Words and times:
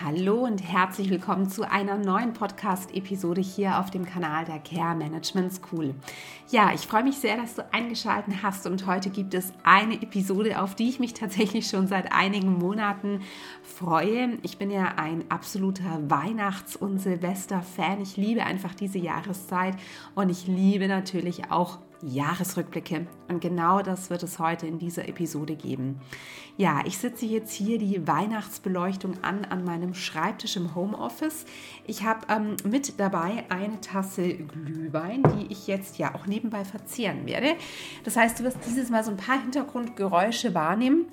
Hallo 0.00 0.44
und 0.44 0.62
herzlich 0.62 1.10
willkommen 1.10 1.50
zu 1.50 1.68
einer 1.68 1.98
neuen 1.98 2.32
Podcast-Episode 2.32 3.40
hier 3.40 3.80
auf 3.80 3.90
dem 3.90 4.06
Kanal 4.06 4.44
der 4.44 4.60
Care 4.60 4.94
Management 4.94 5.52
School. 5.52 5.92
Ja, 6.50 6.72
ich 6.72 6.82
freue 6.82 7.02
mich 7.02 7.16
sehr, 7.16 7.36
dass 7.36 7.56
du 7.56 7.66
eingeschaltet 7.72 8.34
hast 8.44 8.68
und 8.68 8.86
heute 8.86 9.10
gibt 9.10 9.34
es 9.34 9.52
eine 9.64 10.00
Episode, 10.00 10.62
auf 10.62 10.76
die 10.76 10.88
ich 10.88 11.00
mich 11.00 11.14
tatsächlich 11.14 11.66
schon 11.66 11.88
seit 11.88 12.12
einigen 12.12 12.58
Monaten 12.58 13.22
freue. 13.64 14.38
Ich 14.44 14.56
bin 14.56 14.70
ja 14.70 14.94
ein 14.98 15.24
absoluter 15.30 16.08
Weihnachts- 16.08 16.76
und 16.76 17.00
Silvester-Fan. 17.00 18.00
Ich 18.00 18.16
liebe 18.16 18.44
einfach 18.44 18.76
diese 18.76 18.98
Jahreszeit 18.98 19.74
und 20.14 20.28
ich 20.30 20.46
liebe 20.46 20.86
natürlich 20.86 21.50
auch 21.50 21.80
Jahresrückblicke. 22.02 23.06
Und 23.28 23.40
genau 23.40 23.82
das 23.82 24.10
wird 24.10 24.22
es 24.22 24.38
heute 24.38 24.66
in 24.66 24.78
dieser 24.78 25.08
Episode 25.08 25.56
geben. 25.56 26.00
Ja, 26.56 26.82
ich 26.84 26.98
sitze 26.98 27.26
jetzt 27.26 27.52
hier 27.52 27.78
die 27.78 28.06
Weihnachtsbeleuchtung 28.06 29.22
an 29.22 29.44
an 29.44 29.64
meinem 29.64 29.94
Schreibtisch 29.94 30.56
im 30.56 30.74
Homeoffice. 30.74 31.44
Ich 31.86 32.04
habe 32.04 32.26
ähm, 32.28 32.56
mit 32.64 32.98
dabei 32.98 33.44
eine 33.48 33.80
Tasse 33.80 34.34
Glühwein, 34.34 35.22
die 35.22 35.52
ich 35.52 35.66
jetzt 35.66 35.98
ja 35.98 36.14
auch 36.14 36.26
nebenbei 36.26 36.64
verzehren 36.64 37.26
werde. 37.26 37.54
Das 38.04 38.16
heißt, 38.16 38.38
du 38.38 38.44
wirst 38.44 38.58
dieses 38.66 38.90
Mal 38.90 39.04
so 39.04 39.10
ein 39.10 39.16
paar 39.16 39.40
Hintergrundgeräusche 39.40 40.54
wahrnehmen. 40.54 41.06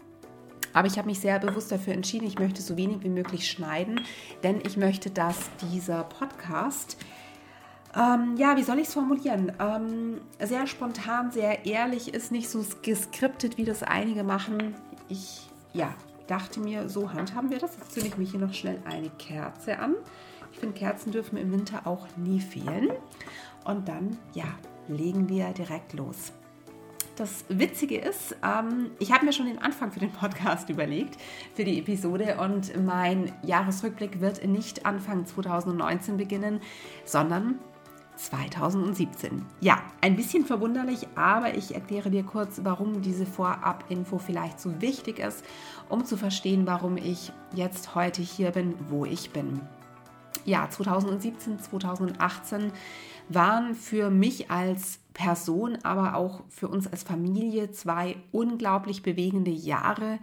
Aber 0.73 0.87
ich 0.87 0.97
habe 0.97 1.07
mich 1.07 1.21
sehr 1.21 1.39
bewusst 1.39 1.71
dafür 1.71 1.93
entschieden, 1.93 2.27
ich 2.27 2.37
möchte 2.37 2.61
so 2.61 2.75
wenig 2.75 3.01
wie 3.01 3.09
möglich 3.09 3.49
schneiden, 3.49 4.01
denn 4.43 4.59
ich 4.65 4.75
möchte, 4.75 5.09
dass 5.09 5.49
dieser 5.71 6.03
Podcast 6.03 6.97
ähm, 7.95 8.35
ja, 8.37 8.57
wie 8.57 8.63
soll 8.63 8.79
ich 8.79 8.87
es 8.87 8.93
formulieren? 8.93 9.53
Ähm, 9.59 10.19
sehr 10.39 10.67
spontan, 10.67 11.31
sehr 11.31 11.65
ehrlich, 11.65 12.13
ist 12.13 12.31
nicht 12.31 12.49
so 12.49 12.63
geskriptet, 12.81 13.57
wie 13.57 13.63
das 13.63 13.83
einige 13.83 14.23
machen. 14.23 14.75
Ich, 15.07 15.49
ja, 15.73 15.93
dachte 16.27 16.59
mir, 16.59 16.89
so 16.89 17.13
handhaben 17.13 17.49
wir 17.49 17.59
das. 17.59 17.77
Jetzt 17.77 17.93
zünde 17.93 18.09
ich 18.09 18.17
mich 18.17 18.31
hier 18.31 18.39
noch 18.39 18.53
schnell 18.53 18.81
eine 18.85 19.09
Kerze 19.11 19.79
an. 19.79 19.95
Ich 20.51 20.59
finde, 20.59 20.77
Kerzen 20.77 21.11
dürfen 21.11 21.37
im 21.37 21.51
Winter 21.51 21.85
auch 21.85 22.07
nie 22.17 22.39
fehlen. 22.39 22.89
Und 23.63 23.87
dann, 23.87 24.17
ja, 24.33 24.45
legen 24.87 25.29
wir 25.29 25.47
direkt 25.49 25.93
los. 25.93 26.33
Das 27.15 27.45
Witzige 27.47 27.97
ist, 27.97 28.35
ähm, 28.43 28.91
ich 28.99 29.13
habe 29.13 29.25
mir 29.25 29.31
schon 29.31 29.45
den 29.45 29.59
Anfang 29.59 29.91
für 29.91 30.01
den 30.01 30.11
Podcast 30.11 30.69
überlegt, 30.69 31.17
für 31.53 31.63
die 31.63 31.79
Episode. 31.79 32.37
Und 32.41 32.75
mein 32.85 33.31
Jahresrückblick 33.43 34.19
wird 34.19 34.45
nicht 34.45 34.85
Anfang 34.85 35.25
2019 35.25 36.17
beginnen, 36.17 36.59
sondern 37.05 37.59
2017. 38.15 39.45
Ja, 39.61 39.81
ein 40.01 40.15
bisschen 40.15 40.45
verwunderlich, 40.45 41.07
aber 41.15 41.55
ich 41.55 41.73
erkläre 41.75 42.09
dir 42.09 42.23
kurz, 42.23 42.61
warum 42.63 43.01
diese 43.01 43.25
Vorab-Info 43.25 44.17
vielleicht 44.17 44.59
so 44.59 44.81
wichtig 44.81 45.19
ist, 45.19 45.43
um 45.89 46.05
zu 46.05 46.17
verstehen, 46.17 46.65
warum 46.65 46.97
ich 46.97 47.31
jetzt 47.53 47.95
heute 47.95 48.21
hier 48.21 48.51
bin, 48.51 48.75
wo 48.89 49.05
ich 49.05 49.31
bin. 49.31 49.61
Ja, 50.45 50.69
2017, 50.69 51.59
2018 51.59 52.71
waren 53.29 53.73
für 53.73 54.09
mich 54.09 54.51
als 54.51 54.99
Person, 55.13 55.77
aber 55.83 56.15
auch 56.15 56.43
für 56.49 56.67
uns 56.67 56.85
als 56.85 57.03
Familie 57.03 57.71
zwei 57.71 58.17
unglaublich 58.31 59.01
bewegende 59.01 59.51
Jahre. 59.51 60.19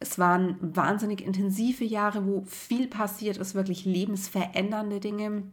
Es 0.00 0.18
waren 0.18 0.56
wahnsinnig 0.60 1.24
intensive 1.24 1.84
Jahre, 1.84 2.26
wo 2.26 2.42
viel 2.46 2.88
passiert 2.88 3.36
ist, 3.36 3.54
wirklich 3.54 3.84
lebensverändernde 3.84 4.98
Dinge. 4.98 5.44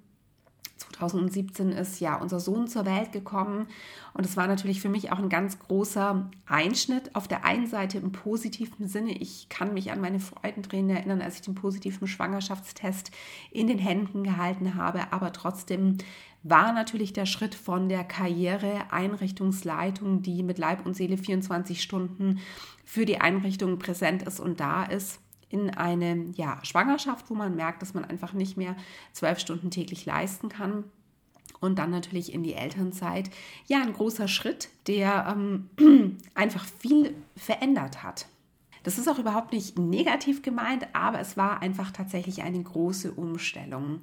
2017 0.89 1.71
ist 1.71 1.99
ja 1.99 2.15
unser 2.15 2.39
Sohn 2.39 2.67
zur 2.67 2.85
Welt 2.85 3.11
gekommen 3.11 3.67
und 4.13 4.25
es 4.25 4.35
war 4.37 4.47
natürlich 4.47 4.81
für 4.81 4.89
mich 4.89 5.11
auch 5.11 5.19
ein 5.19 5.29
ganz 5.29 5.59
großer 5.59 6.29
Einschnitt. 6.45 7.15
Auf 7.15 7.27
der 7.27 7.45
einen 7.45 7.67
Seite 7.67 7.97
im 7.97 8.11
positiven 8.11 8.87
Sinne, 8.87 9.11
ich 9.11 9.47
kann 9.49 9.73
mich 9.73 9.91
an 9.91 10.01
meine 10.01 10.19
Freudentränen 10.19 10.95
erinnern, 10.95 11.21
als 11.21 11.35
ich 11.35 11.41
den 11.41 11.55
positiven 11.55 12.07
Schwangerschaftstest 12.07 13.11
in 13.51 13.67
den 13.67 13.79
Händen 13.79 14.23
gehalten 14.23 14.75
habe, 14.75 15.11
aber 15.11 15.31
trotzdem 15.31 15.97
war 16.43 16.73
natürlich 16.73 17.13
der 17.13 17.25
Schritt 17.25 17.53
von 17.53 17.87
der 17.87 18.03
Karriere 18.03 18.91
Einrichtungsleitung, 18.91 20.21
die 20.23 20.41
mit 20.43 20.57
Leib 20.57 20.85
und 20.85 20.95
Seele 20.95 21.17
24 21.17 21.81
Stunden 21.81 22.39
für 22.83 23.05
die 23.05 23.21
Einrichtung 23.21 23.77
präsent 23.77 24.23
ist 24.23 24.39
und 24.39 24.59
da 24.59 24.83
ist 24.83 25.19
in 25.51 25.69
eine 25.69 26.31
ja, 26.35 26.59
Schwangerschaft, 26.63 27.29
wo 27.29 27.35
man 27.35 27.55
merkt, 27.55 27.81
dass 27.81 27.93
man 27.93 28.05
einfach 28.05 28.33
nicht 28.33 28.57
mehr 28.57 28.75
zwölf 29.13 29.39
Stunden 29.39 29.71
täglich 29.71 30.05
leisten 30.05 30.49
kann. 30.49 30.85
Und 31.59 31.77
dann 31.77 31.91
natürlich 31.91 32.33
in 32.33 32.41
die 32.41 32.55
Elternzeit. 32.55 33.29
Ja, 33.67 33.81
ein 33.81 33.93
großer 33.93 34.27
Schritt, 34.27 34.69
der 34.87 35.27
ähm, 35.29 36.17
einfach 36.33 36.65
viel 36.65 37.15
verändert 37.35 38.01
hat. 38.01 38.25
Das 38.83 38.97
ist 38.97 39.07
auch 39.07 39.19
überhaupt 39.19 39.53
nicht 39.53 39.77
negativ 39.77 40.41
gemeint, 40.41 40.87
aber 40.93 41.19
es 41.19 41.37
war 41.37 41.61
einfach 41.61 41.91
tatsächlich 41.91 42.41
eine 42.41 42.63
große 42.63 43.11
Umstellung. 43.11 44.01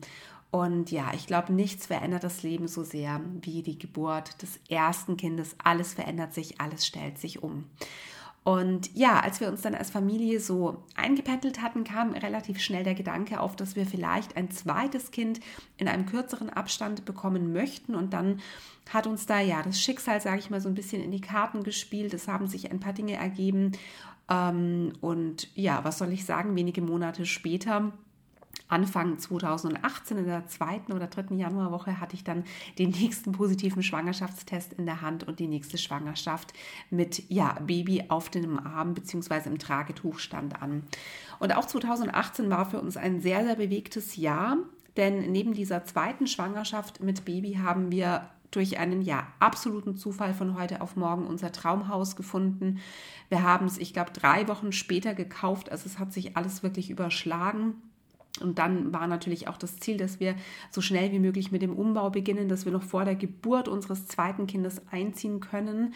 Und 0.51 0.91
ja, 0.91 1.13
ich 1.15 1.27
glaube, 1.27 1.53
nichts 1.53 1.87
verändert 1.87 2.25
das 2.25 2.43
Leben 2.43 2.69
so 2.69 2.83
sehr 2.83 3.21
wie 3.43 3.63
die 3.63 3.79
Geburt 3.79 4.41
des 4.41 4.61
ersten 4.69 5.17
Kindes. 5.17 5.57
Alles 5.63 5.95
verändert 5.95 6.33
sich, 6.33 6.61
alles 6.61 6.87
stellt 6.87 7.19
sich 7.19 7.43
um. 7.43 7.65
Und 8.49 8.97
ja, 8.97 9.21
als 9.21 9.41
wir 9.41 9.49
uns 9.49 9.61
dann 9.61 9.75
als 9.75 9.91
Familie 9.91 10.41
so 10.41 10.83
eingependelt 10.97 11.61
hatten, 11.61 11.85
kam 11.85 12.13
relativ 12.15 12.61
schnell 12.61 12.83
der 12.83 12.95
Gedanke 12.95 13.41
auf, 13.41 13.57
dass 13.57 13.77
wir 13.77 13.85
vielleicht 13.85 14.39
ein 14.39 14.51
zweites 14.51 15.11
Kind 15.11 15.41
in 15.77 15.87
einem 15.87 16.07
kürzeren 16.07 16.49
Abstand 16.49 17.05
bekommen 17.05 17.53
möchten. 17.53 17.95
Und 17.95 18.15
dann 18.15 18.41
hat 18.89 19.07
uns 19.07 19.27
da 19.27 19.39
ja 19.39 19.63
das 19.63 19.79
Schicksal, 19.79 20.23
sage 20.23 20.39
ich 20.39 20.49
mal, 20.49 20.63
so 20.63 20.71
ein 20.71 20.75
bisschen 20.75 21.03
in 21.03 21.11
die 21.11 21.21
Karten 21.21 21.63
gespielt. 21.63 22.15
Es 22.15 22.27
haben 22.27 22.47
sich 22.47 22.71
ein 22.71 22.81
paar 22.81 22.95
Dinge 22.95 23.17
ergeben. 23.17 23.73
Ähm, 24.31 24.95
und 25.03 25.55
ja, 25.55 25.85
was 25.85 25.99
soll 25.99 26.11
ich 26.15 26.25
sagen, 26.25 26.57
wenige 26.57 26.81
Monate 26.81 27.27
später 27.27 27.93
Anfang 28.69 29.19
2018, 29.19 30.19
in 30.19 30.27
der 30.27 30.47
zweiten 30.47 30.93
oder 30.93 31.07
dritten 31.07 31.39
Januarwoche, 31.39 32.01
hatte 32.01 32.15
ich 32.15 32.25
dann 32.25 32.45
den 32.79 32.91
nächsten 32.91 33.33
positiven 33.33 33.83
Schwangerschaftstest 33.83 34.75
in 34.75 34.87
der 34.87 35.01
Hand 35.01 35.25
und 35.25 35.41
die 35.41 35.49
nächste 35.49 35.79
Schwangerschaft 35.79 36.53
mit 36.91 37.29
ja, 37.29 37.55
Baby 37.67 38.05
auf 38.09 38.29
dem 38.29 38.59
Arm 38.59 38.95
bzw. 38.95 39.49
im 39.49 39.59
Tragetuch 39.59 40.19
stand 40.19 40.61
an. 40.63 40.85
Und 41.39 41.57
auch 41.57 41.67
2018 41.67 42.51
war 42.51 42.67
für 42.67 42.81
uns 42.81 42.97
ein 42.97 43.21
sehr, 43.21 43.45
sehr 43.45 43.57
bewegtes 43.57 44.17
Jahr, 44.17 44.59
denn 44.97 45.31
neben 45.31 45.55
dieser 45.55 45.85
zweiten 45.85 46.27
Schwangerschaft 46.27 47.03
mit 47.03 47.25
Baby 47.25 47.55
haben 47.55 47.93
wir 47.93 48.29
durch 48.51 48.79
einen 48.79 49.03
ja 49.03 49.27
absoluten 49.41 49.97
Zufall 49.97 50.35
von 50.35 50.59
heute 50.59 50.81
auf 50.81 50.97
morgen 50.97 51.27
unser 51.27 51.53
Traumhaus 51.53 52.17
gefunden. 52.17 52.81
Wir 53.29 53.43
haben 53.43 53.67
es, 53.67 53.79
ich 53.79 53.93
glaube, 53.93 54.13
drei 54.13 54.49
Wochen 54.49 54.73
später 54.73 55.15
gekauft. 55.15 55.71
Also 55.71 55.87
es 55.87 55.99
hat 55.99 56.13
sich 56.13 56.37
alles 56.37 56.63
wirklich 56.63 56.91
überschlagen. 56.91 57.75
Und 58.43 58.59
dann 58.59 58.93
war 58.93 59.07
natürlich 59.07 59.49
auch 59.49 59.57
das 59.57 59.79
Ziel, 59.79 59.97
dass 59.97 60.21
wir 60.21 60.35
so 60.71 60.81
schnell 60.81 61.13
wie 61.13 61.19
möglich 61.19 61.53
mit 61.53 61.63
dem 61.63 61.75
Umbau 61.77 62.11
beginnen, 62.11 62.49
dass 62.49 62.65
wir 62.65 62.73
noch 62.73 62.83
vor 62.83 63.05
der 63.05 63.15
Geburt 63.15 63.69
unseres 63.69 64.07
zweiten 64.07 64.47
Kindes 64.47 64.83
einziehen 64.91 65.41
können. 65.41 65.95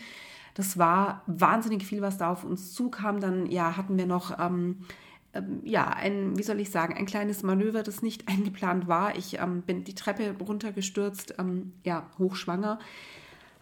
Das 0.54 0.78
war 0.78 1.22
wahnsinnig 1.26 1.84
viel, 1.84 2.02
was 2.02 2.18
da 2.18 2.30
auf 2.30 2.44
uns 2.44 2.72
zukam. 2.72 3.20
Dann 3.20 3.46
ja, 3.46 3.76
hatten 3.76 3.96
wir 3.96 4.06
noch 4.06 4.38
ähm, 4.38 4.78
ähm, 5.34 5.60
ja, 5.64 5.88
ein, 5.88 6.36
wie 6.38 6.42
soll 6.42 6.60
ich 6.60 6.70
sagen, 6.70 6.94
ein 6.94 7.06
kleines 7.06 7.42
Manöver, 7.42 7.82
das 7.82 8.02
nicht 8.02 8.28
eingeplant 8.28 8.88
war. 8.88 9.16
Ich 9.16 9.38
ähm, 9.38 9.62
bin 9.62 9.84
die 9.84 9.94
Treppe 9.94 10.34
runtergestürzt, 10.38 11.34
ähm, 11.38 11.72
ja, 11.84 12.10
hochschwanger 12.18 12.78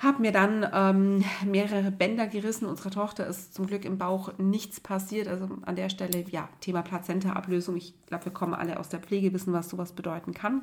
habe 0.00 0.22
mir 0.22 0.32
dann 0.32 0.66
ähm, 0.72 1.24
mehrere 1.44 1.90
Bänder 1.90 2.26
gerissen. 2.26 2.66
Unserer 2.66 2.90
Tochter 2.90 3.26
ist 3.26 3.54
zum 3.54 3.66
Glück 3.66 3.84
im 3.84 3.98
Bauch 3.98 4.32
nichts 4.38 4.80
passiert. 4.80 5.28
Also 5.28 5.48
an 5.62 5.76
der 5.76 5.90
Stelle, 5.90 6.24
ja, 6.30 6.48
Thema 6.60 6.82
Plazenta-Ablösung. 6.82 7.76
Ich 7.76 7.94
glaube, 8.06 8.24
wir 8.24 8.32
kommen 8.32 8.54
alle 8.54 8.80
aus 8.80 8.88
der 8.88 9.00
Pflege, 9.00 9.34
wissen, 9.34 9.52
was 9.52 9.68
sowas 9.68 9.92
bedeuten 9.92 10.32
kann. 10.32 10.62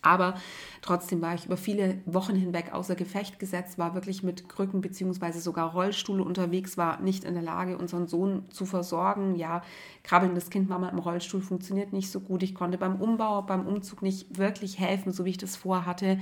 Aber 0.00 0.34
trotzdem 0.80 1.20
war 1.22 1.34
ich 1.34 1.46
über 1.46 1.56
viele 1.56 2.00
Wochen 2.06 2.36
hinweg 2.36 2.72
außer 2.72 2.94
Gefecht 2.94 3.38
gesetzt, 3.38 3.78
war 3.78 3.94
wirklich 3.94 4.22
mit 4.22 4.48
Krücken 4.48 4.80
bzw. 4.80 5.32
sogar 5.38 5.72
Rollstuhl 5.72 6.20
unterwegs, 6.20 6.76
war 6.76 7.00
nicht 7.00 7.24
in 7.24 7.34
der 7.34 7.42
Lage, 7.42 7.76
unseren 7.76 8.06
Sohn 8.06 8.44
zu 8.50 8.64
versorgen. 8.64 9.34
Ja, 9.34 9.62
krabbelndes 10.04 10.50
Kind 10.50 10.68
Mama 10.68 10.88
im 10.88 10.98
Rollstuhl 10.98 11.40
funktioniert 11.40 11.92
nicht 11.92 12.10
so 12.10 12.20
gut. 12.20 12.44
Ich 12.44 12.54
konnte 12.54 12.78
beim 12.78 13.00
Umbau, 13.00 13.42
beim 13.42 13.66
Umzug 13.66 14.02
nicht 14.02 14.38
wirklich 14.38 14.78
helfen, 14.78 15.12
so 15.12 15.24
wie 15.24 15.30
ich 15.30 15.38
das 15.38 15.56
vorhatte. 15.56 16.18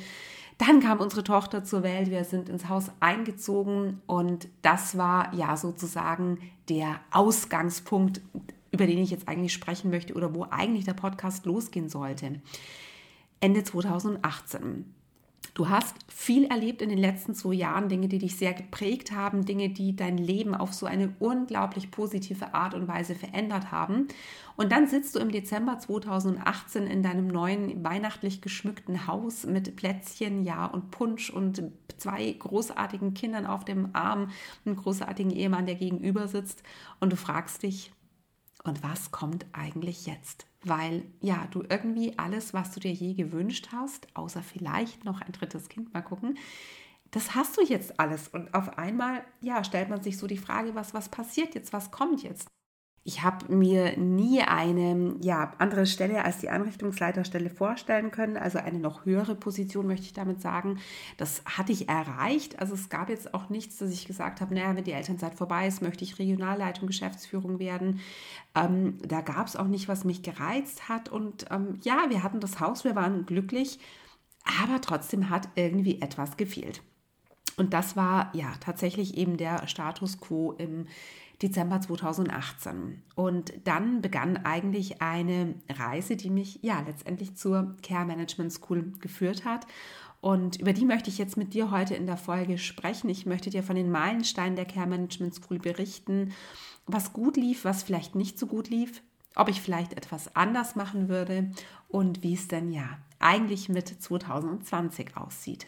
Dann 0.59 0.81
kam 0.81 1.01
unsere 1.01 1.23
Tochter 1.23 1.65
zur 1.65 1.83
Welt, 1.83 2.11
wir 2.11 2.25
sind 2.25 2.49
ins 2.49 2.69
Haus 2.69 2.91
eingezogen 2.99 4.01
und 4.07 4.49
das 4.63 4.97
war 4.97 5.35
ja 5.35 5.57
sozusagen 5.57 6.39
der 6.71 7.01
Ausgangspunkt, 7.11 8.23
über 8.71 8.87
den 8.87 8.99
ich 8.99 9.11
jetzt 9.11 9.29
eigentlich 9.29 9.53
sprechen 9.53 9.91
möchte 9.91 10.15
oder 10.15 10.35
wo 10.35 10.47
eigentlich 10.51 10.87
der 10.87 10.95
Podcast 10.95 11.45
losgehen 11.45 11.91
sollte. 11.91 12.41
Ende 13.41 13.65
2018. 13.65 14.96
Du 15.57 15.71
hast 15.71 15.97
viel 16.09 16.45
erlebt 16.45 16.83
in 16.83 16.91
den 16.91 16.99
letzten 16.99 17.35
zwei 17.35 17.55
Jahren, 17.55 17.89
Dinge, 17.89 18.09
die 18.09 18.19
dich 18.19 18.37
sehr 18.37 18.53
geprägt 18.53 19.13
haben, 19.13 19.47
Dinge, 19.47 19.71
die 19.71 19.97
dein 19.97 20.19
Leben 20.19 20.55
auf 20.55 20.75
so 20.75 20.85
eine 20.85 21.15
unglaublich 21.19 21.91
positive 21.91 22.53
Art 22.53 22.75
und 22.75 22.89
Weise 22.89 23.15
verändert 23.15 23.73
haben. 23.73 24.09
Und 24.57 24.71
dann 24.71 24.87
sitzt 24.87 25.15
du 25.15 25.19
im 25.19 25.31
Dezember 25.33 25.79
2018 25.79 26.87
in 26.87 27.03
deinem 27.03 27.27
neuen 27.29 27.83
weihnachtlich 27.83 28.43
geschmückten 28.43 29.07
Haus 29.07 29.47
mit 29.47 29.77
Plätzchen, 29.77 30.45
ja, 30.45 30.67
und 30.67 30.91
Punsch 30.91 31.31
und 31.31 31.63
zwei 31.97 32.33
großartigen 32.33 33.15
Kindern 33.15 33.47
auf 33.47 33.65
dem 33.65 33.91
Arm, 33.95 34.31
einem 34.67 34.77
großartigen 34.77 35.33
Ehemann, 35.33 35.65
der 35.65 35.77
gegenüber 35.77 36.29
sitzt. 36.29 36.63
Und 37.01 37.13
du 37.13 37.17
fragst 37.17 37.63
dich, 37.63 37.93
Und 38.65 38.83
was 38.83 39.11
kommt 39.11 39.47
eigentlich 39.53 40.07
jetzt? 40.07 40.47
Weil 40.69 41.05
ja, 41.21 41.47
du 41.51 41.63
irgendwie 41.69 42.19
alles, 42.19 42.53
was 42.53 42.73
du 42.73 42.81
dir 42.81 42.93
je 42.93 43.15
gewünscht 43.15 43.69
hast, 43.73 44.09
außer 44.17 44.43
vielleicht 44.43 45.05
noch 45.05 45.21
ein 45.21 45.33
drittes 45.33 45.69
Kind 45.69 45.95
mal 45.95 46.03
gucken, 46.03 46.37
das 47.13 47.35
hast 47.35 47.57
du 47.57 47.63
jetzt 47.63 48.01
alles. 48.01 48.29
Und 48.29 48.53
auf 48.55 48.79
einmal, 48.79 49.25
ja, 49.41 49.63
stellt 49.65 49.89
man 49.91 50.03
sich 50.03 50.19
so 50.19 50.27
die 50.27 50.39
Frage, 50.39 50.75
was, 50.75 50.95
was 50.95 51.09
passiert 51.09 51.55
jetzt, 51.55 51.73
was 51.73 51.91
kommt 51.93 52.23
jetzt? 52.23 52.49
Ich 53.07 53.23
habe 53.23 53.55
mir 53.55 53.97
nie 53.97 54.43
eine 54.43 55.15
ja, 55.21 55.53
andere 55.59 55.87
Stelle 55.87 56.25
als 56.25 56.39
die 56.39 56.51
Anrichtungsleiterstelle 56.51 57.51
vorstellen 57.51 58.11
können, 58.11 58.37
also 58.37 58.59
eine 58.59 58.81
noch 58.81 59.05
höhere 59.05 59.37
Position 59.37 59.87
möchte 59.87 60.07
ich 60.07 60.13
damit 60.13 60.43
sagen. 60.43 60.81
Das 61.17 61.41
hatte 61.45 61.71
ich 61.71 61.89
erreicht. 61.89 62.59
Also 62.59 62.75
es 62.75 62.89
gab 62.89 63.09
jetzt 63.09 63.33
auch 63.33 63.49
nichts, 63.49 63.79
dass 63.79 63.93
ich 63.93 64.09
gesagt 64.09 64.41
habe, 64.41 64.53
naja, 64.53 64.75
wenn 64.75 64.83
die 64.83 64.91
Elternzeit 64.91 65.37
vorbei 65.37 65.69
ist, 65.69 65.83
möchte 65.83 66.03
ich 66.03 66.19
Regionalleitung, 66.19 66.89
Geschäftsführung 66.89 67.61
werden. 67.61 68.01
Ähm, 68.57 68.99
da 69.07 69.21
gab 69.21 69.47
es 69.47 69.55
auch 69.55 69.69
nicht, 69.69 69.87
was 69.87 70.05
mich 70.05 70.25
gereizt 70.25 70.89
hat. 70.89 71.09
Und 71.09 71.47
ähm, 71.53 71.79
ja, 71.85 72.07
wir 72.09 72.25
hatten 72.25 72.41
das 72.41 72.59
Haus, 72.59 72.83
wir 72.83 72.97
waren 72.97 73.25
glücklich, 73.25 73.79
aber 74.61 74.81
trotzdem 74.81 75.31
hat 75.31 75.49
irgendwie 75.55 76.03
etwas 76.03 76.37
gefehlt. 76.37 76.83
Und 77.57 77.73
das 77.73 77.97
war 77.97 78.31
ja 78.35 78.53
tatsächlich 78.61 79.17
eben 79.17 79.37
der 79.37 79.69
Status 79.69 80.21
quo 80.21 80.53
im 80.59 80.87
Dezember 81.43 81.81
2018. 81.81 83.03
Und 83.15 83.53
dann 83.65 84.01
begann 84.01 84.39
eigentlich 84.39 85.03
eine 85.03 85.55
Reise, 85.69 86.17
die 86.17 86.31
mich 86.31 86.61
ja 86.63 86.81
letztendlich 86.81 87.37
zur 87.37 87.77
Care 87.83 88.07
Management 88.07 88.53
School 88.53 88.93
geführt 89.01 89.45
hat. 89.45 89.67
Und 90.21 90.59
über 90.61 90.73
die 90.73 90.87
möchte 90.87 91.11
ich 91.11 91.19
jetzt 91.19 91.37
mit 91.37 91.55
dir 91.55 91.71
heute 91.71 91.95
in 91.95 92.07
der 92.07 92.17
Folge 92.17 92.59
sprechen. 92.59 93.09
Ich 93.11 93.27
möchte 93.27 93.51
dir 93.51 93.63
von 93.63 93.77
den 93.77 93.91
Meilensteinen 93.91 94.57
der 94.57 94.65
Care 94.65 94.87
Management 94.87 95.35
School 95.35 95.59
berichten, 95.59 96.33
was 96.87 97.13
gut 97.13 97.37
lief, 97.37 97.65
was 97.65 97.83
vielleicht 97.83 98.15
nicht 98.15 98.39
so 98.39 98.47
gut 98.47 98.69
lief, 98.69 99.03
ob 99.35 99.49
ich 99.49 99.61
vielleicht 99.61 99.93
etwas 99.93 100.35
anders 100.35 100.75
machen 100.75 101.09
würde 101.09 101.51
und 101.89 102.23
wie 102.23 102.35
es 102.35 102.49
denn 102.49 102.73
ja 102.73 102.99
eigentlich 103.19 103.69
mit 103.69 103.89
2020 103.89 105.17
aussieht. 105.17 105.67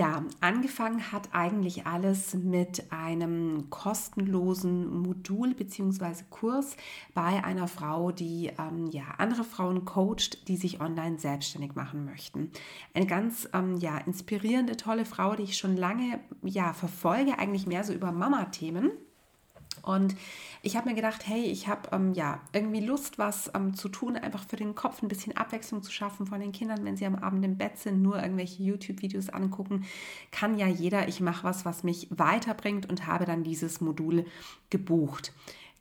Ja, 0.00 0.24
angefangen 0.40 1.10
hat 1.10 1.30
eigentlich 1.32 1.84
alles 1.84 2.32
mit 2.34 2.92
einem 2.92 3.68
kostenlosen 3.68 5.02
Modul 5.02 5.54
bzw. 5.54 6.22
Kurs 6.30 6.76
bei 7.14 7.42
einer 7.42 7.66
Frau, 7.66 8.12
die 8.12 8.52
ähm, 8.60 8.86
ja, 8.92 9.02
andere 9.18 9.42
Frauen 9.42 9.84
coacht, 9.84 10.46
die 10.46 10.56
sich 10.56 10.80
online 10.80 11.18
selbstständig 11.18 11.74
machen 11.74 12.04
möchten. 12.04 12.52
Eine 12.94 13.06
ganz 13.06 13.48
ähm, 13.52 13.76
ja, 13.78 13.98
inspirierende, 13.98 14.76
tolle 14.76 15.04
Frau, 15.04 15.34
die 15.34 15.42
ich 15.42 15.58
schon 15.58 15.76
lange 15.76 16.20
ja, 16.44 16.74
verfolge, 16.74 17.36
eigentlich 17.36 17.66
mehr 17.66 17.82
so 17.82 17.92
über 17.92 18.12
Mama-Themen. 18.12 18.92
Und 19.88 20.16
ich 20.60 20.76
habe 20.76 20.90
mir 20.90 20.94
gedacht, 20.94 21.26
hey, 21.26 21.44
ich 21.44 21.66
habe 21.66 21.88
ähm, 21.92 22.12
ja 22.12 22.42
irgendwie 22.52 22.80
Lust, 22.80 23.18
was 23.18 23.50
ähm, 23.54 23.72
zu 23.72 23.88
tun, 23.88 24.16
einfach 24.16 24.46
für 24.46 24.56
den 24.56 24.74
Kopf 24.74 25.02
ein 25.02 25.08
bisschen 25.08 25.34
Abwechslung 25.34 25.82
zu 25.82 25.90
schaffen 25.90 26.26
von 26.26 26.40
den 26.40 26.52
Kindern, 26.52 26.84
wenn 26.84 26.98
sie 26.98 27.06
am 27.06 27.14
Abend 27.14 27.42
im 27.42 27.56
Bett 27.56 27.78
sind, 27.78 28.02
nur 28.02 28.22
irgendwelche 28.22 28.62
YouTube-Videos 28.62 29.30
angucken, 29.30 29.86
kann 30.30 30.58
ja 30.58 30.66
jeder. 30.66 31.08
Ich 31.08 31.22
mache 31.22 31.44
was, 31.44 31.64
was 31.64 31.84
mich 31.84 32.06
weiterbringt 32.10 32.84
und 32.86 33.06
habe 33.06 33.24
dann 33.24 33.44
dieses 33.44 33.80
Modul 33.80 34.26
gebucht. 34.68 35.32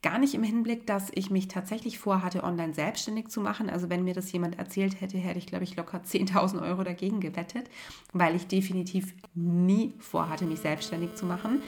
Gar 0.07 0.19
nicht 0.19 0.35
im 0.35 0.43
Hinblick, 0.43 0.87
dass 0.87 1.11
ich 1.15 1.31
mich 1.31 1.49
tatsächlich 1.49 1.99
vorhatte, 1.99 2.45
online 2.45 2.73
selbstständig 2.73 3.27
zu 3.27 3.41
machen. 3.41 3.69
Also 3.69 3.89
wenn 3.89 4.05
mir 4.05 4.13
das 4.13 4.31
jemand 4.31 4.57
erzählt 4.57 5.01
hätte, 5.01 5.17
hätte 5.17 5.37
ich, 5.37 5.47
glaube 5.47 5.65
ich, 5.65 5.75
locker 5.75 5.97
10.000 6.05 6.61
Euro 6.61 6.85
dagegen 6.85 7.19
gewettet, 7.19 7.69
weil 8.13 8.33
ich 8.33 8.47
definitiv 8.47 9.13
nie 9.33 9.95
vorhatte, 9.99 10.45
mich 10.45 10.61
selbstständig 10.61 11.15
zu 11.15 11.25
machen. 11.25 11.61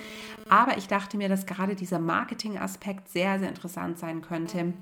Aber 0.48 0.78
ich 0.78 0.88
dachte 0.88 1.18
mir, 1.18 1.28
dass 1.28 1.48
gerade 1.48 1.76
dieser 1.76 2.00
Marketing-Aspekt 2.00 3.10
sehr, 3.10 3.40
sehr 3.40 3.50
interessant 3.50 4.00
sein 4.00 4.22
könnte 4.22 4.74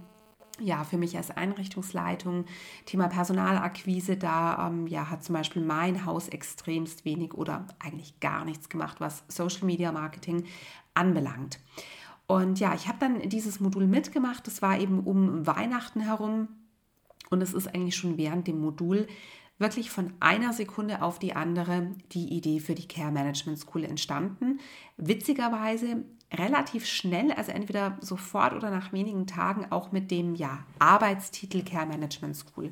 ja, 0.59 0.83
für 0.83 0.97
mich 0.97 1.15
als 1.17 1.29
Einrichtungsleitung, 1.29 2.45
Thema 2.85 3.09
Personalakquise, 3.09 4.17
da 4.17 4.67
ähm, 4.67 4.87
ja, 4.87 5.09
hat 5.09 5.23
zum 5.23 5.33
Beispiel 5.33 5.63
mein 5.63 6.03
Haus 6.05 6.29
extremst 6.29 7.05
wenig 7.05 7.35
oder 7.35 7.67
eigentlich 7.77 8.19
gar 8.19 8.43
nichts 8.43 8.67
gemacht, 8.67 8.99
was 8.99 9.23
Social 9.27 9.65
Media 9.65 9.91
Marketing 9.91 10.45
anbelangt. 10.95 11.59
Und 12.27 12.59
ja, 12.59 12.75
ich 12.75 12.87
habe 12.87 12.97
dann 12.99 13.29
dieses 13.29 13.59
Modul 13.59 13.87
mitgemacht. 13.87 14.45
Das 14.45 14.61
war 14.61 14.79
eben 14.79 14.99
um 14.99 15.47
Weihnachten 15.47 16.01
herum. 16.01 16.49
Und 17.29 17.41
es 17.41 17.53
ist 17.53 17.67
eigentlich 17.73 17.95
schon 17.95 18.17
während 18.17 18.47
dem 18.47 18.59
Modul 18.59 19.07
wirklich 19.59 19.89
von 19.89 20.13
einer 20.19 20.53
Sekunde 20.53 21.01
auf 21.01 21.19
die 21.19 21.35
andere 21.35 21.91
die 22.11 22.27
Idee 22.33 22.59
für 22.59 22.75
die 22.75 22.87
Care 22.87 23.11
Management 23.11 23.57
School 23.59 23.83
entstanden. 23.83 24.59
Witzigerweise 24.97 26.05
relativ 26.31 26.85
schnell, 26.85 27.31
also 27.31 27.51
entweder 27.51 27.97
sofort 28.01 28.53
oder 28.53 28.69
nach 28.69 28.91
wenigen 28.93 29.25
Tagen 29.25 29.65
auch 29.71 29.91
mit 29.91 30.11
dem 30.11 30.35
ja, 30.35 30.59
Arbeitstitel 30.77 31.63
Care 31.63 31.85
Management 31.87 32.35
School. 32.35 32.71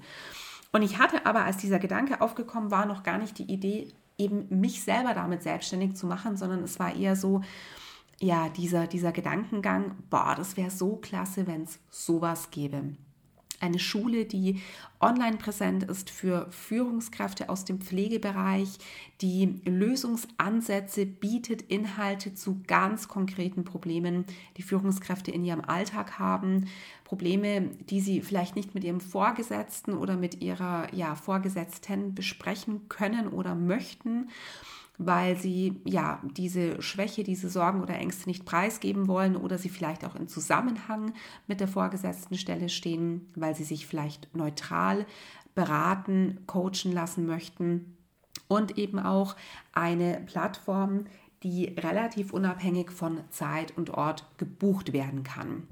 Und 0.73 0.81
ich 0.81 0.99
hatte 0.99 1.25
aber, 1.25 1.45
als 1.45 1.57
dieser 1.57 1.79
Gedanke 1.79 2.19
aufgekommen 2.21 2.69
war, 2.69 2.85
noch 2.85 3.03
gar 3.03 3.17
nicht 3.17 3.37
die 3.39 3.51
Idee, 3.51 3.93
eben 4.17 4.47
mich 4.49 4.83
selber 4.83 5.13
damit 5.13 5.41
selbstständig 5.41 5.95
zu 5.95 6.05
machen, 6.05 6.37
sondern 6.37 6.63
es 6.63 6.79
war 6.79 6.95
eher 6.95 7.15
so, 7.15 7.41
ja, 8.19 8.49
dieser, 8.49 8.87
dieser 8.87 9.11
Gedankengang, 9.11 9.95
boah, 10.09 10.35
das 10.37 10.57
wäre 10.57 10.71
so 10.71 10.95
klasse, 10.97 11.47
wenn 11.47 11.63
es 11.63 11.79
sowas 11.89 12.49
gäbe. 12.51 12.95
Eine 13.61 13.79
Schule, 13.79 14.25
die 14.25 14.61
online 14.99 15.37
präsent 15.37 15.83
ist 15.83 16.09
für 16.09 16.47
Führungskräfte 16.51 17.49
aus 17.49 17.63
dem 17.63 17.79
Pflegebereich, 17.79 18.77
die 19.21 19.61
Lösungsansätze 19.65 21.05
bietet, 21.05 21.61
Inhalte 21.61 22.33
zu 22.33 22.61
ganz 22.67 23.07
konkreten 23.07 23.63
Problemen, 23.63 24.25
die 24.57 24.61
Führungskräfte 24.61 25.31
in 25.31 25.45
ihrem 25.45 25.61
Alltag 25.61 26.19
haben. 26.19 26.67
Probleme, 27.05 27.69
die 27.89 28.01
sie 28.01 28.21
vielleicht 28.21 28.55
nicht 28.55 28.75
mit 28.75 28.83
ihrem 28.83 28.99
Vorgesetzten 28.99 29.93
oder 29.93 30.17
mit 30.17 30.41
ihrer 30.41 30.93
ja, 30.93 31.15
Vorgesetzten 31.15 32.13
besprechen 32.13 32.89
können 32.89 33.27
oder 33.27 33.55
möchten 33.55 34.29
weil 34.97 35.37
sie 35.37 35.81
ja 35.85 36.21
diese 36.23 36.81
Schwäche, 36.81 37.23
diese 37.23 37.49
Sorgen 37.49 37.81
oder 37.81 37.95
Ängste 37.95 38.29
nicht 38.29 38.45
preisgeben 38.45 39.07
wollen 39.07 39.35
oder 39.35 39.57
sie 39.57 39.69
vielleicht 39.69 40.05
auch 40.05 40.15
in 40.15 40.27
Zusammenhang 40.27 41.13
mit 41.47 41.59
der 41.59 41.67
vorgesetzten 41.67 42.37
Stelle 42.37 42.69
stehen, 42.69 43.29
weil 43.35 43.55
sie 43.55 43.63
sich 43.63 43.87
vielleicht 43.87 44.33
neutral 44.35 45.05
beraten, 45.53 46.39
coachen 46.47 46.91
lassen 46.91 47.25
möchten 47.25 47.97
und 48.47 48.77
eben 48.77 48.99
auch 48.99 49.35
eine 49.73 50.21
Plattform, 50.25 51.05
die 51.43 51.65
relativ 51.65 52.33
unabhängig 52.33 52.91
von 52.91 53.21
Zeit 53.29 53.77
und 53.77 53.91
Ort 53.91 54.25
gebucht 54.37 54.93
werden 54.93 55.23
kann. 55.23 55.67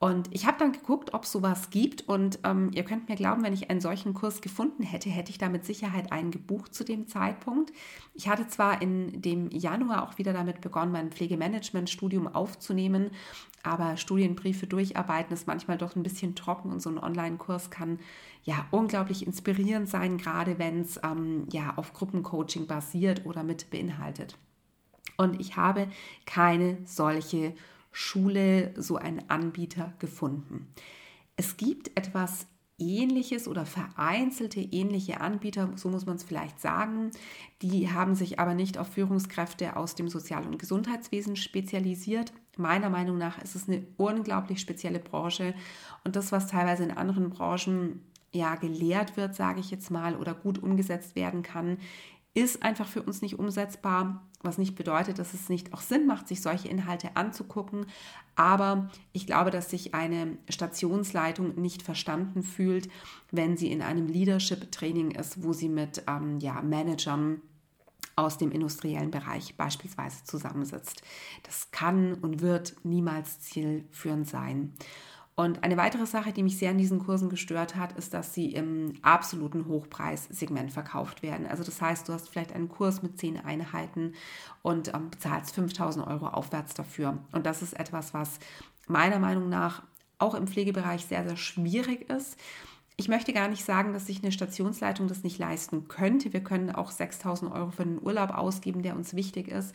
Und 0.00 0.34
ich 0.34 0.46
habe 0.46 0.56
dann 0.58 0.72
geguckt, 0.72 1.12
ob 1.12 1.24
es 1.24 1.32
sowas 1.32 1.68
gibt. 1.68 2.08
Und 2.08 2.38
ähm, 2.42 2.70
ihr 2.72 2.84
könnt 2.84 3.10
mir 3.10 3.16
glauben, 3.16 3.44
wenn 3.44 3.52
ich 3.52 3.68
einen 3.68 3.82
solchen 3.82 4.14
Kurs 4.14 4.40
gefunden 4.40 4.82
hätte, 4.82 5.10
hätte 5.10 5.30
ich 5.30 5.36
da 5.36 5.50
mit 5.50 5.66
Sicherheit 5.66 6.10
einen 6.10 6.30
gebucht 6.30 6.74
zu 6.74 6.84
dem 6.84 7.06
Zeitpunkt. 7.06 7.70
Ich 8.14 8.26
hatte 8.26 8.48
zwar 8.48 8.80
in 8.80 9.20
dem 9.20 9.50
Januar 9.50 10.02
auch 10.02 10.16
wieder 10.16 10.32
damit 10.32 10.62
begonnen, 10.62 10.90
mein 10.90 11.10
Pflegemanagement-Studium 11.10 12.28
aufzunehmen, 12.28 13.10
aber 13.62 13.98
Studienbriefe 13.98 14.66
durcharbeiten 14.66 15.34
ist 15.34 15.46
manchmal 15.46 15.76
doch 15.76 15.94
ein 15.94 16.02
bisschen 16.02 16.34
trocken 16.34 16.72
und 16.72 16.80
so 16.80 16.88
ein 16.88 16.98
Online-Kurs 16.98 17.70
kann 17.70 17.98
ja 18.42 18.66
unglaublich 18.70 19.26
inspirierend 19.26 19.90
sein, 19.90 20.16
gerade 20.16 20.58
wenn 20.58 20.80
es 20.80 20.98
ähm, 21.04 21.46
ja 21.52 21.74
auf 21.76 21.92
Gruppencoaching 21.92 22.66
basiert 22.66 23.26
oder 23.26 23.42
mit 23.42 23.68
beinhaltet. 23.68 24.38
Und 25.18 25.38
ich 25.42 25.56
habe 25.56 25.88
keine 26.24 26.78
solche 26.86 27.52
Schule 27.92 28.72
so 28.76 28.96
einen 28.96 29.28
Anbieter 29.28 29.94
gefunden. 29.98 30.72
Es 31.36 31.56
gibt 31.56 31.96
etwas 31.96 32.46
ähnliches 32.80 33.46
oder 33.46 33.66
vereinzelte 33.66 34.60
ähnliche 34.60 35.20
Anbieter, 35.20 35.70
so 35.76 35.88
muss 35.90 36.06
man 36.06 36.16
es 36.16 36.24
vielleicht 36.24 36.60
sagen. 36.60 37.10
Die 37.62 37.92
haben 37.92 38.14
sich 38.14 38.38
aber 38.38 38.54
nicht 38.54 38.78
auf 38.78 38.88
Führungskräfte 38.88 39.76
aus 39.76 39.94
dem 39.94 40.08
Sozial- 40.08 40.46
und 40.46 40.58
Gesundheitswesen 40.58 41.36
spezialisiert. 41.36 42.32
Meiner 42.56 42.90
Meinung 42.90 43.18
nach 43.18 43.40
ist 43.42 43.54
es 43.54 43.68
eine 43.68 43.86
unglaublich 43.96 44.60
spezielle 44.60 44.98
Branche 44.98 45.54
und 46.04 46.16
das, 46.16 46.32
was 46.32 46.46
teilweise 46.46 46.84
in 46.84 46.90
anderen 46.90 47.30
Branchen 47.30 48.00
ja 48.32 48.54
gelehrt 48.54 49.16
wird, 49.16 49.34
sage 49.34 49.60
ich 49.60 49.70
jetzt 49.70 49.90
mal, 49.90 50.16
oder 50.16 50.34
gut 50.34 50.62
umgesetzt 50.62 51.16
werden 51.16 51.42
kann, 51.42 51.78
ist 52.34 52.62
einfach 52.62 52.86
für 52.86 53.02
uns 53.02 53.22
nicht 53.22 53.38
umsetzbar, 53.38 54.26
was 54.42 54.56
nicht 54.56 54.74
bedeutet, 54.74 55.18
dass 55.18 55.34
es 55.34 55.48
nicht 55.48 55.74
auch 55.74 55.80
Sinn 55.80 56.06
macht, 56.06 56.28
sich 56.28 56.40
solche 56.40 56.68
Inhalte 56.68 57.16
anzugucken. 57.16 57.86
Aber 58.36 58.88
ich 59.12 59.26
glaube, 59.26 59.50
dass 59.50 59.70
sich 59.70 59.94
eine 59.94 60.38
Stationsleitung 60.48 61.60
nicht 61.60 61.82
verstanden 61.82 62.42
fühlt, 62.42 62.88
wenn 63.32 63.56
sie 63.56 63.70
in 63.70 63.82
einem 63.82 64.06
Leadership-Training 64.06 65.10
ist, 65.10 65.42
wo 65.42 65.52
sie 65.52 65.68
mit 65.68 66.04
ähm, 66.06 66.38
ja, 66.38 66.62
Managern 66.62 67.42
aus 68.16 68.38
dem 68.38 68.52
industriellen 68.52 69.10
Bereich 69.10 69.56
beispielsweise 69.56 70.24
zusammensitzt. 70.24 71.02
Das 71.42 71.70
kann 71.70 72.14
und 72.14 72.40
wird 72.40 72.76
niemals 72.84 73.40
zielführend 73.40 74.28
sein. 74.28 74.74
Und 75.40 75.64
eine 75.64 75.78
weitere 75.78 76.04
Sache, 76.04 76.34
die 76.34 76.42
mich 76.42 76.58
sehr 76.58 76.70
in 76.70 76.76
diesen 76.76 76.98
Kursen 76.98 77.30
gestört 77.30 77.74
hat, 77.74 77.92
ist, 77.92 78.12
dass 78.12 78.34
sie 78.34 78.52
im 78.52 78.92
absoluten 79.00 79.66
Hochpreissegment 79.68 80.70
verkauft 80.70 81.22
werden. 81.22 81.46
Also 81.46 81.64
das 81.64 81.80
heißt, 81.80 82.06
du 82.06 82.12
hast 82.12 82.28
vielleicht 82.28 82.52
einen 82.52 82.68
Kurs 82.68 83.02
mit 83.02 83.18
zehn 83.18 83.42
Einheiten 83.42 84.12
und 84.60 84.92
ähm, 84.92 85.08
bezahlst 85.08 85.54
5000 85.54 86.06
Euro 86.06 86.28
aufwärts 86.28 86.74
dafür. 86.74 87.16
Und 87.32 87.46
das 87.46 87.62
ist 87.62 87.72
etwas, 87.72 88.12
was 88.12 88.38
meiner 88.86 89.18
Meinung 89.18 89.48
nach 89.48 89.82
auch 90.18 90.34
im 90.34 90.46
Pflegebereich 90.46 91.06
sehr, 91.06 91.26
sehr 91.26 91.38
schwierig 91.38 92.10
ist. 92.10 92.36
Ich 92.98 93.08
möchte 93.08 93.32
gar 93.32 93.48
nicht 93.48 93.64
sagen, 93.64 93.94
dass 93.94 94.08
sich 94.08 94.22
eine 94.22 94.32
Stationsleitung 94.32 95.08
das 95.08 95.22
nicht 95.22 95.38
leisten 95.38 95.88
könnte. 95.88 96.34
Wir 96.34 96.44
können 96.44 96.70
auch 96.70 96.90
6000 96.90 97.50
Euro 97.50 97.70
für 97.70 97.84
den 97.84 98.02
Urlaub 98.02 98.36
ausgeben, 98.36 98.82
der 98.82 98.94
uns 98.94 99.14
wichtig 99.14 99.48
ist. 99.48 99.74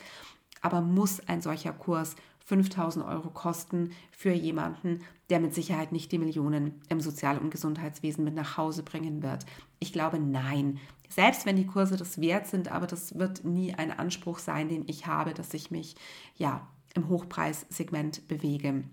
Aber 0.61 0.81
muss 0.81 1.27
ein 1.27 1.41
solcher 1.41 1.73
Kurs 1.73 2.15
5000 2.45 3.03
Euro 3.05 3.29
kosten 3.29 3.91
für 4.11 4.31
jemanden, 4.31 5.01
der 5.29 5.39
mit 5.39 5.53
Sicherheit 5.53 5.91
nicht 5.91 6.11
die 6.11 6.19
Millionen 6.19 6.81
im 6.89 7.01
Sozial- 7.01 7.39
und 7.39 7.49
Gesundheitswesen 7.49 8.23
mit 8.23 8.35
nach 8.35 8.57
Hause 8.57 8.83
bringen 8.83 9.23
wird? 9.23 9.45
Ich 9.79 9.91
glaube, 9.91 10.19
nein. 10.19 10.79
Selbst 11.09 11.45
wenn 11.45 11.55
die 11.55 11.65
Kurse 11.65 11.97
das 11.97 12.21
wert 12.21 12.47
sind, 12.47 12.71
aber 12.71 12.87
das 12.87 13.17
wird 13.17 13.43
nie 13.43 13.73
ein 13.73 13.91
Anspruch 13.91 14.39
sein, 14.39 14.69
den 14.69 14.83
ich 14.87 15.07
habe, 15.07 15.33
dass 15.33 15.53
ich 15.53 15.71
mich 15.71 15.95
ja 16.35 16.67
im 16.93 17.09
Hochpreissegment 17.09 18.27
bewege. 18.27 18.83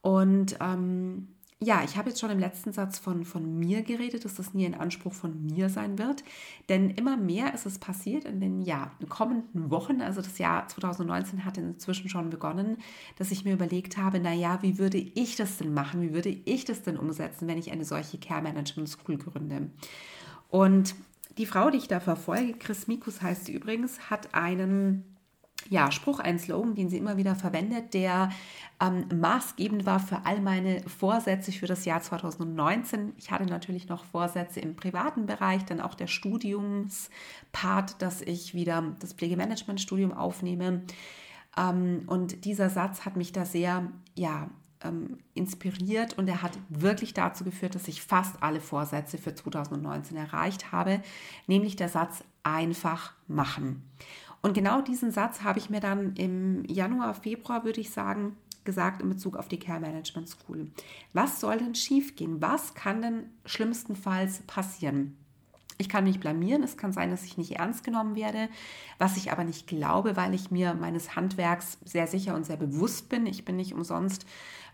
Und 0.00 0.56
ähm, 0.60 1.28
ja, 1.62 1.82
ich 1.84 1.96
habe 1.96 2.08
jetzt 2.08 2.20
schon 2.20 2.30
im 2.30 2.38
letzten 2.38 2.72
Satz 2.72 2.98
von, 2.98 3.24
von 3.24 3.58
mir 3.58 3.82
geredet, 3.82 4.24
dass 4.24 4.34
das 4.34 4.52
nie 4.52 4.66
ein 4.66 4.74
Anspruch 4.74 5.12
von 5.12 5.46
mir 5.46 5.68
sein 5.68 5.98
wird. 5.98 6.24
Denn 6.68 6.90
immer 6.90 7.16
mehr 7.16 7.54
ist 7.54 7.66
es 7.66 7.78
passiert 7.78 8.24
in 8.24 8.40
den 8.40 8.62
ja, 8.62 8.90
kommenden 9.08 9.70
Wochen. 9.70 10.00
Also 10.00 10.20
das 10.20 10.38
Jahr 10.38 10.66
2019 10.66 11.44
hat 11.44 11.58
inzwischen 11.58 12.08
schon 12.08 12.30
begonnen, 12.30 12.78
dass 13.16 13.30
ich 13.30 13.44
mir 13.44 13.54
überlegt 13.54 13.96
habe, 13.96 14.18
naja, 14.18 14.58
wie 14.62 14.78
würde 14.78 14.98
ich 14.98 15.36
das 15.36 15.58
denn 15.58 15.72
machen? 15.72 16.02
Wie 16.02 16.12
würde 16.12 16.30
ich 16.30 16.64
das 16.64 16.82
denn 16.82 16.96
umsetzen, 16.96 17.46
wenn 17.46 17.58
ich 17.58 17.70
eine 17.70 17.84
solche 17.84 18.18
Care 18.18 18.42
Management 18.42 18.88
School 18.88 19.16
gründe? 19.16 19.70
Und 20.48 20.94
die 21.38 21.46
Frau, 21.46 21.70
die 21.70 21.78
ich 21.78 21.88
da 21.88 22.00
verfolge, 22.00 22.54
Chris 22.54 22.88
Mikus 22.88 23.22
heißt 23.22 23.46
sie 23.46 23.52
übrigens, 23.52 24.10
hat 24.10 24.34
einen 24.34 25.11
ja, 25.72 25.90
Spruch, 25.90 26.20
ein 26.20 26.38
Slogan, 26.38 26.74
den 26.74 26.90
sie 26.90 26.98
immer 26.98 27.16
wieder 27.16 27.34
verwendet, 27.34 27.94
der 27.94 28.28
ähm, 28.78 29.06
maßgebend 29.18 29.86
war 29.86 30.00
für 30.00 30.26
all 30.26 30.42
meine 30.42 30.82
Vorsätze 30.82 31.50
für 31.50 31.66
das 31.66 31.86
Jahr 31.86 32.02
2019. 32.02 33.14
Ich 33.16 33.30
hatte 33.30 33.46
natürlich 33.46 33.88
noch 33.88 34.04
Vorsätze 34.04 34.60
im 34.60 34.76
privaten 34.76 35.24
Bereich, 35.24 35.64
dann 35.64 35.80
auch 35.80 35.94
der 35.94 36.08
Studiumspart, 36.08 38.02
dass 38.02 38.20
ich 38.20 38.52
wieder 38.52 38.84
das 39.00 39.14
Pflegemanagement-Studium 39.14 40.12
aufnehme. 40.12 40.82
Ähm, 41.56 42.02
und 42.06 42.44
dieser 42.44 42.68
Satz 42.68 43.06
hat 43.06 43.16
mich 43.16 43.32
da 43.32 43.46
sehr, 43.46 43.90
ja, 44.14 44.50
ähm, 44.84 45.20
inspiriert 45.32 46.18
und 46.18 46.28
er 46.28 46.42
hat 46.42 46.58
wirklich 46.68 47.14
dazu 47.14 47.44
geführt, 47.44 47.76
dass 47.76 47.88
ich 47.88 48.02
fast 48.02 48.42
alle 48.42 48.60
Vorsätze 48.60 49.16
für 49.16 49.34
2019 49.34 50.18
erreicht 50.18 50.70
habe, 50.70 51.00
nämlich 51.46 51.76
der 51.76 51.88
Satz 51.88 52.24
einfach 52.42 53.14
machen. 53.26 53.84
Und 54.42 54.54
genau 54.54 54.80
diesen 54.82 55.12
Satz 55.12 55.42
habe 55.42 55.60
ich 55.60 55.70
mir 55.70 55.80
dann 55.80 56.14
im 56.16 56.64
Januar, 56.64 57.14
Februar, 57.14 57.64
würde 57.64 57.80
ich 57.80 57.90
sagen, 57.90 58.36
gesagt 58.64 59.00
in 59.00 59.08
Bezug 59.08 59.36
auf 59.36 59.48
die 59.48 59.58
Care 59.58 59.80
Management 59.80 60.28
School. 60.28 60.70
Was 61.12 61.40
soll 61.40 61.58
denn 61.58 61.74
schiefgehen? 61.74 62.40
Was 62.40 62.74
kann 62.74 63.02
denn 63.02 63.24
schlimmstenfalls 63.46 64.42
passieren? 64.42 65.16
Ich 65.78 65.88
kann 65.88 66.04
mich 66.04 66.20
blamieren, 66.20 66.62
es 66.62 66.76
kann 66.76 66.92
sein, 66.92 67.10
dass 67.10 67.24
ich 67.24 67.38
nicht 67.38 67.52
ernst 67.52 67.82
genommen 67.82 68.14
werde, 68.14 68.48
was 68.98 69.16
ich 69.16 69.32
aber 69.32 69.42
nicht 69.42 69.66
glaube, 69.66 70.16
weil 70.16 70.34
ich 70.34 70.50
mir 70.50 70.74
meines 70.74 71.16
Handwerks 71.16 71.78
sehr 71.84 72.06
sicher 72.06 72.36
und 72.36 72.44
sehr 72.44 72.56
bewusst 72.56 73.08
bin. 73.08 73.26
Ich 73.26 73.44
bin 73.44 73.56
nicht 73.56 73.74
umsonst 73.74 74.26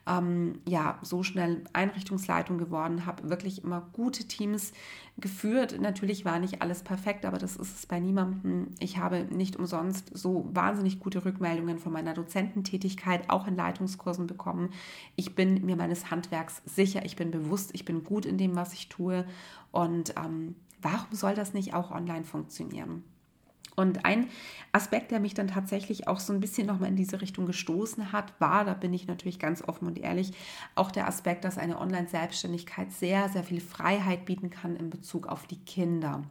ähm, 0.08 0.60
ja, 0.66 0.98
so 1.02 1.22
schnell 1.22 1.64
Einrichtungsleitung 1.72 2.58
geworden, 2.58 3.06
habe 3.06 3.28
wirklich 3.28 3.62
immer 3.62 3.88
gute 3.92 4.24
Teams 4.24 4.72
geführt. 5.18 5.78
Natürlich 5.80 6.24
war 6.24 6.38
nicht 6.38 6.62
alles 6.62 6.82
perfekt, 6.82 7.26
aber 7.26 7.38
das 7.38 7.56
ist 7.56 7.76
es 7.76 7.86
bei 7.86 8.00
niemandem. 8.00 8.68
Ich 8.80 8.98
habe 8.98 9.26
nicht 9.30 9.56
umsonst 9.56 10.10
so 10.16 10.48
wahnsinnig 10.52 11.00
gute 11.00 11.24
Rückmeldungen 11.24 11.78
von 11.78 11.92
meiner 11.92 12.14
Dozententätigkeit 12.14 13.28
auch 13.28 13.46
in 13.46 13.56
Leitungskursen 13.56 14.26
bekommen. 14.26 14.70
Ich 15.16 15.34
bin 15.34 15.64
mir 15.66 15.76
meines 15.76 16.10
Handwerks 16.10 16.62
sicher, 16.64 17.04
ich 17.04 17.16
bin 17.16 17.30
bewusst, 17.30 17.70
ich 17.74 17.84
bin 17.84 18.04
gut 18.04 18.24
in 18.24 18.38
dem, 18.38 18.56
was 18.56 18.72
ich 18.72 18.88
tue 18.88 19.26
und 19.70 20.14
ähm, 20.16 20.54
warum 20.80 21.12
soll 21.12 21.34
das 21.34 21.52
nicht 21.52 21.74
auch 21.74 21.90
online 21.90 22.24
funktionieren? 22.24 23.04
Und 23.78 24.04
ein 24.04 24.26
Aspekt, 24.72 25.12
der 25.12 25.20
mich 25.20 25.34
dann 25.34 25.46
tatsächlich 25.46 26.08
auch 26.08 26.18
so 26.18 26.32
ein 26.32 26.40
bisschen 26.40 26.66
nochmal 26.66 26.88
in 26.88 26.96
diese 26.96 27.20
Richtung 27.20 27.46
gestoßen 27.46 28.10
hat, 28.10 28.32
war, 28.40 28.64
da 28.64 28.74
bin 28.74 28.92
ich 28.92 29.06
natürlich 29.06 29.38
ganz 29.38 29.62
offen 29.62 29.86
und 29.86 30.00
ehrlich, 30.00 30.32
auch 30.74 30.90
der 30.90 31.06
Aspekt, 31.06 31.44
dass 31.44 31.58
eine 31.58 31.78
Online-Selbstständigkeit 31.78 32.90
sehr, 32.92 33.28
sehr 33.28 33.44
viel 33.44 33.60
Freiheit 33.60 34.24
bieten 34.24 34.50
kann 34.50 34.74
in 34.74 34.90
Bezug 34.90 35.28
auf 35.28 35.46
die 35.46 35.60
Kinder. 35.60 36.22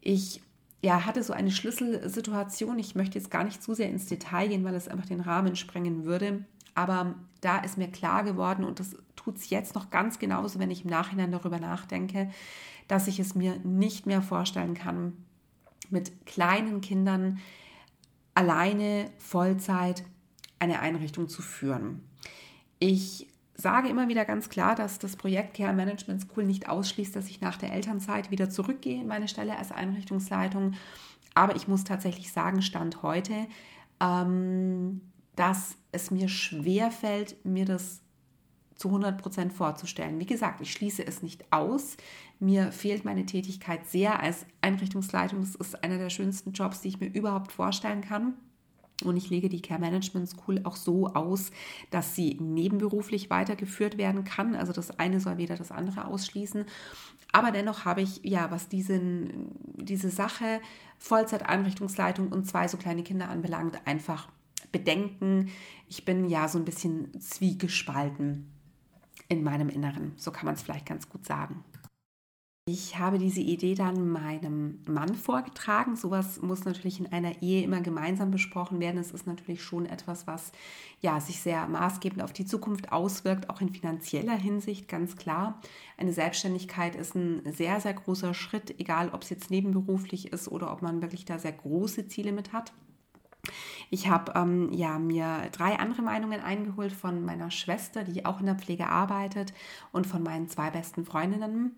Ich 0.00 0.42
ja, 0.82 1.06
hatte 1.06 1.22
so 1.22 1.32
eine 1.32 1.52
Schlüsselsituation. 1.52 2.80
Ich 2.80 2.96
möchte 2.96 3.16
jetzt 3.16 3.30
gar 3.30 3.44
nicht 3.44 3.62
zu 3.62 3.74
sehr 3.74 3.88
ins 3.88 4.06
Detail 4.06 4.48
gehen, 4.48 4.64
weil 4.64 4.74
es 4.74 4.88
einfach 4.88 5.06
den 5.06 5.20
Rahmen 5.20 5.54
sprengen 5.54 6.04
würde. 6.04 6.44
Aber 6.74 7.14
da 7.42 7.58
ist 7.58 7.78
mir 7.78 7.92
klar 7.92 8.24
geworden, 8.24 8.64
und 8.64 8.80
das 8.80 8.96
tut 9.14 9.36
es 9.36 9.50
jetzt 9.50 9.76
noch 9.76 9.90
ganz 9.90 10.18
genauso, 10.18 10.58
wenn 10.58 10.72
ich 10.72 10.82
im 10.82 10.90
Nachhinein 10.90 11.30
darüber 11.30 11.60
nachdenke, 11.60 12.28
dass 12.88 13.06
ich 13.06 13.20
es 13.20 13.36
mir 13.36 13.56
nicht 13.62 14.06
mehr 14.06 14.20
vorstellen 14.20 14.74
kann, 14.74 15.12
mit 15.90 16.26
kleinen 16.26 16.80
Kindern 16.80 17.38
alleine 18.34 19.10
Vollzeit 19.18 20.04
eine 20.58 20.80
Einrichtung 20.80 21.28
zu 21.28 21.42
führen. 21.42 22.02
Ich 22.78 23.28
sage 23.54 23.88
immer 23.88 24.08
wieder 24.08 24.24
ganz 24.24 24.48
klar, 24.48 24.74
dass 24.74 24.98
das 24.98 25.16
Projekt 25.16 25.56
Care 25.56 25.72
Management 25.72 26.20
School 26.22 26.44
nicht 26.44 26.68
ausschließt, 26.68 27.16
dass 27.16 27.28
ich 27.28 27.40
nach 27.40 27.56
der 27.56 27.72
Elternzeit 27.72 28.30
wieder 28.30 28.50
zurückgehe 28.50 29.00
in 29.00 29.06
meine 29.06 29.28
Stelle 29.28 29.56
als 29.56 29.72
Einrichtungsleitung. 29.72 30.74
Aber 31.34 31.56
ich 31.56 31.66
muss 31.68 31.84
tatsächlich 31.84 32.32
sagen, 32.32 32.62
Stand 32.62 33.02
heute, 33.02 33.46
ähm, 34.00 35.00
dass 35.36 35.76
es 35.92 36.10
mir 36.10 36.28
schwer 36.28 36.90
fällt, 36.90 37.44
mir 37.44 37.64
das 37.64 38.00
zu 38.74 38.88
100 38.88 39.20
Prozent 39.20 39.52
vorzustellen. 39.52 40.20
Wie 40.20 40.26
gesagt, 40.26 40.60
ich 40.60 40.72
schließe 40.72 41.06
es 41.06 41.22
nicht 41.22 41.50
aus. 41.50 41.96
Mir 42.38 42.70
fehlt 42.72 43.04
meine 43.04 43.24
Tätigkeit 43.24 43.86
sehr 43.86 44.20
als 44.20 44.46
Einrichtungsleitung. 44.60 45.40
Das 45.40 45.54
ist 45.54 45.82
einer 45.82 45.98
der 45.98 46.10
schönsten 46.10 46.52
Jobs, 46.52 46.80
die 46.80 46.88
ich 46.88 47.00
mir 47.00 47.08
überhaupt 47.08 47.52
vorstellen 47.52 48.02
kann. 48.02 48.34
Und 49.04 49.16
ich 49.16 49.28
lege 49.28 49.48
die 49.48 49.60
Care 49.60 49.80
Management 49.80 50.28
School 50.28 50.60
auch 50.64 50.76
so 50.76 51.08
aus, 51.08 51.50
dass 51.90 52.14
sie 52.14 52.38
nebenberuflich 52.40 53.28
weitergeführt 53.28 53.98
werden 53.98 54.24
kann. 54.24 54.54
Also 54.54 54.72
das 54.72 54.98
eine 54.98 55.20
soll 55.20 55.36
weder 55.36 55.56
das 55.56 55.70
andere 55.70 56.06
ausschließen. 56.06 56.64
Aber 57.32 57.50
dennoch 57.50 57.84
habe 57.84 58.00
ich, 58.00 58.20
ja, 58.22 58.50
was 58.50 58.68
diesen, 58.68 59.50
diese 59.74 60.10
Sache 60.10 60.60
Vollzeit-Einrichtungsleitung 60.98 62.28
und 62.32 62.46
zwei 62.46 62.68
so 62.68 62.78
kleine 62.78 63.02
Kinder 63.02 63.28
anbelangt, 63.28 63.86
einfach 63.86 64.28
Bedenken. 64.72 65.50
Ich 65.88 66.04
bin 66.04 66.28
ja 66.28 66.48
so 66.48 66.58
ein 66.58 66.64
bisschen 66.64 67.20
zwiegespalten 67.20 68.50
in 69.28 69.42
meinem 69.42 69.68
Inneren. 69.68 70.12
So 70.16 70.30
kann 70.30 70.46
man 70.46 70.54
es 70.54 70.62
vielleicht 70.62 70.86
ganz 70.86 71.08
gut 71.08 71.26
sagen. 71.26 71.64
Ich 72.68 72.98
habe 72.98 73.18
diese 73.18 73.40
Idee 73.40 73.76
dann 73.76 74.08
meinem 74.08 74.80
Mann 74.88 75.14
vorgetragen. 75.14 75.94
Sowas 75.94 76.42
muss 76.42 76.64
natürlich 76.64 76.98
in 76.98 77.12
einer 77.12 77.40
Ehe 77.40 77.62
immer 77.62 77.80
gemeinsam 77.80 78.32
besprochen 78.32 78.80
werden. 78.80 78.98
Es 78.98 79.12
ist 79.12 79.24
natürlich 79.24 79.62
schon 79.62 79.86
etwas, 79.86 80.26
was 80.26 80.50
ja, 81.00 81.20
sich 81.20 81.40
sehr 81.40 81.68
maßgebend 81.68 82.20
auf 82.24 82.32
die 82.32 82.44
Zukunft 82.44 82.90
auswirkt, 82.90 83.50
auch 83.50 83.60
in 83.60 83.72
finanzieller 83.72 84.34
Hinsicht, 84.34 84.88
ganz 84.88 85.14
klar. 85.14 85.60
Eine 85.96 86.12
Selbstständigkeit 86.12 86.96
ist 86.96 87.14
ein 87.14 87.40
sehr, 87.52 87.80
sehr 87.80 87.94
großer 87.94 88.34
Schritt, 88.34 88.80
egal 88.80 89.10
ob 89.10 89.22
es 89.22 89.30
jetzt 89.30 89.48
nebenberuflich 89.48 90.32
ist 90.32 90.48
oder 90.48 90.72
ob 90.72 90.82
man 90.82 91.02
wirklich 91.02 91.24
da 91.24 91.38
sehr 91.38 91.52
große 91.52 92.08
Ziele 92.08 92.32
mit 92.32 92.52
hat. 92.52 92.72
Ich 93.90 94.08
habe 94.08 94.32
ähm, 94.34 94.72
ja, 94.72 94.98
mir 94.98 95.48
drei 95.52 95.78
andere 95.78 96.02
Meinungen 96.02 96.40
eingeholt 96.40 96.92
von 96.92 97.24
meiner 97.24 97.52
Schwester, 97.52 98.02
die 98.02 98.24
auch 98.26 98.40
in 98.40 98.46
der 98.46 98.56
Pflege 98.56 98.88
arbeitet, 98.88 99.52
und 99.92 100.06
von 100.06 100.24
meinen 100.24 100.48
zwei 100.48 100.70
besten 100.70 101.04
Freundinnen 101.04 101.76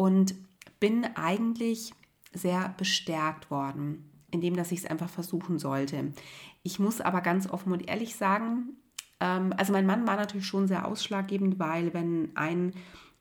und 0.00 0.34
bin 0.80 1.04
eigentlich 1.14 1.92
sehr 2.32 2.74
bestärkt 2.78 3.50
worden, 3.50 4.10
indem 4.30 4.56
dass 4.56 4.72
ich 4.72 4.78
es 4.78 4.86
einfach 4.86 5.10
versuchen 5.10 5.58
sollte. 5.58 6.14
Ich 6.62 6.78
muss 6.78 7.02
aber 7.02 7.20
ganz 7.20 7.46
offen 7.50 7.70
und 7.70 7.86
ehrlich 7.86 8.16
sagen, 8.16 8.78
ähm, 9.20 9.52
also 9.58 9.74
mein 9.74 9.84
Mann 9.84 10.06
war 10.06 10.16
natürlich 10.16 10.46
schon 10.46 10.66
sehr 10.66 10.88
ausschlaggebend, 10.88 11.58
weil 11.58 11.92
wenn 11.92 12.34
ein 12.34 12.72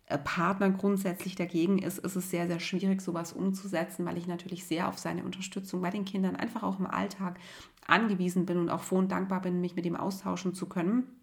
äh, 0.06 0.18
Partner 0.18 0.70
grundsätzlich 0.70 1.36
dagegen 1.36 1.80
ist, 1.80 2.00
ist 2.00 2.16
es 2.16 2.30
sehr, 2.30 2.48
sehr 2.48 2.62
schwierig, 2.62 3.02
sowas 3.02 3.34
umzusetzen, 3.34 4.06
weil 4.06 4.18
ich 4.18 4.28
natürlich 4.28 4.64
sehr 4.64 4.88
auf 4.88 4.98
seine 4.98 5.26
Unterstützung 5.26 5.82
bei 5.82 5.90
den 5.90 6.06
Kindern 6.06 6.38
einfach 6.38 6.64
auch 6.64 6.80
im 6.80 6.88
Alltag 6.88 7.42
angewiesen 7.88 8.46
bin 8.46 8.58
und 8.58 8.70
auch 8.70 8.84
froh 8.84 9.00
und 9.00 9.12
dankbar 9.12 9.42
bin, 9.42 9.60
mich 9.60 9.76
mit 9.76 9.86
ihm 9.86 9.98
austauschen 9.98 10.54
zu 10.54 10.70
können. 10.70 11.19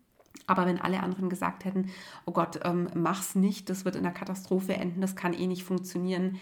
Aber 0.46 0.66
wenn 0.66 0.80
alle 0.80 1.02
anderen 1.02 1.28
gesagt 1.28 1.64
hätten, 1.64 1.90
oh 2.24 2.32
Gott, 2.32 2.60
ähm, 2.64 2.88
mach's 2.94 3.34
nicht, 3.34 3.68
das 3.68 3.84
wird 3.84 3.96
in 3.96 4.04
einer 4.04 4.14
Katastrophe 4.14 4.74
enden, 4.74 5.00
das 5.00 5.16
kann 5.16 5.32
eh 5.32 5.46
nicht 5.46 5.64
funktionieren. 5.64 6.38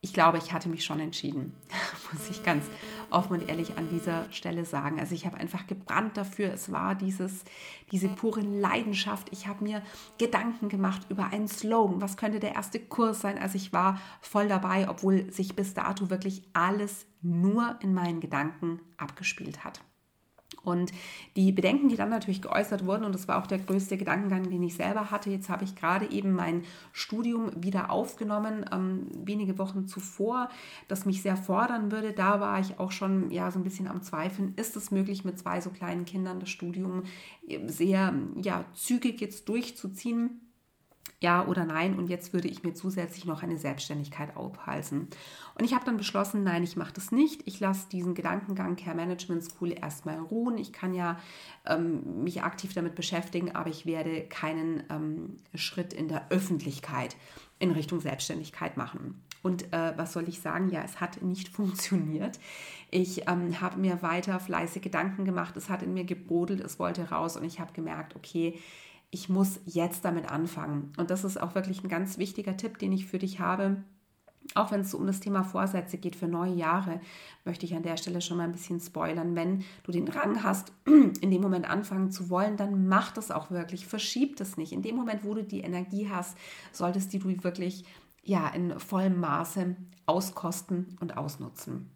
Ich 0.00 0.12
glaube, 0.12 0.38
ich 0.38 0.52
hatte 0.52 0.68
mich 0.68 0.84
schon 0.84 1.00
entschieden, 1.00 1.54
muss 2.12 2.30
ich 2.30 2.44
ganz 2.44 2.64
offen 3.10 3.40
und 3.40 3.48
ehrlich 3.48 3.78
an 3.78 3.88
dieser 3.88 4.30
Stelle 4.30 4.64
sagen. 4.64 5.00
Also 5.00 5.14
ich 5.14 5.26
habe 5.26 5.38
einfach 5.38 5.66
gebrannt 5.66 6.16
dafür. 6.16 6.52
Es 6.52 6.70
war 6.70 6.94
dieses, 6.94 7.44
diese 7.90 8.08
pure 8.08 8.42
Leidenschaft. 8.42 9.28
Ich 9.32 9.48
habe 9.48 9.64
mir 9.64 9.82
Gedanken 10.18 10.68
gemacht 10.68 11.06
über 11.08 11.26
einen 11.26 11.48
Slogan. 11.48 12.00
Was 12.00 12.16
könnte 12.16 12.38
der 12.38 12.54
erste 12.54 12.78
Kurs 12.78 13.20
sein? 13.20 13.38
Also 13.38 13.56
ich 13.56 13.72
war 13.72 14.00
voll 14.20 14.46
dabei, 14.46 14.88
obwohl 14.88 15.32
sich 15.32 15.56
bis 15.56 15.74
dato 15.74 16.10
wirklich 16.10 16.42
alles 16.52 17.06
nur 17.22 17.76
in 17.80 17.92
meinen 17.92 18.20
Gedanken 18.20 18.80
abgespielt 18.98 19.64
hat. 19.64 19.80
Und 20.68 20.92
die 21.36 21.52
Bedenken, 21.52 21.88
die 21.88 21.96
dann 21.96 22.10
natürlich 22.10 22.42
geäußert 22.42 22.84
wurden, 22.86 23.04
und 23.04 23.14
das 23.14 23.28
war 23.28 23.42
auch 23.42 23.46
der 23.46 23.58
größte 23.58 23.96
Gedankengang, 23.96 24.48
den 24.50 24.62
ich 24.62 24.74
selber 24.74 25.10
hatte, 25.10 25.30
jetzt 25.30 25.48
habe 25.48 25.64
ich 25.64 25.74
gerade 25.74 26.10
eben 26.10 26.32
mein 26.32 26.64
Studium 26.92 27.50
wieder 27.56 27.90
aufgenommen, 27.90 28.64
ähm, 28.72 29.06
wenige 29.24 29.58
Wochen 29.58 29.86
zuvor, 29.86 30.48
das 30.88 31.06
mich 31.06 31.22
sehr 31.22 31.36
fordern 31.36 31.90
würde. 31.90 32.12
Da 32.12 32.40
war 32.40 32.60
ich 32.60 32.78
auch 32.78 32.92
schon 32.92 33.30
ja 33.30 33.50
so 33.50 33.58
ein 33.58 33.64
bisschen 33.64 33.88
am 33.88 34.02
Zweifeln, 34.02 34.52
ist 34.56 34.76
es 34.76 34.90
möglich, 34.90 35.24
mit 35.24 35.38
zwei 35.38 35.60
so 35.60 35.70
kleinen 35.70 36.04
Kindern 36.04 36.40
das 36.40 36.50
Studium 36.50 37.04
sehr 37.66 38.14
ja, 38.40 38.64
zügig 38.74 39.20
jetzt 39.20 39.48
durchzuziehen? 39.48 40.47
Ja 41.20 41.46
oder 41.46 41.64
nein. 41.64 41.98
Und 41.98 42.08
jetzt 42.08 42.32
würde 42.32 42.48
ich 42.48 42.62
mir 42.62 42.74
zusätzlich 42.74 43.24
noch 43.24 43.42
eine 43.42 43.58
Selbstständigkeit 43.58 44.36
aufhalsen. 44.36 45.08
Und 45.58 45.64
ich 45.64 45.74
habe 45.74 45.84
dann 45.84 45.96
beschlossen, 45.96 46.44
nein, 46.44 46.62
ich 46.62 46.76
mache 46.76 46.92
das 46.92 47.10
nicht. 47.10 47.42
Ich 47.46 47.60
lasse 47.60 47.88
diesen 47.88 48.14
Gedankengang 48.14 48.76
Care 48.76 48.96
Management 48.96 49.44
School 49.44 49.72
erstmal 49.72 50.18
ruhen. 50.18 50.58
Ich 50.58 50.72
kann 50.72 50.94
ja 50.94 51.18
ähm, 51.66 52.22
mich 52.22 52.42
aktiv 52.42 52.74
damit 52.74 52.94
beschäftigen, 52.94 53.54
aber 53.54 53.70
ich 53.70 53.86
werde 53.86 54.22
keinen 54.28 54.84
ähm, 54.90 55.36
Schritt 55.54 55.92
in 55.92 56.08
der 56.08 56.30
Öffentlichkeit 56.30 57.16
in 57.58 57.72
Richtung 57.72 58.00
Selbstständigkeit 58.00 58.76
machen. 58.76 59.20
Und 59.42 59.72
äh, 59.72 59.92
was 59.96 60.12
soll 60.12 60.28
ich 60.28 60.40
sagen? 60.40 60.70
Ja, 60.70 60.82
es 60.82 61.00
hat 61.00 61.22
nicht 61.22 61.48
funktioniert. 61.54 62.38
Ich 62.90 63.28
ähm, 63.28 63.60
habe 63.60 63.78
mir 63.78 64.02
weiter 64.02 64.38
fleißig 64.40 64.82
Gedanken 64.82 65.24
gemacht. 65.24 65.56
Es 65.56 65.68
hat 65.68 65.82
in 65.82 65.94
mir 65.94 66.04
gebrodelt, 66.04 66.60
es 66.60 66.78
wollte 66.78 67.10
raus 67.10 67.36
und 67.36 67.44
ich 67.44 67.60
habe 67.60 67.72
gemerkt, 67.72 68.16
okay, 68.16 68.58
ich 69.10 69.28
muss 69.28 69.60
jetzt 69.64 70.04
damit 70.04 70.30
anfangen. 70.30 70.92
Und 70.98 71.10
das 71.10 71.24
ist 71.24 71.40
auch 71.40 71.54
wirklich 71.54 71.82
ein 71.82 71.88
ganz 71.88 72.18
wichtiger 72.18 72.56
Tipp, 72.56 72.78
den 72.78 72.92
ich 72.92 73.06
für 73.06 73.18
dich 73.18 73.40
habe. 73.40 73.82
Auch 74.54 74.70
wenn 74.70 74.80
es 74.80 74.90
so 74.90 74.98
um 74.98 75.06
das 75.06 75.20
Thema 75.20 75.44
Vorsätze 75.44 75.98
geht 75.98 76.16
für 76.16 76.28
neue 76.28 76.54
Jahre, 76.54 77.00
möchte 77.44 77.66
ich 77.66 77.74
an 77.74 77.82
der 77.82 77.96
Stelle 77.96 78.20
schon 78.20 78.38
mal 78.38 78.44
ein 78.44 78.52
bisschen 78.52 78.80
spoilern. 78.80 79.34
Wenn 79.34 79.64
du 79.82 79.92
den 79.92 80.08
Rang 80.08 80.42
hast, 80.42 80.72
in 80.86 81.30
dem 81.30 81.42
Moment 81.42 81.68
anfangen 81.68 82.10
zu 82.10 82.30
wollen, 82.30 82.56
dann 82.56 82.88
mach 82.88 83.12
das 83.12 83.30
auch 83.30 83.50
wirklich. 83.50 83.86
Verschieb 83.86 84.36
das 84.36 84.56
nicht. 84.56 84.72
In 84.72 84.82
dem 84.82 84.96
Moment, 84.96 85.24
wo 85.24 85.34
du 85.34 85.44
die 85.44 85.60
Energie 85.60 86.08
hast, 86.10 86.36
solltest 86.72 87.12
du 87.12 87.18
die 87.18 87.44
wirklich 87.44 87.84
ja, 88.22 88.48
in 88.48 88.78
vollem 88.78 89.20
Maße 89.20 89.76
auskosten 90.06 90.98
und 91.00 91.16
ausnutzen. 91.16 91.90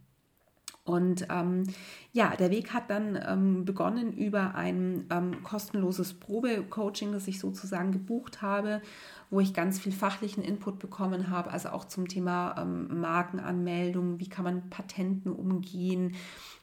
Und 0.84 1.26
ähm, 1.30 1.64
ja, 2.12 2.34
der 2.34 2.50
Weg 2.50 2.72
hat 2.72 2.90
dann 2.90 3.16
ähm, 3.24 3.64
begonnen 3.64 4.12
über 4.12 4.56
ein 4.56 5.06
ähm, 5.10 5.42
kostenloses 5.44 6.14
Probecoaching, 6.14 7.12
das 7.12 7.28
ich 7.28 7.38
sozusagen 7.38 7.92
gebucht 7.92 8.42
habe, 8.42 8.82
wo 9.30 9.38
ich 9.38 9.54
ganz 9.54 9.78
viel 9.78 9.92
fachlichen 9.92 10.42
Input 10.42 10.80
bekommen 10.80 11.30
habe, 11.30 11.52
also 11.52 11.68
auch 11.68 11.84
zum 11.84 12.08
Thema 12.08 12.56
ähm, 12.58 13.00
Markenanmeldung, 13.00 14.18
wie 14.18 14.28
kann 14.28 14.44
man 14.44 14.70
Patenten 14.70 15.30
umgehen, 15.30 16.16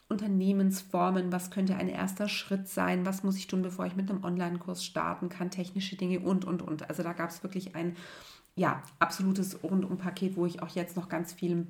Unternehmensformen, 0.10 1.32
was 1.32 1.50
könnte 1.50 1.76
ein 1.76 1.88
erster 1.88 2.28
Schritt 2.28 2.68
sein, 2.68 3.06
was 3.06 3.24
muss 3.24 3.38
ich 3.38 3.48
tun, 3.48 3.62
bevor 3.62 3.86
ich 3.86 3.96
mit 3.96 4.10
einem 4.10 4.24
Online-Kurs 4.26 4.84
starten 4.84 5.30
kann, 5.30 5.50
technische 5.50 5.96
Dinge 5.96 6.20
und, 6.20 6.44
und, 6.44 6.62
und. 6.62 6.90
Also 6.90 7.04
da 7.04 7.14
gab 7.14 7.30
es 7.30 7.42
wirklich 7.44 7.76
ein 7.76 7.96
ja, 8.56 8.84
absolutes 8.98 9.64
Rundum-Paket, 9.64 10.36
wo 10.36 10.46
ich 10.46 10.62
auch 10.62 10.70
jetzt 10.70 10.98
noch 10.98 11.08
ganz 11.08 11.32
viel 11.32 11.68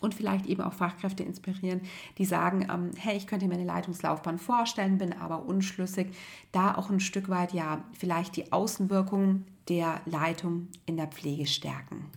und 0.00 0.14
vielleicht 0.14 0.46
eben 0.46 0.62
auch 0.62 0.72
Fachkräfte 0.72 1.22
inspirieren, 1.22 1.80
die 2.18 2.24
sagen, 2.24 2.66
ähm, 2.70 2.90
hey, 2.96 3.16
ich 3.16 3.26
könnte 3.26 3.46
mir 3.48 3.54
eine 3.54 3.64
Leitungslaufbahn 3.64 4.38
vorstellen, 4.38 4.98
bin 4.98 5.12
aber 5.12 5.46
unschlüssig, 5.46 6.08
da 6.52 6.74
auch 6.74 6.90
ein 6.90 7.00
Stück 7.00 7.28
weit 7.28 7.52
ja 7.52 7.84
vielleicht 7.92 8.36
die 8.36 8.52
Außenwirkung 8.52 9.44
der 9.68 10.00
Leitung 10.04 10.68
in 10.86 10.96
der 10.96 11.08
Pflege 11.08 11.46
stärken. 11.46 12.10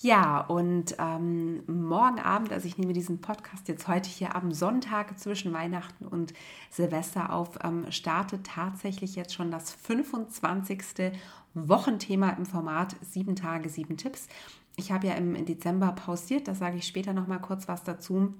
Ja, 0.00 0.42
und 0.42 0.94
ähm, 1.00 1.64
morgen 1.66 2.20
Abend, 2.20 2.52
also 2.52 2.68
ich 2.68 2.78
nehme 2.78 2.92
diesen 2.92 3.20
Podcast 3.20 3.66
jetzt 3.66 3.88
heute 3.88 4.08
hier 4.08 4.36
am 4.36 4.52
Sonntag 4.52 5.18
zwischen 5.18 5.52
Weihnachten 5.52 6.06
und 6.06 6.34
Silvester 6.70 7.32
auf, 7.32 7.58
ähm, 7.64 7.90
startet 7.90 8.46
tatsächlich 8.46 9.16
jetzt 9.16 9.34
schon 9.34 9.50
das 9.50 9.72
25. 9.72 11.12
Wochenthema 11.54 12.30
im 12.30 12.46
Format 12.46 12.94
7 13.00 13.34
Tage, 13.34 13.68
7 13.68 13.96
Tipps. 13.96 14.28
Ich 14.78 14.92
habe 14.92 15.08
ja 15.08 15.14
im 15.14 15.44
Dezember 15.44 15.92
pausiert, 15.92 16.48
da 16.48 16.54
sage 16.54 16.78
ich 16.78 16.86
später 16.86 17.12
noch 17.12 17.26
mal 17.26 17.40
kurz 17.40 17.68
was 17.68 17.82
dazu. 17.82 18.32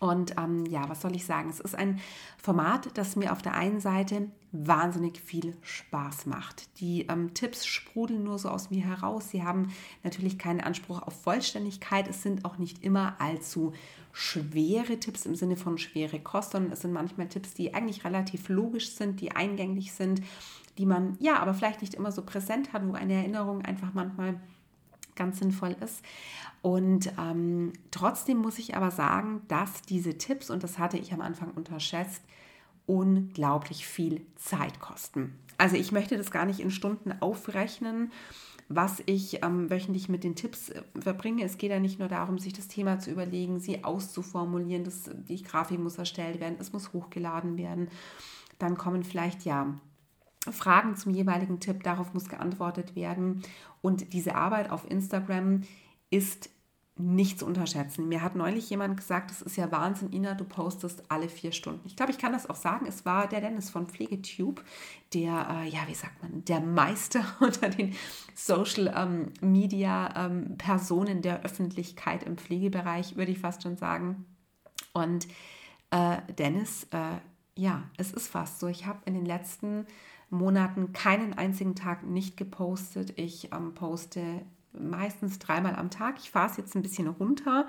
Und 0.00 0.34
ähm, 0.36 0.66
ja, 0.66 0.88
was 0.88 1.00
soll 1.00 1.14
ich 1.14 1.24
sagen? 1.24 1.48
Es 1.48 1.60
ist 1.60 1.74
ein 1.74 2.00
Format, 2.36 2.90
das 2.98 3.16
mir 3.16 3.32
auf 3.32 3.40
der 3.40 3.54
einen 3.54 3.80
Seite 3.80 4.28
wahnsinnig 4.52 5.20
viel 5.20 5.56
Spaß 5.62 6.26
macht. 6.26 6.80
Die 6.80 7.06
ähm, 7.08 7.32
Tipps 7.32 7.64
sprudeln 7.64 8.24
nur 8.24 8.38
so 8.38 8.48
aus 8.48 8.70
mir 8.70 8.84
heraus. 8.84 9.30
Sie 9.30 9.44
haben 9.44 9.72
natürlich 10.02 10.38
keinen 10.38 10.60
Anspruch 10.60 11.00
auf 11.00 11.22
Vollständigkeit. 11.22 12.08
Es 12.08 12.22
sind 12.22 12.44
auch 12.44 12.58
nicht 12.58 12.84
immer 12.84 13.14
allzu 13.20 13.72
schwere 14.12 14.98
Tipps 14.98 15.26
im 15.26 15.36
Sinne 15.36 15.56
von 15.56 15.78
schwere 15.78 16.20
Kost, 16.20 16.52
sondern 16.52 16.72
es 16.72 16.82
sind 16.82 16.92
manchmal 16.92 17.28
Tipps, 17.28 17.54
die 17.54 17.74
eigentlich 17.74 18.04
relativ 18.04 18.48
logisch 18.48 18.90
sind, 18.90 19.20
die 19.20 19.32
eingänglich 19.32 19.92
sind, 19.92 20.22
die 20.78 20.86
man 20.86 21.16
ja 21.20 21.38
aber 21.38 21.54
vielleicht 21.54 21.80
nicht 21.80 21.94
immer 21.94 22.12
so 22.12 22.22
präsent 22.22 22.72
hat, 22.72 22.86
wo 22.86 22.92
eine 22.92 23.14
Erinnerung 23.14 23.62
einfach 23.62 23.94
manchmal 23.94 24.40
ganz 25.16 25.38
sinnvoll 25.38 25.76
ist. 25.80 26.02
Und 26.62 27.12
ähm, 27.18 27.72
trotzdem 27.90 28.38
muss 28.38 28.58
ich 28.58 28.76
aber 28.76 28.90
sagen, 28.90 29.42
dass 29.48 29.82
diese 29.82 30.16
Tipps, 30.16 30.50
und 30.50 30.62
das 30.62 30.78
hatte 30.78 30.96
ich 30.96 31.12
am 31.12 31.20
Anfang 31.20 31.50
unterschätzt, 31.50 32.22
unglaublich 32.86 33.86
viel 33.86 34.24
Zeit 34.36 34.80
kosten. 34.80 35.38
Also 35.58 35.76
ich 35.76 35.92
möchte 35.92 36.16
das 36.16 36.30
gar 36.30 36.46
nicht 36.46 36.60
in 36.60 36.70
Stunden 36.70 37.12
aufrechnen, 37.20 38.12
was 38.68 39.02
ich 39.06 39.42
ähm, 39.42 39.70
wöchentlich 39.70 40.08
mit 40.08 40.24
den 40.24 40.36
Tipps 40.36 40.70
äh, 40.70 40.82
verbringe. 40.98 41.44
Es 41.44 41.58
geht 41.58 41.70
ja 41.70 41.80
nicht 41.80 41.98
nur 41.98 42.08
darum, 42.08 42.38
sich 42.38 42.52
das 42.52 42.68
Thema 42.68 42.98
zu 42.98 43.10
überlegen, 43.10 43.60
sie 43.60 43.84
auszuformulieren, 43.84 44.84
das, 44.84 45.10
die 45.28 45.42
Grafik 45.42 45.78
muss 45.78 45.98
erstellt 45.98 46.40
werden, 46.40 46.56
es 46.58 46.72
muss 46.72 46.92
hochgeladen 46.92 47.58
werden. 47.58 47.88
Dann 48.58 48.76
kommen 48.76 49.04
vielleicht 49.04 49.44
ja 49.44 49.74
Fragen 50.52 50.96
zum 50.96 51.12
jeweiligen 51.12 51.60
Tipp, 51.60 51.82
darauf 51.82 52.14
muss 52.14 52.28
geantwortet 52.28 52.96
werden. 52.96 53.42
Und 53.80 54.12
diese 54.12 54.34
Arbeit 54.34 54.70
auf 54.70 54.90
Instagram 54.90 55.62
ist 56.10 56.50
nicht 56.96 57.40
zu 57.40 57.46
unterschätzen. 57.46 58.08
Mir 58.08 58.22
hat 58.22 58.36
neulich 58.36 58.70
jemand 58.70 58.96
gesagt, 58.96 59.30
das 59.30 59.42
ist 59.42 59.56
ja 59.56 59.72
Wahnsinn, 59.72 60.12
Ina, 60.12 60.34
du 60.34 60.44
postest 60.44 61.02
alle 61.08 61.28
vier 61.28 61.50
Stunden. 61.50 61.84
Ich 61.86 61.96
glaube, 61.96 62.12
ich 62.12 62.18
kann 62.18 62.32
das 62.32 62.48
auch 62.48 62.54
sagen. 62.54 62.86
Es 62.86 63.04
war 63.04 63.26
der 63.26 63.40
Dennis 63.40 63.68
von 63.68 63.88
Pflegetube, 63.88 64.62
der, 65.12 65.48
äh, 65.50 65.68
ja, 65.68 65.80
wie 65.88 65.94
sagt 65.94 66.22
man, 66.22 66.44
der 66.44 66.60
Meister 66.60 67.24
unter 67.40 67.68
den 67.68 67.94
Social 68.34 68.94
ähm, 68.96 69.32
Media 69.40 70.26
ähm, 70.26 70.56
Personen 70.56 71.20
der 71.20 71.42
Öffentlichkeit 71.42 72.22
im 72.22 72.38
Pflegebereich, 72.38 73.16
würde 73.16 73.32
ich 73.32 73.40
fast 73.40 73.64
schon 73.64 73.76
sagen. 73.76 74.24
Und 74.92 75.26
äh, 75.90 76.18
Dennis, 76.38 76.86
äh, 76.92 77.18
ja, 77.56 77.82
es 77.96 78.12
ist 78.12 78.28
fast 78.28 78.60
so. 78.60 78.68
Ich 78.68 78.86
habe 78.86 79.00
in 79.04 79.14
den 79.14 79.26
letzten 79.26 79.86
Monaten 80.34 80.92
keinen 80.92 81.34
einzigen 81.34 81.74
Tag 81.74 82.04
nicht 82.04 82.36
gepostet. 82.36 83.14
Ich 83.16 83.52
ähm, 83.52 83.74
poste 83.74 84.42
meistens 84.72 85.38
dreimal 85.38 85.76
am 85.76 85.90
Tag. 85.90 86.16
Ich 86.18 86.30
fahre 86.30 86.50
es 86.50 86.56
jetzt 86.56 86.74
ein 86.74 86.82
bisschen 86.82 87.06
runter, 87.06 87.66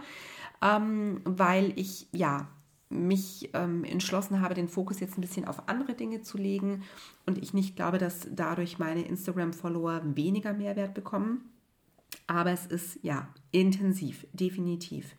ähm, 0.62 1.22
weil 1.24 1.74
ich 1.78 2.08
ja 2.12 2.48
mich 2.90 3.50
ähm, 3.54 3.84
entschlossen 3.84 4.42
habe, 4.42 4.54
den 4.54 4.68
Fokus 4.68 5.00
jetzt 5.00 5.18
ein 5.18 5.22
bisschen 5.22 5.48
auf 5.48 5.68
andere 5.68 5.94
Dinge 5.94 6.22
zu 6.22 6.38
legen 6.38 6.84
und 7.26 7.38
ich 7.38 7.54
nicht 7.54 7.76
glaube, 7.76 7.98
dass 7.98 8.28
dadurch 8.32 8.80
meine 8.80 9.04
Instagram-Follower 9.06 10.02
weniger 10.16 10.54
Mehrwert 10.54 10.94
bekommen. 10.94 11.50
Aber 12.28 12.52
es 12.52 12.66
ist 12.66 13.00
ja 13.02 13.28
intensiv, 13.52 14.26
definitiv. 14.34 15.16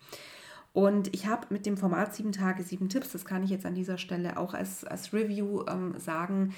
Und 0.72 1.14
ich 1.14 1.26
habe 1.26 1.46
mit 1.50 1.66
dem 1.66 1.76
Format 1.76 2.14
7 2.14 2.32
Tage, 2.32 2.62
7 2.62 2.88
Tipps, 2.88 3.12
das 3.12 3.24
kann 3.24 3.42
ich 3.42 3.50
jetzt 3.50 3.66
an 3.66 3.74
dieser 3.74 3.98
Stelle 3.98 4.36
auch 4.36 4.54
als, 4.54 4.84
als 4.84 5.12
Review 5.12 5.64
ähm, 5.66 5.98
sagen, 5.98 6.54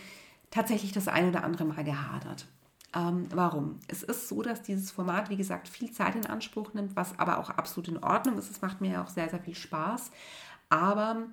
tatsächlich 0.50 0.92
das 0.92 1.08
ein 1.08 1.28
oder 1.28 1.44
andere 1.44 1.64
Mal 1.64 1.84
gehadert. 1.84 2.46
Ähm, 2.94 3.26
warum? 3.34 3.80
Es 3.88 4.02
ist 4.02 4.28
so, 4.28 4.42
dass 4.42 4.62
dieses 4.62 4.90
Format, 4.90 5.28
wie 5.28 5.36
gesagt, 5.36 5.68
viel 5.68 5.90
Zeit 5.90 6.14
in 6.14 6.26
Anspruch 6.26 6.72
nimmt, 6.72 6.96
was 6.96 7.18
aber 7.18 7.38
auch 7.38 7.50
absolut 7.50 7.88
in 7.88 8.02
Ordnung 8.02 8.38
ist. 8.38 8.50
Es 8.50 8.62
macht 8.62 8.80
mir 8.80 8.92
ja 8.92 9.04
auch 9.04 9.08
sehr, 9.08 9.28
sehr 9.28 9.40
viel 9.40 9.54
Spaß. 9.54 10.10
Aber 10.70 11.26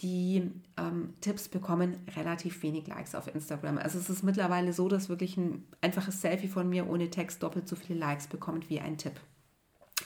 die 0.00 0.50
ähm, 0.76 1.14
Tipps 1.20 1.48
bekommen 1.48 1.96
relativ 2.16 2.62
wenig 2.62 2.86
Likes 2.86 3.16
auf 3.16 3.32
Instagram. 3.34 3.78
Also 3.78 3.98
es 3.98 4.08
ist 4.08 4.22
mittlerweile 4.22 4.72
so, 4.72 4.88
dass 4.88 5.08
wirklich 5.08 5.36
ein 5.36 5.66
einfaches 5.80 6.20
Selfie 6.20 6.48
von 6.48 6.68
mir 6.68 6.88
ohne 6.88 7.10
Text 7.10 7.42
doppelt 7.42 7.68
so 7.68 7.74
viele 7.74 7.98
Likes 7.98 8.28
bekommt 8.28 8.70
wie 8.70 8.80
ein 8.80 8.96
Tipp. 8.96 9.18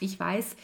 Ich 0.01 0.19
weiß 0.19 0.57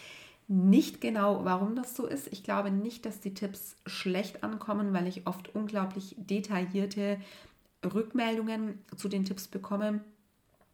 nicht 0.48 1.02
genau, 1.02 1.44
warum 1.44 1.76
das 1.76 1.94
so 1.94 2.06
ist. 2.06 2.32
Ich 2.32 2.42
glaube 2.42 2.70
nicht, 2.70 3.04
dass 3.04 3.20
die 3.20 3.34
Tipps 3.34 3.76
schlecht 3.84 4.42
ankommen, 4.42 4.94
weil 4.94 5.06
ich 5.06 5.26
oft 5.26 5.54
unglaublich 5.54 6.14
detaillierte 6.16 7.20
Rückmeldungen 7.84 8.78
zu 8.96 9.08
den 9.08 9.24
Tipps 9.24 9.48
bekomme. 9.48 10.00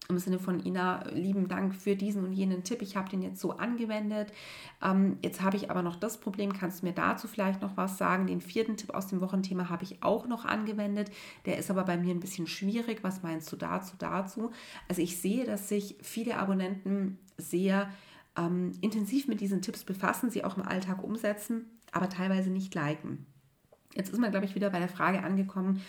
Im 0.07 0.19
Sinne 0.19 0.37
von 0.37 0.63
Ina, 0.63 1.07
lieben 1.09 1.47
Dank 1.47 1.73
für 1.73 1.95
diesen 1.95 2.25
und 2.25 2.33
jenen 2.33 2.63
Tipp. 2.63 2.83
Ich 2.83 2.95
habe 2.95 3.09
den 3.09 3.23
jetzt 3.23 3.41
so 3.41 3.53
angewendet. 3.53 4.31
Ähm, 4.83 5.17
jetzt 5.23 5.41
habe 5.41 5.57
ich 5.57 5.71
aber 5.71 5.81
noch 5.81 5.95
das 5.95 6.19
Problem. 6.19 6.53
Kannst 6.53 6.81
du 6.81 6.85
mir 6.85 6.93
dazu 6.93 7.27
vielleicht 7.27 7.63
noch 7.63 7.75
was 7.75 7.97
sagen? 7.97 8.27
Den 8.27 8.39
vierten 8.39 8.77
Tipp 8.77 8.93
aus 8.93 9.07
dem 9.07 9.19
Wochenthema 9.19 9.67
habe 9.67 9.83
ich 9.83 10.03
auch 10.03 10.27
noch 10.27 10.45
angewendet. 10.45 11.09
Der 11.45 11.57
ist 11.57 11.71
aber 11.71 11.85
bei 11.85 11.97
mir 11.97 12.13
ein 12.13 12.19
bisschen 12.19 12.45
schwierig. 12.45 12.99
Was 13.01 13.23
meinst 13.23 13.51
du 13.51 13.55
dazu, 13.55 13.95
dazu? 13.97 14.51
Also 14.87 15.01
ich 15.01 15.17
sehe, 15.17 15.43
dass 15.43 15.69
sich 15.69 15.97
viele 16.03 16.37
Abonnenten 16.37 17.17
sehr 17.39 17.89
ähm, 18.37 18.73
intensiv 18.81 19.27
mit 19.27 19.41
diesen 19.41 19.63
Tipps 19.63 19.83
befassen, 19.83 20.29
sie 20.29 20.43
auch 20.43 20.57
im 20.57 20.63
Alltag 20.63 21.03
umsetzen, 21.03 21.65
aber 21.91 22.09
teilweise 22.09 22.51
nicht 22.51 22.75
liken. 22.75 23.25
Jetzt 23.95 24.11
ist 24.11 24.19
man, 24.19 24.31
glaube 24.31 24.45
ich, 24.45 24.55
wieder 24.55 24.69
bei 24.69 24.79
der 24.79 24.89
Frage 24.89 25.23
angekommen, 25.23 25.81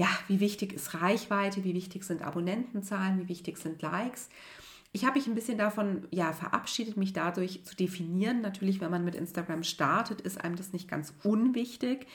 ja, 0.00 0.08
wie 0.28 0.40
wichtig 0.40 0.72
ist 0.72 0.94
Reichweite, 0.94 1.62
wie 1.62 1.74
wichtig 1.74 2.04
sind 2.04 2.22
Abonnentenzahlen, 2.22 3.20
wie 3.20 3.28
wichtig 3.28 3.58
sind 3.58 3.82
Likes. 3.82 4.30
Ich 4.92 5.04
habe 5.04 5.18
mich 5.18 5.26
ein 5.26 5.34
bisschen 5.34 5.58
davon 5.58 6.08
ja, 6.10 6.32
verabschiedet, 6.32 6.96
mich 6.96 7.12
dadurch 7.12 7.66
zu 7.66 7.76
definieren. 7.76 8.40
Natürlich, 8.40 8.80
wenn 8.80 8.90
man 8.90 9.04
mit 9.04 9.14
Instagram 9.14 9.62
startet, 9.62 10.22
ist 10.22 10.42
einem 10.42 10.56
das 10.56 10.72
nicht 10.72 10.88
ganz 10.88 11.12
unwichtig. 11.22 12.06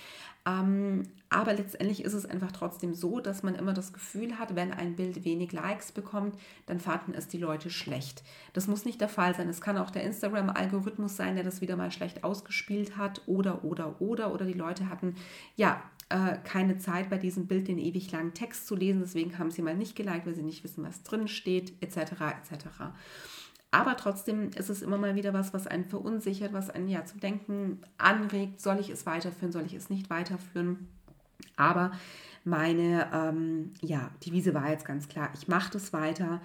Ähm, 0.48 1.04
aber 1.30 1.54
letztendlich 1.54 2.04
ist 2.04 2.13
es 2.13 2.26
einfach 2.26 2.52
trotzdem 2.52 2.95
so, 2.95 3.19
dass 3.19 3.43
man 3.43 3.54
immer 3.54 3.74
das 3.74 3.93
Gefühl 3.93 4.39
hat, 4.39 4.56
wenn 4.56 4.74
ein 4.74 4.95
Bild 4.95 5.24
wenig 5.24 5.52
Likes 5.52 5.91
bekommt, 5.91 6.39
dann 6.65 6.80
fanden 6.80 7.13
es 7.13 7.28
die 7.28 7.38
Leute 7.38 7.69
schlecht. 7.69 8.24
Das 8.54 8.65
muss 8.65 8.84
nicht 8.84 9.00
der 9.00 9.10
Fall 9.10 9.36
sein. 9.36 9.48
Es 9.48 9.62
kann 9.62 9.78
auch 9.78 9.91
der 9.91 10.04
Instagram-Algorithmus 10.04 11.15
sein, 11.15 11.36
der 11.36 11.43
das 11.43 11.62
wieder 11.62 11.76
mal 11.76 11.91
schlecht 11.91 12.24
ausgespielt 12.24 12.98
hat 12.98 13.21
oder, 13.28 13.63
oder, 13.63 14.02
oder, 14.02 14.34
oder 14.34 14.45
die 14.45 14.54
Leute 14.54 14.89
hatten 14.89 15.15
ja 15.56 15.84
äh, 16.10 16.38
keine 16.44 16.78
Zeit 16.78 17.10
bei 17.10 17.18
diesem 17.18 17.48
Bild 17.48 17.68
den 17.68 17.80
ewig 17.80 18.12
langen 18.12 18.34
Text 18.34 18.68
zu 18.68 18.76
lesen. 18.76 19.02
Deswegen 19.02 19.38
haben 19.38 19.52
sie 19.52 19.62
mal 19.62 19.76
nicht 19.76 19.96
geliked, 19.96 20.26
weil 20.26 20.36
sie 20.36 20.44
nicht 20.44 20.63
wissen, 20.63 20.84
was 20.84 21.04
drin 21.04 21.28
steht, 21.28 21.74
etc. 21.82 21.98
etc. 22.22 22.68
Aber 23.72 23.98
trotzdem 23.98 24.52
ist 24.52 24.70
es 24.70 24.82
immer 24.82 24.98
mal 24.98 25.15
wieder 25.15 25.34
was, 25.34 25.54
was 25.54 25.68
einen 25.68 25.86
verunsichert, 25.86 26.54
was 26.54 26.70
einen 26.70 26.88
ja 26.88 27.04
zum 27.06 27.20
Denken 27.20 27.82
anregt. 27.98 28.62
Soll 28.62 28.80
ich 28.80 28.89
es 28.89 29.06
weiterführen, 29.06 29.52
soll 29.52 29.65
ich 29.65 29.74
es 29.74 29.89
nicht 29.89 30.10
weiterführen? 30.10 30.88
Aber 31.58 31.91
meine 32.44 33.10
ähm, 33.12 33.74
ja, 33.82 34.12
Devise 34.26 34.54
war 34.54 34.70
jetzt 34.70 34.86
ganz 34.86 35.08
klar, 35.08 35.30
ich 35.34 35.48
mache 35.48 35.72
das 35.72 35.91
weiter 35.91 36.41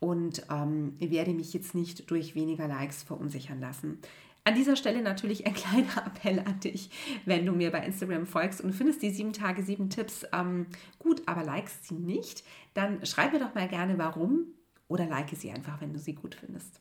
und 0.00 0.42
ähm, 0.50 0.94
werde 0.98 1.32
mich 1.32 1.52
jetzt 1.52 1.74
nicht 1.74 2.10
durch 2.10 2.34
weniger 2.34 2.68
Likes 2.68 3.02
verunsichern 3.02 3.60
lassen. 3.60 3.98
An 4.48 4.54
dieser 4.54 4.76
Stelle 4.76 5.02
natürlich 5.02 5.46
ein 5.46 5.52
kleiner 5.62 6.06
Appell 6.06 6.38
an 6.38 6.58
dich, 6.60 6.88
wenn 7.26 7.44
du 7.44 7.52
mir 7.52 7.70
bei 7.70 7.84
Instagram 7.84 8.24
folgst 8.24 8.62
und 8.62 8.72
findest 8.72 9.02
die 9.02 9.10
sieben 9.10 9.34
Tage, 9.34 9.62
sieben 9.62 9.90
Tipps 9.90 10.24
ähm, 10.32 10.64
gut, 10.98 11.20
aber 11.26 11.44
likest 11.44 11.86
sie 11.86 11.96
nicht, 11.96 12.44
dann 12.72 13.04
schreib 13.04 13.34
mir 13.34 13.40
doch 13.40 13.54
mal 13.54 13.68
gerne 13.68 13.98
warum 13.98 14.46
oder 14.88 15.04
like 15.04 15.28
sie 15.36 15.50
einfach, 15.50 15.82
wenn 15.82 15.92
du 15.92 15.98
sie 15.98 16.14
gut 16.14 16.34
findest. 16.34 16.80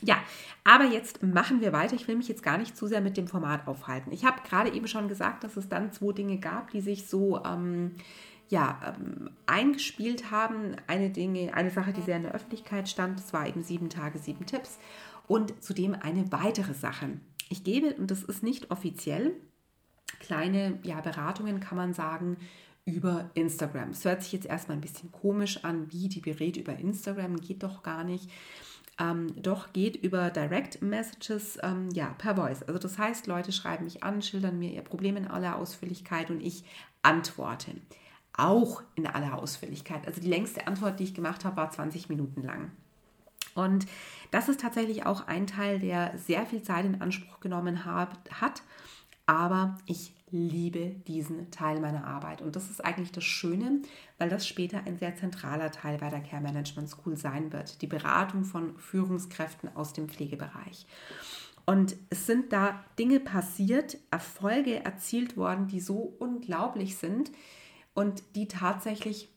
Ja, 0.00 0.22
aber 0.62 0.84
jetzt 0.84 1.24
machen 1.24 1.60
wir 1.60 1.72
weiter. 1.72 1.96
Ich 1.96 2.06
will 2.06 2.14
mich 2.14 2.28
jetzt 2.28 2.44
gar 2.44 2.56
nicht 2.56 2.76
zu 2.76 2.86
sehr 2.86 3.00
mit 3.00 3.16
dem 3.16 3.26
Format 3.26 3.66
aufhalten. 3.66 4.12
Ich 4.12 4.24
habe 4.24 4.42
gerade 4.48 4.70
eben 4.72 4.86
schon 4.86 5.08
gesagt, 5.08 5.42
dass 5.42 5.56
es 5.56 5.68
dann 5.68 5.90
zwei 5.90 6.12
Dinge 6.12 6.38
gab, 6.38 6.70
die 6.70 6.82
sich 6.82 7.08
so 7.08 7.42
ähm, 7.42 7.96
ja, 8.48 8.94
ähm, 8.96 9.30
eingespielt 9.46 10.30
haben. 10.30 10.76
Eine 10.86 11.10
Dinge, 11.10 11.52
eine 11.52 11.70
Sache, 11.70 11.92
die 11.92 12.02
sehr 12.02 12.18
in 12.18 12.22
der 12.22 12.34
Öffentlichkeit 12.34 12.88
stand, 12.88 13.18
das 13.18 13.32
war 13.32 13.48
eben 13.48 13.64
sieben 13.64 13.88
Tage, 13.88 14.20
sieben 14.20 14.46
Tipps. 14.46 14.78
Und 15.26 15.62
zudem 15.62 15.94
eine 15.94 16.30
weitere 16.32 16.74
Sache. 16.74 17.20
Ich 17.48 17.64
gebe, 17.64 17.94
und 17.94 18.10
das 18.10 18.22
ist 18.22 18.42
nicht 18.42 18.70
offiziell, 18.70 19.32
kleine 20.20 20.78
ja, 20.82 21.00
Beratungen, 21.00 21.60
kann 21.60 21.76
man 21.76 21.94
sagen, 21.94 22.36
über 22.84 23.30
Instagram. 23.34 23.90
Es 23.90 24.04
hört 24.04 24.22
sich 24.22 24.32
jetzt 24.32 24.46
erstmal 24.46 24.76
ein 24.76 24.80
bisschen 24.80 25.10
komisch 25.10 25.64
an, 25.64 25.92
wie 25.92 26.08
die 26.08 26.20
berät 26.20 26.56
über 26.56 26.76
Instagram, 26.76 27.40
geht 27.40 27.62
doch 27.62 27.82
gar 27.82 28.04
nicht. 28.04 28.30
Ähm, 28.98 29.34
doch 29.42 29.72
geht 29.72 29.96
über 29.96 30.30
Direct 30.30 30.80
Messages 30.80 31.58
ähm, 31.62 31.90
ja, 31.92 32.14
per 32.16 32.36
Voice. 32.36 32.62
Also 32.62 32.78
das 32.78 32.96
heißt, 32.96 33.26
Leute 33.26 33.52
schreiben 33.52 33.84
mich 33.84 34.02
an, 34.02 34.22
schildern 34.22 34.58
mir 34.58 34.72
ihr 34.72 34.82
Problem 34.82 35.16
in 35.16 35.26
aller 35.26 35.56
Ausführlichkeit 35.56 36.30
und 36.30 36.40
ich 36.40 36.64
antworte. 37.02 37.72
Auch 38.32 38.82
in 38.94 39.06
aller 39.06 39.36
Ausführlichkeit. 39.38 40.06
Also 40.06 40.20
die 40.20 40.28
längste 40.28 40.66
Antwort, 40.66 40.98
die 40.98 41.04
ich 41.04 41.14
gemacht 41.14 41.44
habe, 41.44 41.56
war 41.56 41.70
20 41.70 42.08
Minuten 42.08 42.42
lang. 42.42 42.70
Und 43.56 43.86
das 44.30 44.48
ist 44.48 44.60
tatsächlich 44.60 45.06
auch 45.06 45.26
ein 45.26 45.46
Teil, 45.46 45.78
der 45.78 46.16
sehr 46.16 46.46
viel 46.46 46.62
Zeit 46.62 46.84
in 46.84 47.00
Anspruch 47.00 47.40
genommen 47.40 47.84
hat. 47.84 48.62
Aber 49.26 49.76
ich 49.86 50.12
liebe 50.30 50.90
diesen 51.06 51.50
Teil 51.50 51.80
meiner 51.80 52.06
Arbeit. 52.06 52.42
Und 52.42 52.56
das 52.56 52.70
ist 52.70 52.84
eigentlich 52.84 53.12
das 53.12 53.24
Schöne, 53.24 53.80
weil 54.18 54.28
das 54.28 54.46
später 54.46 54.82
ein 54.86 54.98
sehr 54.98 55.16
zentraler 55.16 55.70
Teil 55.70 55.98
bei 55.98 56.10
der 56.10 56.20
Care 56.20 56.42
Management 56.42 56.88
School 56.88 57.16
sein 57.16 57.52
wird. 57.52 57.80
Die 57.82 57.86
Beratung 57.86 58.44
von 58.44 58.76
Führungskräften 58.76 59.74
aus 59.74 59.92
dem 59.92 60.08
Pflegebereich. 60.08 60.86
Und 61.64 61.96
es 62.10 62.26
sind 62.26 62.52
da 62.52 62.84
Dinge 62.98 63.18
passiert, 63.18 63.98
Erfolge 64.10 64.84
erzielt 64.84 65.36
worden, 65.36 65.66
die 65.66 65.80
so 65.80 66.14
unglaublich 66.18 66.96
sind 66.96 67.32
und 67.94 68.22
die 68.36 68.46
tatsächlich 68.46 69.28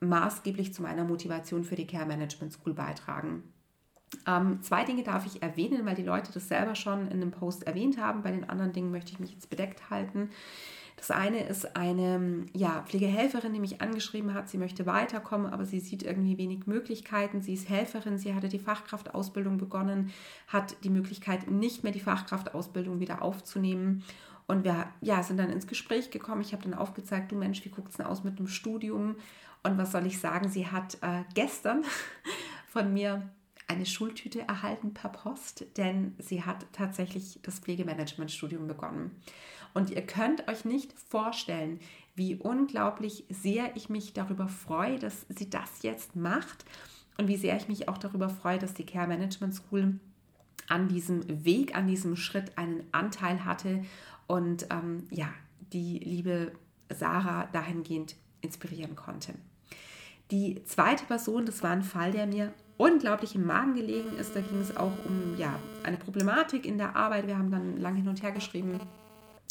maßgeblich 0.00 0.74
zu 0.74 0.82
meiner 0.82 1.04
Motivation 1.04 1.64
für 1.64 1.76
die 1.76 1.86
Care 1.86 2.06
Management 2.06 2.52
School 2.52 2.74
beitragen. 2.74 3.42
Ähm, 4.26 4.62
zwei 4.62 4.84
Dinge 4.84 5.02
darf 5.02 5.26
ich 5.26 5.42
erwähnen, 5.42 5.86
weil 5.86 5.96
die 5.96 6.02
Leute 6.02 6.32
das 6.32 6.48
selber 6.48 6.74
schon 6.74 7.08
in 7.08 7.20
einem 7.20 7.30
Post 7.30 7.66
erwähnt 7.66 7.98
haben. 7.98 8.22
Bei 8.22 8.30
den 8.30 8.48
anderen 8.48 8.72
Dingen 8.72 8.90
möchte 8.90 9.12
ich 9.12 9.20
mich 9.20 9.32
jetzt 9.32 9.50
bedeckt 9.50 9.90
halten. 9.90 10.30
Das 10.96 11.10
eine 11.10 11.44
ist 11.46 11.76
eine 11.76 12.46
ja, 12.54 12.82
Pflegehelferin, 12.86 13.52
die 13.52 13.60
mich 13.60 13.80
angeschrieben 13.80 14.32
hat, 14.32 14.48
sie 14.48 14.58
möchte 14.58 14.86
weiterkommen, 14.86 15.52
aber 15.52 15.64
sie 15.64 15.80
sieht 15.80 16.04
irgendwie 16.04 16.38
wenig 16.38 16.66
Möglichkeiten. 16.66 17.42
Sie 17.42 17.54
ist 17.54 17.68
Helferin, 17.68 18.16
sie 18.16 18.34
hatte 18.34 18.48
die 18.48 18.60
Fachkraftausbildung 18.60 19.58
begonnen, 19.58 20.12
hat 20.46 20.76
die 20.84 20.90
Möglichkeit, 20.90 21.50
nicht 21.50 21.82
mehr 21.82 21.92
die 21.92 22.00
Fachkraftausbildung 22.00 23.00
wieder 23.00 23.22
aufzunehmen. 23.22 24.04
Und 24.46 24.64
wir 24.64 24.86
ja, 25.00 25.22
sind 25.22 25.38
dann 25.38 25.50
ins 25.50 25.66
Gespräch 25.66 26.10
gekommen. 26.10 26.42
Ich 26.42 26.52
habe 26.52 26.62
dann 26.62 26.74
aufgezeigt, 26.74 27.32
du 27.32 27.36
Mensch, 27.36 27.64
wie 27.64 27.70
guckt 27.70 27.90
es 27.90 27.96
denn 27.96 28.06
aus 28.06 28.24
mit 28.24 28.38
dem 28.38 28.46
Studium? 28.46 29.16
Und 29.64 29.78
was 29.78 29.92
soll 29.92 30.06
ich 30.06 30.20
sagen? 30.20 30.48
Sie 30.48 30.68
hat 30.68 30.98
äh, 31.00 31.24
gestern 31.34 31.82
von 32.68 32.92
mir 32.92 33.28
eine 33.66 33.86
Schultüte 33.86 34.42
erhalten 34.42 34.94
per 34.94 35.10
Post, 35.10 35.64
denn 35.76 36.14
sie 36.18 36.44
hat 36.44 36.66
tatsächlich 36.72 37.40
das 37.42 37.58
Pflegemanagement-Studium 37.58 38.68
begonnen. 38.68 39.10
Und 39.72 39.90
ihr 39.90 40.06
könnt 40.06 40.46
euch 40.48 40.64
nicht 40.64 40.92
vorstellen, 40.92 41.80
wie 42.14 42.36
unglaublich 42.36 43.24
sehr 43.28 43.74
ich 43.74 43.88
mich 43.88 44.12
darüber 44.12 44.48
freue, 44.48 44.98
dass 44.98 45.26
sie 45.28 45.50
das 45.50 45.82
jetzt 45.82 46.14
macht 46.14 46.64
und 47.16 47.26
wie 47.26 47.36
sehr 47.36 47.56
ich 47.56 47.68
mich 47.68 47.88
auch 47.88 47.98
darüber 47.98 48.28
freue, 48.28 48.58
dass 48.58 48.74
die 48.74 48.86
Care 48.86 49.08
Management 49.08 49.54
School 49.54 49.98
an 50.68 50.88
diesem 50.88 51.44
Weg, 51.44 51.74
an 51.74 51.86
diesem 51.86 52.16
Schritt 52.16 52.56
einen 52.56 52.84
Anteil 52.92 53.44
hatte 53.44 53.84
und 54.26 54.66
ähm, 54.70 55.06
ja, 55.10 55.28
die 55.72 55.98
liebe 55.98 56.52
Sarah 56.88 57.46
dahingehend 57.46 58.14
inspirieren 58.42 58.94
konnte. 58.94 59.34
Die 60.30 60.62
zweite 60.64 61.04
Person, 61.04 61.46
das 61.46 61.62
war 61.62 61.70
ein 61.70 61.82
Fall, 61.82 62.12
der 62.12 62.26
mir 62.26 62.52
unglaublich 62.76 63.34
im 63.34 63.46
Magen 63.46 63.74
gelegen 63.74 64.16
ist. 64.18 64.34
Da 64.34 64.40
ging 64.40 64.60
es 64.60 64.76
auch 64.76 64.92
um 65.04 65.36
ja, 65.36 65.58
eine 65.82 65.96
Problematik 65.96 66.66
in 66.66 66.78
der 66.78 66.96
Arbeit. 66.96 67.26
Wir 67.26 67.38
haben 67.38 67.50
dann 67.50 67.78
lange 67.78 67.98
hin 67.98 68.08
und 68.08 68.22
her 68.22 68.32
geschrieben 68.32 68.80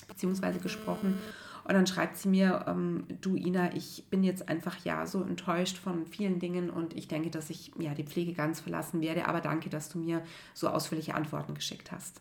bzw. 0.08 0.60
gesprochen. 0.60 1.18
Und 1.66 1.74
dann 1.74 1.88
schreibt 1.88 2.18
sie 2.18 2.28
mir, 2.28 2.66
ähm, 2.68 3.06
du 3.22 3.38
Ina, 3.38 3.74
ich 3.74 4.06
bin 4.10 4.24
jetzt 4.24 4.50
einfach 4.50 4.76
ja 4.84 5.08
so 5.08 5.22
enttäuscht 5.22 5.78
von 5.78 6.06
vielen 6.06 6.40
Dingen 6.40 6.70
und 6.70 6.94
ich 6.94 7.08
denke, 7.08 7.30
dass 7.30 7.50
ich 7.50 7.72
ja 7.80 7.94
die 7.94 8.04
Pflege 8.04 8.34
ganz 8.34 8.60
verlassen 8.60 9.00
werde. 9.00 9.28
Aber 9.28 9.40
danke, 9.40 9.70
dass 9.70 9.88
du 9.88 9.98
mir 9.98 10.22
so 10.54 10.68
ausführliche 10.68 11.16
Antworten 11.16 11.54
geschickt 11.54 11.92
hast. 11.92 12.20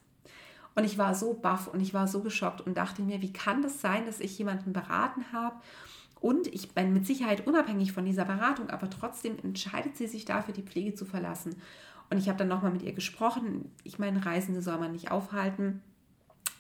Und 0.75 0.85
ich 0.85 0.97
war 0.97 1.15
so 1.15 1.35
baff 1.35 1.67
und 1.67 1.81
ich 1.81 1.93
war 1.93 2.07
so 2.07 2.21
geschockt 2.21 2.61
und 2.61 2.77
dachte 2.77 3.03
mir, 3.03 3.21
wie 3.21 3.33
kann 3.33 3.63
das 3.63 3.81
sein, 3.81 4.07
dass 4.07 4.21
ich 4.21 4.39
jemanden 4.39 4.73
beraten 4.73 5.25
habe 5.33 5.57
und 6.23 6.47
ich 6.47 6.71
bin 6.71 6.93
mit 6.93 7.05
Sicherheit 7.05 7.49
unabhängig 7.49 7.91
von 7.91 8.05
dieser 8.05 8.25
Beratung, 8.25 8.71
aber 8.71 8.89
trotzdem 8.89 9.37
entscheidet 9.43 9.97
sie 9.97 10.07
sich 10.07 10.25
dafür, 10.25 10.55
die 10.55 10.63
Pflege 10.63 10.95
zu 10.95 11.05
verlassen. 11.05 11.57
Und 12.11 12.19
ich 12.19 12.29
habe 12.29 12.39
dann 12.39 12.47
nochmal 12.47 12.71
mit 12.71 12.83
ihr 12.83 12.93
gesprochen. 12.93 13.73
Ich 13.83 13.99
meine, 13.99 14.25
Reisende 14.25 14.63
soll 14.63 14.79
man 14.79 14.93
nicht 14.93 15.11
aufhalten. 15.11 15.83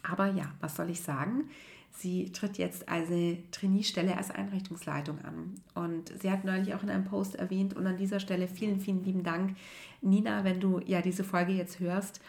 Aber 0.03 0.27
ja, 0.27 0.47
was 0.61 0.75
soll 0.75 0.91
ich 0.91 1.01
sagen? 1.03 1.49
Sie 1.93 2.33
tritt 2.33 2.59
jetzt 2.59 2.89
eine 2.89 3.39
Trainiestelle 3.53 4.17
als 4.17 4.33
Einrichtungsleitung 4.33 5.21
an. 5.21 5.55
Und 5.75 6.13
sie 6.21 6.33
hat 6.33 6.43
neulich 6.43 6.75
auch 6.75 6.83
in 6.83 6.91
einem 6.91 7.05
Post 7.05 7.37
erwähnt 7.37 7.75
und 7.75 7.87
an 7.87 7.97
dieser 7.97 8.19
Stelle 8.19 8.49
vielen, 8.49 8.81
vielen 8.81 9.05
lieben 9.05 9.23
Dank, 9.23 9.55
Nina, 10.01 10.43
wenn 10.43 10.59
du 10.59 10.81
ja 10.87 11.03
diese 11.03 11.23
Folge 11.23 11.53
jetzt 11.53 11.79
hörst, 11.79 12.21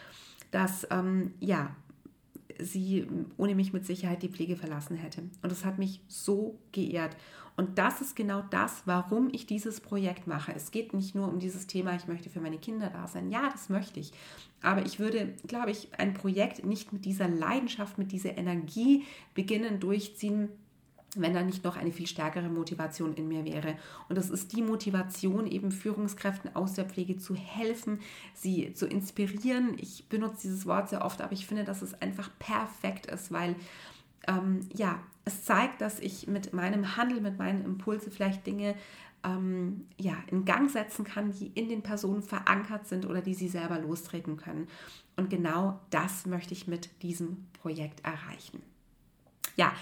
dass 0.52 0.86
ähm, 0.92 1.34
ja, 1.40 1.74
sie 2.58 3.06
ohne 3.36 3.54
mich 3.54 3.72
mit 3.72 3.86
Sicherheit 3.86 4.22
die 4.22 4.28
Pflege 4.28 4.56
verlassen 4.56 4.96
hätte. 4.96 5.22
Und 5.42 5.50
das 5.52 5.64
hat 5.64 5.78
mich 5.78 6.00
so 6.08 6.58
geehrt. 6.72 7.16
Und 7.56 7.78
das 7.78 8.00
ist 8.00 8.16
genau 8.16 8.42
das, 8.50 8.82
warum 8.84 9.28
ich 9.32 9.46
dieses 9.46 9.80
Projekt 9.80 10.26
mache. 10.26 10.52
Es 10.54 10.72
geht 10.72 10.92
nicht 10.92 11.14
nur 11.14 11.28
um 11.28 11.38
dieses 11.38 11.68
Thema, 11.68 11.94
ich 11.94 12.08
möchte 12.08 12.28
für 12.28 12.40
meine 12.40 12.58
Kinder 12.58 12.90
da 12.90 13.06
sein. 13.06 13.30
Ja, 13.30 13.48
das 13.50 13.68
möchte 13.68 14.00
ich. 14.00 14.12
Aber 14.60 14.84
ich 14.84 14.98
würde, 14.98 15.34
glaube 15.46 15.70
ich, 15.70 15.88
ein 15.96 16.14
Projekt 16.14 16.64
nicht 16.64 16.92
mit 16.92 17.04
dieser 17.04 17.28
Leidenschaft, 17.28 17.96
mit 17.96 18.10
dieser 18.10 18.36
Energie 18.36 19.04
beginnen, 19.34 19.78
durchziehen, 19.78 20.48
wenn 21.20 21.34
da 21.34 21.42
nicht 21.42 21.64
noch 21.64 21.76
eine 21.76 21.92
viel 21.92 22.06
stärkere 22.06 22.48
Motivation 22.48 23.14
in 23.14 23.28
mir 23.28 23.44
wäre. 23.44 23.76
Und 24.08 24.16
das 24.16 24.30
ist 24.30 24.52
die 24.52 24.62
Motivation, 24.62 25.46
eben 25.46 25.70
Führungskräften 25.70 26.54
aus 26.54 26.74
der 26.74 26.84
Pflege 26.84 27.16
zu 27.16 27.34
helfen, 27.34 28.00
sie 28.34 28.72
zu 28.74 28.86
inspirieren. 28.86 29.76
Ich 29.78 30.08
benutze 30.08 30.42
dieses 30.42 30.66
Wort 30.66 30.88
sehr 30.88 31.04
oft, 31.04 31.20
aber 31.20 31.32
ich 31.32 31.46
finde, 31.46 31.64
dass 31.64 31.82
es 31.82 31.94
einfach 32.00 32.30
perfekt 32.38 33.06
ist, 33.06 33.32
weil 33.32 33.56
ähm, 34.26 34.60
ja, 34.74 35.00
es 35.24 35.44
zeigt, 35.44 35.80
dass 35.80 36.00
ich 36.00 36.26
mit 36.26 36.52
meinem 36.52 36.96
Handel, 36.96 37.20
mit 37.20 37.38
meinen 37.38 37.64
Impulsen 37.64 38.12
vielleicht 38.12 38.46
Dinge 38.46 38.74
ähm, 39.24 39.86
ja, 39.98 40.16
in 40.30 40.44
Gang 40.44 40.70
setzen 40.70 41.04
kann, 41.04 41.32
die 41.32 41.48
in 41.48 41.68
den 41.68 41.82
Personen 41.82 42.22
verankert 42.22 42.86
sind 42.86 43.06
oder 43.06 43.22
die 43.22 43.34
sie 43.34 43.48
selber 43.48 43.78
lostreten 43.78 44.36
können. 44.36 44.68
Und 45.16 45.30
genau 45.30 45.80
das 45.90 46.26
möchte 46.26 46.52
ich 46.52 46.66
mit 46.66 46.90
diesem 47.02 47.46
Projekt 47.54 48.04
erreichen. 48.04 48.62
Ja, 49.56 49.72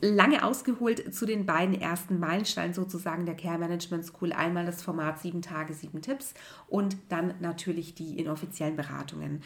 lange 0.00 0.44
ausgeholt 0.44 1.14
zu 1.14 1.26
den 1.26 1.46
beiden 1.46 1.80
ersten 1.80 2.18
Meilensteinen 2.18 2.74
sozusagen 2.74 3.26
der 3.26 3.36
Care 3.36 3.58
Management 3.58 4.04
School. 4.04 4.32
Einmal 4.32 4.66
das 4.66 4.82
Format 4.82 5.20
7 5.20 5.42
Tage, 5.42 5.74
7 5.74 6.02
Tipps 6.02 6.34
und 6.68 6.96
dann 7.08 7.34
natürlich 7.40 7.94
die 7.94 8.18
inoffiziellen 8.18 8.76
Beratungen. 8.76 9.42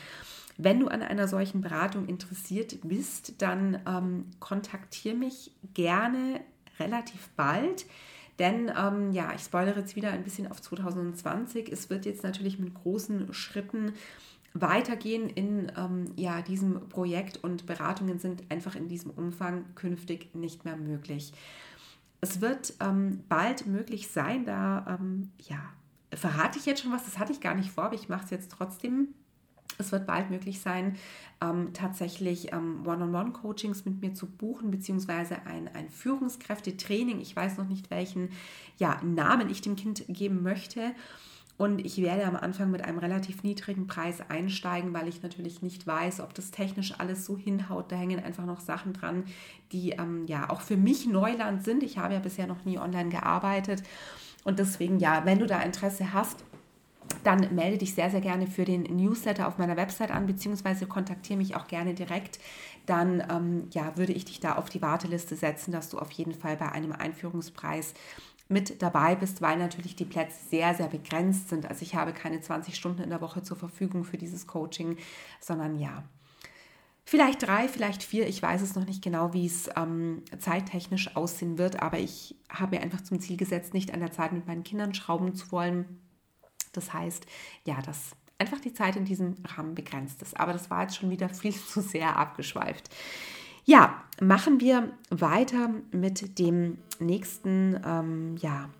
Wenn 0.56 0.80
du 0.80 0.88
an 0.88 1.02
einer 1.02 1.28
solchen 1.28 1.60
Beratung 1.60 2.06
interessiert 2.06 2.78
bist, 2.82 3.40
dann 3.40 3.80
ähm, 3.86 4.26
kontaktiere 4.40 5.14
mich 5.16 5.52
gerne 5.72 6.40
relativ 6.78 7.28
bald. 7.36 7.86
Denn 8.38 8.72
ähm, 8.76 9.12
ja, 9.12 9.32
ich 9.34 9.42
spoilere 9.42 9.80
jetzt 9.80 9.96
wieder 9.96 10.10
ein 10.10 10.24
bisschen 10.24 10.50
auf 10.50 10.60
2020. 10.60 11.70
Es 11.70 11.90
wird 11.90 12.06
jetzt 12.06 12.24
natürlich 12.24 12.58
mit 12.58 12.74
großen 12.74 13.32
Schritten 13.32 13.92
weitergehen 14.52 15.28
in 15.28 15.70
ähm, 15.76 16.12
ja, 16.16 16.42
diesem 16.42 16.88
Projekt 16.88 17.42
und 17.42 17.66
Beratungen 17.66 18.18
sind 18.18 18.50
einfach 18.50 18.74
in 18.74 18.88
diesem 18.88 19.10
Umfang 19.10 19.64
künftig 19.74 20.34
nicht 20.34 20.64
mehr 20.64 20.76
möglich. 20.76 21.32
Es 22.20 22.40
wird 22.40 22.74
ähm, 22.80 23.24
bald 23.28 23.66
möglich 23.66 24.08
sein, 24.08 24.44
da 24.44 24.98
ähm, 25.00 25.30
ja, 25.38 25.60
verrate 26.12 26.58
ich 26.58 26.66
jetzt 26.66 26.82
schon 26.82 26.92
was, 26.92 27.04
das 27.04 27.18
hatte 27.18 27.32
ich 27.32 27.40
gar 27.40 27.54
nicht 27.54 27.70
vor, 27.70 27.84
aber 27.84 27.94
ich 27.94 28.08
mache 28.08 28.24
es 28.24 28.30
jetzt 28.30 28.50
trotzdem. 28.50 29.08
Es 29.78 29.92
wird 29.92 30.06
bald 30.06 30.30
möglich 30.30 30.60
sein, 30.60 30.96
ähm, 31.40 31.72
tatsächlich 31.72 32.52
ähm, 32.52 32.86
One-on-One-Coachings 32.86 33.86
mit 33.86 34.02
mir 34.02 34.12
zu 34.12 34.26
buchen, 34.26 34.70
beziehungsweise 34.70 35.46
ein, 35.46 35.68
ein 35.68 35.88
Führungskräftetraining. 35.88 37.20
Ich 37.20 37.34
weiß 37.34 37.56
noch 37.56 37.68
nicht, 37.68 37.90
welchen 37.90 38.30
ja, 38.76 39.00
Namen 39.02 39.48
ich 39.48 39.62
dem 39.62 39.76
Kind 39.76 40.04
geben 40.08 40.42
möchte. 40.42 40.92
Und 41.60 41.84
ich 41.84 42.00
werde 42.00 42.24
am 42.24 42.36
Anfang 42.36 42.70
mit 42.70 42.82
einem 42.86 42.96
relativ 42.96 43.42
niedrigen 43.42 43.86
Preis 43.86 44.22
einsteigen, 44.30 44.94
weil 44.94 45.08
ich 45.08 45.22
natürlich 45.22 45.60
nicht 45.60 45.86
weiß, 45.86 46.20
ob 46.20 46.32
das 46.32 46.52
technisch 46.52 46.94
alles 46.96 47.26
so 47.26 47.36
hinhaut. 47.36 47.92
Da 47.92 47.96
hängen 47.96 48.18
einfach 48.18 48.46
noch 48.46 48.60
Sachen 48.60 48.94
dran, 48.94 49.24
die 49.70 49.90
ähm, 49.90 50.24
ja 50.26 50.48
auch 50.48 50.62
für 50.62 50.78
mich 50.78 51.06
Neuland 51.06 51.62
sind. 51.62 51.82
Ich 51.82 51.98
habe 51.98 52.14
ja 52.14 52.20
bisher 52.20 52.46
noch 52.46 52.64
nie 52.64 52.78
online 52.78 53.10
gearbeitet. 53.10 53.82
Und 54.42 54.58
deswegen, 54.58 55.00
ja, 55.00 55.26
wenn 55.26 55.38
du 55.38 55.46
da 55.46 55.60
Interesse 55.60 56.14
hast, 56.14 56.46
dann 57.24 57.54
melde 57.54 57.76
dich 57.76 57.94
sehr, 57.94 58.10
sehr 58.10 58.22
gerne 58.22 58.46
für 58.46 58.64
den 58.64 58.84
Newsletter 58.84 59.46
auf 59.46 59.58
meiner 59.58 59.76
Website 59.76 60.12
an, 60.12 60.26
beziehungsweise 60.26 60.86
kontaktiere 60.86 61.36
mich 61.36 61.56
auch 61.56 61.66
gerne 61.66 61.92
direkt. 61.92 62.38
Dann 62.86 63.22
ähm, 63.30 63.66
ja, 63.72 63.98
würde 63.98 64.14
ich 64.14 64.24
dich 64.24 64.40
da 64.40 64.54
auf 64.54 64.70
die 64.70 64.80
Warteliste 64.80 65.36
setzen, 65.36 65.72
dass 65.72 65.90
du 65.90 65.98
auf 65.98 66.10
jeden 66.12 66.32
Fall 66.32 66.56
bei 66.56 66.72
einem 66.72 66.92
Einführungspreis 66.92 67.92
mit 68.50 68.82
dabei 68.82 69.14
bist, 69.14 69.40
weil 69.40 69.58
natürlich 69.58 69.96
die 69.96 70.04
Plätze 70.04 70.36
sehr, 70.48 70.74
sehr 70.74 70.88
begrenzt 70.88 71.48
sind. 71.48 71.66
Also 71.66 71.82
ich 71.82 71.94
habe 71.94 72.12
keine 72.12 72.40
20 72.40 72.74
Stunden 72.74 73.02
in 73.02 73.10
der 73.10 73.20
Woche 73.20 73.42
zur 73.42 73.56
Verfügung 73.56 74.04
für 74.04 74.18
dieses 74.18 74.46
Coaching, 74.46 74.96
sondern 75.40 75.78
ja, 75.78 76.02
vielleicht 77.04 77.46
drei, 77.46 77.68
vielleicht 77.68 78.02
vier. 78.02 78.26
Ich 78.28 78.42
weiß 78.42 78.60
es 78.62 78.74
noch 78.74 78.86
nicht 78.86 79.02
genau, 79.02 79.32
wie 79.32 79.46
es 79.46 79.70
ähm, 79.76 80.22
zeittechnisch 80.38 81.16
aussehen 81.16 81.58
wird, 81.58 81.80
aber 81.80 81.98
ich 81.98 82.36
habe 82.48 82.76
mir 82.76 82.82
einfach 82.82 83.02
zum 83.02 83.20
Ziel 83.20 83.36
gesetzt, 83.36 83.72
nicht 83.72 83.94
an 83.94 84.00
der 84.00 84.12
Zeit 84.12 84.32
mit 84.32 84.46
meinen 84.46 84.64
Kindern 84.64 84.94
schrauben 84.94 85.34
zu 85.34 85.52
wollen. 85.52 86.00
Das 86.72 86.92
heißt, 86.92 87.26
ja, 87.64 87.80
dass 87.82 88.16
einfach 88.38 88.60
die 88.60 88.72
Zeit 88.72 88.96
in 88.96 89.04
diesem 89.04 89.36
Rahmen 89.44 89.74
begrenzt 89.74 90.22
ist. 90.22 90.38
Aber 90.40 90.52
das 90.52 90.70
war 90.70 90.82
jetzt 90.82 90.96
schon 90.96 91.10
wieder 91.10 91.28
viel 91.28 91.54
zu 91.54 91.80
sehr 91.80 92.16
abgeschweift. 92.16 92.90
Ja, 93.64 94.04
machen 94.20 94.60
wir 94.60 94.90
weiter 95.10 95.70
mit 95.92 96.38
dem 96.38 96.78
nächsten 96.98 97.80
ähm, 97.84 98.36
ja, 98.40 98.70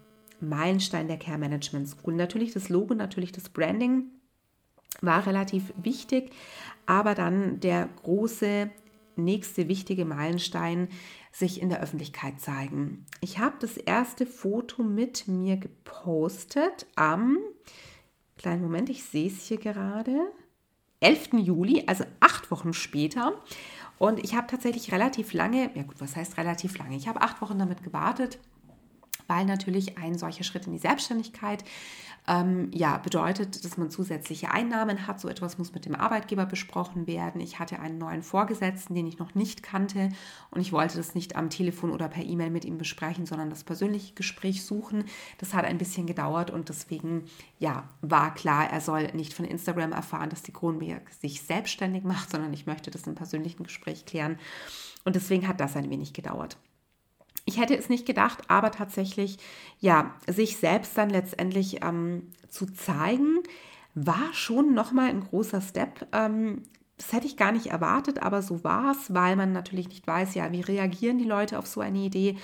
Meilenstein 0.41 1.09
der 1.09 1.19
Care 1.19 1.39
Management 1.39 1.89
School. 1.89 2.15
Natürlich 2.15 2.53
das 2.53 2.69
Logo, 2.69 2.95
natürlich 2.95 3.33
das 3.33 3.49
Branding 3.49 4.05
war 5.01 5.27
relativ 5.27 5.73
wichtig, 5.83 6.33
aber 6.87 7.15
dann 7.15 7.61
der 7.61 7.89
große 8.03 8.71
nächste 9.17 9.69
wichtige 9.69 10.05
Meilenstein 10.05 10.89
sich 11.33 11.61
in 11.61 11.69
der 11.69 11.81
Öffentlichkeit 11.81 12.41
zeigen. 12.41 13.07
Ich 13.21 13.39
habe 13.39 13.57
das 13.61 13.77
erste 13.77 14.27
Foto 14.27 14.83
mit 14.83 15.29
mir 15.29 15.57
gepostet 15.57 16.87
am, 16.97 17.39
kleinen 18.37 18.63
Moment, 18.63 18.89
ich 18.89 19.05
sehe 19.05 19.29
es 19.29 19.43
hier 19.43 19.59
gerade, 19.59 20.33
11. 21.01 21.31
Juli, 21.39 21.85
also 21.87 22.05
acht 22.21 22.51
Wochen 22.51 22.73
später. 22.73 23.41
Und 24.01 24.19
ich 24.25 24.35
habe 24.35 24.47
tatsächlich 24.47 24.93
relativ 24.93 25.35
lange, 25.35 25.71
ja 25.75 25.83
gut, 25.83 26.01
was 26.01 26.17
heißt 26.17 26.39
relativ 26.39 26.79
lange? 26.79 26.97
Ich 26.97 27.07
habe 27.07 27.21
acht 27.21 27.43
Wochen 27.43 27.59
damit 27.59 27.83
gewartet, 27.83 28.39
weil 29.27 29.45
natürlich 29.45 29.99
ein 29.99 30.17
solcher 30.17 30.43
Schritt 30.43 30.67
in 30.67 30.73
die 30.73 30.79
Selbstständigkeit 30.79 31.63
ähm, 32.31 32.71
ja, 32.73 32.97
bedeutet, 32.99 33.65
dass 33.65 33.77
man 33.77 33.91
zusätzliche 33.91 34.53
Einnahmen 34.53 35.09
hat. 35.09 35.21
So 35.21 35.29
etwas 35.29 35.59
muss 35.59 35.75
mit 35.75 35.85
dem 35.85 35.97
Arbeitgeber 35.97 36.47
besprochen 36.47 37.09
werden. 37.09 37.41
Ich 37.41 37.59
hatte 37.59 37.81
einen 37.81 37.99
neuen 37.99 38.23
Vorgesetzten, 38.23 38.95
den 38.95 39.09
ich 39.09 39.19
noch 39.19 39.35
nicht 39.35 39.65
kannte 39.65 40.11
und 40.53 40.61
ich 40.61 40.71
wollte 40.71 40.97
das 40.97 41.17
nicht 41.17 41.35
am 41.35 41.51
Telefon 41.51 41.91
oder 41.91 42.09
per 42.09 42.25
E-Mail 42.25 42.51
mit 42.51 42.65
ihm 42.65 42.79
besprechen, 42.79 43.27
sondern 43.27 43.51
das 43.51 43.65
persönliche 43.65 44.15
Gespräch 44.15 44.65
suchen. 44.65 45.05
Das 45.39 45.55
hat 45.55 45.65
ein 45.65 45.79
bisschen 45.79 46.07
gedauert 46.07 46.53
und 46.53 46.69
deswegen, 46.69 47.25
ja, 47.59 47.89
war 48.01 48.33
klar, 48.33 48.71
er 48.71 48.81
soll 48.81 49.11
nicht 49.13 49.35
von 49.35 49.45
Instagram 49.45 49.91
erfahren, 49.91 50.31
dass 50.31 50.43
die 50.43 50.53
Kronberg 50.53 51.11
sich 51.11 51.43
selbstständig 51.43 52.05
macht, 52.05 52.31
sondern 52.31 52.53
ich 52.53 52.65
möchte 52.65 52.93
das 52.93 53.09
im 53.09 53.17
persönlichen 53.17 53.65
Gespräch 53.65 54.07
klären. 54.07 54.39
Und 55.05 55.17
deswegen 55.17 55.49
hat 55.49 55.59
das 55.59 55.75
ein 55.75 55.91
wenig 55.91 56.13
gedauert. 56.13 56.59
Ich 57.45 57.59
hätte 57.59 57.77
es 57.77 57.89
nicht 57.89 58.07
gedacht, 58.07 58.43
aber 58.49 58.71
tatsächlich, 58.71 59.39
ja, 59.79 60.15
sich 60.27 60.57
selbst 60.57 60.97
dann 60.97 61.11
letztendlich 61.11 61.83
ähm, 61.83 62.29
zu 62.49 62.67
zeigen, 62.67 63.41
war 63.95 64.33
schon 64.33 64.75
nochmal 64.75 65.09
ein 65.09 65.21
großer 65.21 65.61
Step. 65.61 66.07
Ähm, 66.13 66.63
das 66.97 67.13
hätte 67.13 67.27
ich 67.27 67.39
gar 67.39 67.51
nicht 67.51 67.69
erwartet, 67.69 68.23
aber 68.23 68.43
so 68.43 68.63
war 68.63 68.93
es, 68.93 69.15
weil 69.15 69.35
man 69.35 69.53
natürlich 69.53 69.89
nicht 69.89 70.07
weiß, 70.07 70.35
ja, 70.35 70.53
wie 70.53 70.61
reagieren 70.61 71.19
die 71.19 71.25
Leute 71.25 71.59
auf 71.59 71.67
so 71.67 71.81
eine 71.81 71.99
Idee. 71.99 72.37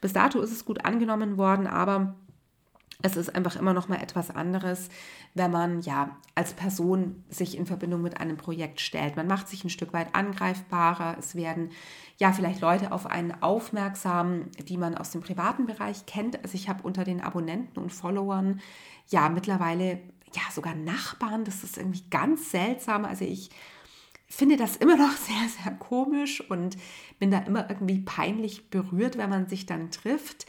Bis 0.00 0.14
dato 0.14 0.40
ist 0.40 0.52
es 0.52 0.64
gut 0.64 0.84
angenommen 0.86 1.36
worden, 1.36 1.66
aber 1.66 2.16
es 3.00 3.16
ist 3.16 3.34
einfach 3.34 3.54
immer 3.54 3.74
noch 3.74 3.88
mal 3.88 4.02
etwas 4.02 4.30
anderes, 4.30 4.88
wenn 5.34 5.52
man 5.52 5.82
ja 5.82 6.16
als 6.34 6.52
Person 6.54 7.22
sich 7.28 7.56
in 7.56 7.64
Verbindung 7.64 8.02
mit 8.02 8.20
einem 8.20 8.36
Projekt 8.36 8.80
stellt. 8.80 9.14
Man 9.14 9.28
macht 9.28 9.48
sich 9.48 9.62
ein 9.62 9.70
Stück 9.70 9.92
weit 9.92 10.16
angreifbarer. 10.16 11.16
Es 11.16 11.36
werden 11.36 11.70
ja 12.16 12.32
vielleicht 12.32 12.60
Leute 12.60 12.90
auf 12.90 13.06
einen 13.06 13.40
aufmerksam, 13.40 14.46
die 14.68 14.76
man 14.76 14.96
aus 14.96 15.10
dem 15.10 15.20
privaten 15.20 15.66
Bereich 15.66 16.06
kennt. 16.06 16.42
Also 16.42 16.56
ich 16.56 16.68
habe 16.68 16.82
unter 16.82 17.04
den 17.04 17.20
Abonnenten 17.20 17.78
und 17.78 17.92
Followern 17.92 18.60
ja 19.06 19.28
mittlerweile 19.28 20.00
ja 20.34 20.42
sogar 20.52 20.74
Nachbarn. 20.74 21.44
Das 21.44 21.62
ist 21.62 21.78
irgendwie 21.78 22.02
ganz 22.10 22.50
seltsam. 22.50 23.04
Also 23.04 23.24
ich 23.24 23.50
finde 24.26 24.56
das 24.56 24.76
immer 24.76 24.96
noch 24.96 25.12
sehr, 25.16 25.48
sehr 25.62 25.72
komisch 25.74 26.40
und 26.50 26.76
bin 27.20 27.30
da 27.30 27.38
immer 27.38 27.68
irgendwie 27.68 28.00
peinlich 28.00 28.70
berührt, 28.70 29.18
wenn 29.18 29.30
man 29.30 29.48
sich 29.48 29.66
dann 29.66 29.92
trifft. 29.92 30.46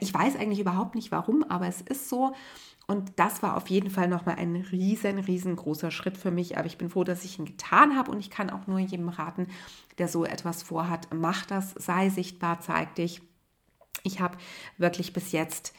Ich 0.00 0.12
weiß 0.12 0.36
eigentlich 0.36 0.60
überhaupt 0.60 0.94
nicht 0.94 1.12
warum, 1.12 1.42
aber 1.44 1.66
es 1.66 1.80
ist 1.80 2.08
so. 2.08 2.34
Und 2.86 3.12
das 3.16 3.42
war 3.42 3.56
auf 3.56 3.68
jeden 3.68 3.90
Fall 3.90 4.08
nochmal 4.08 4.36
ein 4.36 4.56
riesen, 4.56 5.18
riesengroßer 5.18 5.90
Schritt 5.90 6.16
für 6.16 6.30
mich. 6.30 6.56
Aber 6.56 6.66
ich 6.66 6.78
bin 6.78 6.88
froh, 6.88 7.04
dass 7.04 7.24
ich 7.24 7.38
ihn 7.38 7.44
getan 7.44 7.96
habe 7.96 8.10
und 8.10 8.18
ich 8.18 8.30
kann 8.30 8.48
auch 8.48 8.66
nur 8.66 8.78
jedem 8.78 9.10
raten, 9.10 9.48
der 9.98 10.08
so 10.08 10.24
etwas 10.24 10.62
vorhat, 10.62 11.08
mach 11.14 11.44
das, 11.44 11.72
sei 11.72 12.08
sichtbar, 12.08 12.60
zeig 12.60 12.94
dich. 12.94 13.20
Ich 14.04 14.20
habe 14.20 14.38
wirklich 14.78 15.12
bis 15.12 15.32
jetzt, 15.32 15.74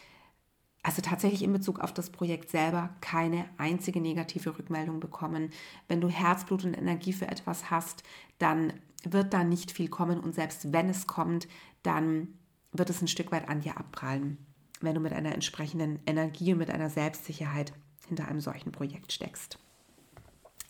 also 0.83 1.01
tatsächlich 1.01 1.41
in 1.41 1.51
Bezug 1.51 1.79
auf 1.79 1.93
das 1.93 2.11
Projekt 2.11 2.51
selber, 2.51 2.89
keine 3.01 3.45
einzige 3.57 4.01
negative 4.01 4.57
Rückmeldung 4.57 4.99
bekommen. 4.99 5.49
Wenn 5.87 6.01
du 6.01 6.09
Herzblut 6.09 6.63
und 6.63 6.77
Energie 6.77 7.13
für 7.13 7.27
etwas 7.27 7.71
hast, 7.71 8.03
dann 8.37 8.73
wird 9.03 9.33
da 9.33 9.43
nicht 9.43 9.71
viel 9.71 9.87
kommen 9.87 10.19
und 10.19 10.35
selbst 10.35 10.73
wenn 10.73 10.89
es 10.89 11.07
kommt, 11.07 11.47
dann 11.81 12.38
wird 12.71 12.89
es 12.89 13.01
ein 13.01 13.07
Stück 13.07 13.31
weit 13.31 13.49
an 13.49 13.61
dir 13.61 13.77
abprallen, 13.77 14.37
wenn 14.81 14.95
du 14.95 15.01
mit 15.01 15.13
einer 15.13 15.33
entsprechenden 15.33 15.99
Energie 16.05 16.53
und 16.53 16.59
mit 16.59 16.69
einer 16.69 16.89
Selbstsicherheit 16.89 17.73
hinter 18.07 18.27
einem 18.27 18.39
solchen 18.39 18.71
Projekt 18.71 19.11
steckst. 19.11 19.59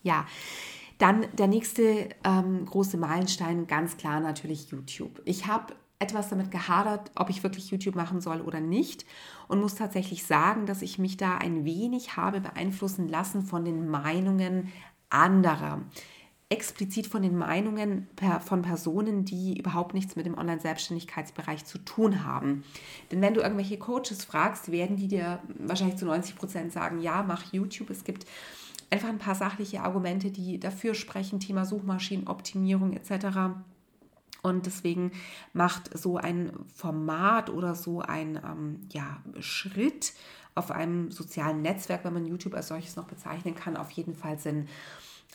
Ja, 0.02 0.26
dann 0.98 1.26
der 1.34 1.48
nächste 1.48 2.10
ähm, 2.24 2.66
große 2.66 2.98
Meilenstein, 2.98 3.68
ganz 3.68 3.98
klar 3.98 4.20
natürlich 4.20 4.70
YouTube. 4.70 5.22
Ich 5.26 5.48
habe 5.48 5.76
etwas 6.00 6.30
damit 6.30 6.52
gehadert, 6.52 7.12
ob 7.16 7.30
ich 7.30 7.44
wirklich 7.44 7.72
YouTube 7.72 7.96
machen 7.96 8.22
soll 8.22 8.42
oder 8.42 8.62
nicht 8.62 9.06
und 9.48 9.60
muss 9.60 9.76
tatsächlich 9.76 10.24
sagen, 10.26 10.66
dass 10.66 10.82
ich 10.82 10.98
mich 10.98 11.18
da 11.18 11.38
ein 11.38 11.66
wenig 11.66 12.16
habe 12.16 12.40
beeinflussen 12.40 13.10
lassen 13.10 13.44
von 13.44 13.66
den 13.66 13.90
Meinungen 13.90 14.72
anderer 15.10 15.82
explizit 16.50 17.06
von 17.06 17.22
den 17.22 17.38
Meinungen 17.38 18.08
von 18.44 18.64
Personen, 18.64 19.24
die 19.24 19.60
überhaupt 19.60 19.94
nichts 19.94 20.16
mit 20.16 20.26
dem 20.26 20.38
Online-Selbstständigkeitsbereich 20.38 21.64
zu 21.66 21.78
tun 21.78 22.26
haben. 22.26 22.64
Denn 23.12 23.22
wenn 23.22 23.36
du 23.36 23.42
irgendwelche 23.42 23.78
Coaches 23.78 24.26
fragst, 24.26 24.72
werden 24.72 24.98
die 24.98 25.08
dir 25.08 25.40
wahrscheinlich 25.60 25.98
zu 25.98 26.06
90 26.06 26.36
Prozent 26.36 26.74
sagen, 26.74 27.02
ja, 27.02 27.24
mach 27.24 27.54
YouTube. 27.54 27.92
Es 27.92 28.04
gibt 28.04 28.26
einfach 28.90 29.10
ein 29.10 29.20
paar 29.20 29.36
sachliche 29.36 29.82
Argumente, 29.82 30.32
die 30.32 30.60
dafür 30.60 30.96
sprechen, 30.96 31.40
Thema 31.40 31.66
Suchmaschinenoptimierung 31.66 32.94
etc. 32.94 33.60
Und 34.42 34.66
deswegen 34.66 35.12
macht 35.54 35.96
so 35.96 36.18
ein 36.18 36.52
Format 36.74 37.52
oder 37.52 37.76
so 37.76 38.02
ein 38.02 38.38
ähm, 38.44 38.80
ja, 38.92 39.22
Schritt 39.40 40.14
auf 40.56 40.72
einem 40.72 41.12
sozialen 41.12 41.62
Netzwerk, 41.62 42.04
wenn 42.06 42.14
man 42.14 42.26
YouTube 42.26 42.56
als 42.56 42.70
solches 42.70 42.96
noch 42.96 43.06
bezeichnen 43.06 43.54
kann, 43.54 43.78
auf 43.78 43.92
jeden 43.92 44.16
Fall 44.16 44.40
Sinn. 44.40 44.68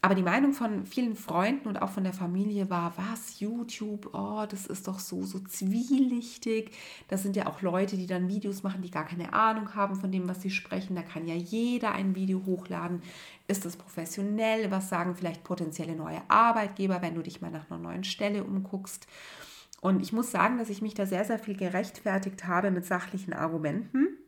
Aber 0.03 0.15
die 0.15 0.23
Meinung 0.23 0.53
von 0.53 0.85
vielen 0.85 1.17
Freunden 1.17 1.67
und 1.67 1.79
auch 1.79 1.89
von 1.89 2.05
der 2.05 2.13
Familie 2.13 2.69
war, 2.69 2.93
was, 2.97 3.41
YouTube, 3.41 4.11
oh, 4.13 4.45
das 4.47 4.67
ist 4.67 4.87
doch 4.87 4.99
so, 4.99 5.23
so 5.23 5.39
zwielichtig. 5.39 6.73
Das 7.09 7.23
sind 7.23 7.37
ja 7.37 7.47
auch 7.47 7.63
Leute, 7.63 7.97
die 7.97 8.07
dann 8.07 8.29
Videos 8.29 8.63
machen, 8.63 8.83
die 8.83 8.91
gar 8.91 9.07
keine 9.07 9.33
Ahnung 9.33 9.75
haben 9.75 9.97
von 9.97 10.13
dem, 10.13 10.29
was 10.29 10.43
sie 10.43 10.51
sprechen. 10.51 10.95
Da 10.95 11.01
kann 11.01 11.27
ja 11.27 11.35
jeder 11.35 11.93
ein 11.93 12.15
Video 12.15 12.45
hochladen. 12.45 13.01
Ist 13.49 13.65
das 13.65 13.77
professionell? 13.77 14.71
Was 14.71 14.91
sagen 14.91 15.17
vielleicht 15.17 15.43
potenzielle 15.43 15.97
neue 15.97 16.21
Arbeitgeber, 16.29 17.01
wenn 17.01 17.15
du 17.15 17.23
dich 17.23 17.41
mal 17.41 17.51
nach 17.51 17.71
einer 17.71 17.81
neuen 17.81 18.05
Stelle 18.05 18.45
umguckst? 18.45 19.07
Und 19.81 20.03
ich 20.03 20.13
muss 20.13 20.31
sagen, 20.31 20.59
dass 20.59 20.69
ich 20.69 20.83
mich 20.83 20.95
da 20.95 21.07
sehr, 21.07 21.25
sehr 21.25 21.39
viel 21.39 21.57
gerechtfertigt 21.57 22.47
habe 22.47 22.71
mit 22.71 22.85
sachlichen 22.85 23.33
Argumenten. 23.33 24.19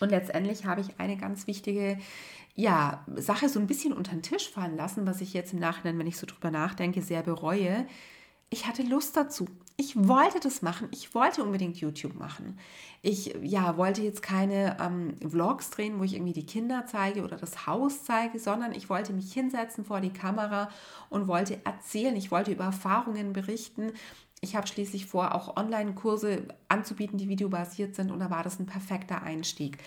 Und 0.00 0.10
letztendlich 0.10 0.64
habe 0.64 0.80
ich 0.80 0.98
eine 0.98 1.16
ganz 1.16 1.46
wichtige 1.46 1.98
ja, 2.54 3.04
Sache 3.16 3.48
so 3.48 3.60
ein 3.60 3.66
bisschen 3.66 3.92
unter 3.92 4.12
den 4.12 4.22
Tisch 4.22 4.50
fallen 4.50 4.76
lassen, 4.76 5.06
was 5.06 5.20
ich 5.20 5.32
jetzt 5.32 5.52
im 5.52 5.60
Nachhinein, 5.60 5.98
wenn 5.98 6.06
ich 6.06 6.18
so 6.18 6.26
drüber 6.26 6.50
nachdenke, 6.50 7.00
sehr 7.00 7.22
bereue. 7.22 7.86
Ich 8.52 8.66
hatte 8.66 8.82
Lust 8.82 9.16
dazu. 9.16 9.46
Ich 9.76 9.96
wollte 9.96 10.40
das 10.40 10.60
machen. 10.60 10.88
Ich 10.90 11.14
wollte 11.14 11.42
unbedingt 11.44 11.76
YouTube 11.76 12.14
machen. 12.18 12.58
Ich 13.00 13.34
ja, 13.42 13.76
wollte 13.76 14.02
jetzt 14.02 14.22
keine 14.22 14.76
ähm, 14.80 15.16
Vlogs 15.26 15.70
drehen, 15.70 15.98
wo 15.98 16.04
ich 16.04 16.14
irgendwie 16.14 16.32
die 16.32 16.44
Kinder 16.44 16.84
zeige 16.86 17.22
oder 17.22 17.36
das 17.36 17.66
Haus 17.66 18.04
zeige, 18.04 18.40
sondern 18.40 18.72
ich 18.72 18.90
wollte 18.90 19.12
mich 19.12 19.32
hinsetzen 19.32 19.84
vor 19.84 20.00
die 20.00 20.12
Kamera 20.12 20.68
und 21.08 21.28
wollte 21.28 21.64
erzählen. 21.64 22.16
Ich 22.16 22.30
wollte 22.30 22.50
über 22.50 22.64
Erfahrungen 22.64 23.32
berichten. 23.32 23.92
Ich 24.42 24.56
habe 24.56 24.66
schließlich 24.66 25.06
vor, 25.06 25.34
auch 25.34 25.56
Online-Kurse 25.56 26.48
anzubieten, 26.68 27.18
die 27.18 27.28
videobasiert 27.28 27.94
sind 27.94 28.10
und 28.10 28.20
da 28.20 28.30
war 28.30 28.42
das 28.42 28.58
ein 28.58 28.66
perfekter 28.66 29.22
Einstieg. 29.22 29.78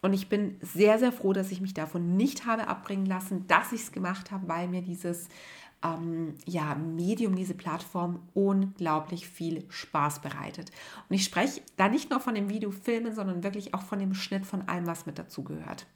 Und 0.00 0.12
ich 0.12 0.28
bin 0.28 0.56
sehr, 0.60 0.98
sehr 0.98 1.10
froh, 1.10 1.32
dass 1.32 1.50
ich 1.50 1.60
mich 1.60 1.74
davon 1.74 2.16
nicht 2.16 2.46
habe 2.46 2.68
abbringen 2.68 3.06
lassen, 3.06 3.46
dass 3.48 3.72
ich 3.72 3.82
es 3.82 3.92
gemacht 3.92 4.30
habe, 4.30 4.46
weil 4.46 4.68
mir 4.68 4.82
dieses 4.82 5.28
ähm, 5.82 6.34
ja, 6.46 6.74
Medium, 6.74 7.34
diese 7.34 7.54
Plattform 7.54 8.20
unglaublich 8.34 9.28
viel 9.28 9.64
Spaß 9.68 10.20
bereitet. 10.20 10.70
Und 11.08 11.16
ich 11.16 11.24
spreche 11.24 11.60
da 11.76 11.88
nicht 11.88 12.10
nur 12.10 12.20
von 12.20 12.34
dem 12.34 12.48
Videofilmen, 12.48 13.14
sondern 13.14 13.42
wirklich 13.42 13.74
auch 13.74 13.82
von 13.82 13.98
dem 13.98 14.14
Schnitt 14.14 14.46
von 14.46 14.68
allem, 14.68 14.86
was 14.86 15.06
mit 15.06 15.18
dazugehört. 15.18 15.86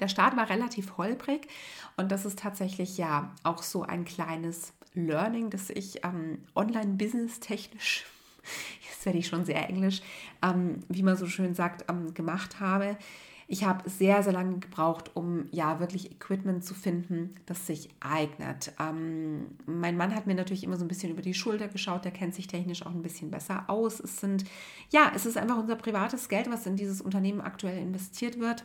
Der 0.00 0.08
Start 0.08 0.36
war 0.36 0.48
relativ 0.48 0.96
holprig 0.96 1.48
und 1.96 2.10
das 2.10 2.24
ist 2.24 2.38
tatsächlich 2.38 2.98
ja 2.98 3.34
auch 3.44 3.62
so 3.62 3.82
ein 3.82 4.04
kleines 4.04 4.72
Learning, 4.94 5.50
das 5.50 5.70
ich 5.70 6.04
ähm, 6.04 6.38
online-business 6.54 7.40
technisch, 7.40 8.04
jetzt 8.88 9.04
werde 9.04 9.18
ich 9.18 9.26
schon 9.26 9.44
sehr 9.44 9.68
englisch, 9.68 10.02
ähm, 10.42 10.80
wie 10.88 11.02
man 11.02 11.16
so 11.16 11.26
schön 11.26 11.54
sagt, 11.54 11.90
ähm, 11.90 12.14
gemacht 12.14 12.60
habe. 12.60 12.96
Ich 13.48 13.64
habe 13.64 13.88
sehr, 13.90 14.22
sehr 14.22 14.32
lange 14.32 14.60
gebraucht, 14.60 15.10
um 15.14 15.46
ja 15.50 15.78
wirklich 15.78 16.10
Equipment 16.10 16.64
zu 16.64 16.72
finden, 16.72 17.34
das 17.44 17.66
sich 17.66 17.90
eignet. 18.00 18.72
Ähm, 18.80 19.46
mein 19.66 19.96
Mann 19.96 20.14
hat 20.14 20.26
mir 20.26 20.34
natürlich 20.34 20.64
immer 20.64 20.78
so 20.78 20.86
ein 20.86 20.88
bisschen 20.88 21.10
über 21.10 21.20
die 21.20 21.34
Schulter 21.34 21.68
geschaut, 21.68 22.06
der 22.06 22.12
kennt 22.12 22.34
sich 22.34 22.46
technisch 22.46 22.86
auch 22.86 22.92
ein 22.92 23.02
bisschen 23.02 23.30
besser 23.30 23.64
aus. 23.68 24.00
Es 24.00 24.20
sind, 24.20 24.44
ja, 24.90 25.12
es 25.14 25.26
ist 25.26 25.36
einfach 25.36 25.58
unser 25.58 25.76
privates 25.76 26.30
Geld, 26.30 26.50
was 26.50 26.66
in 26.66 26.76
dieses 26.76 27.02
Unternehmen 27.02 27.42
aktuell 27.42 27.76
investiert 27.76 28.38
wird. 28.38 28.64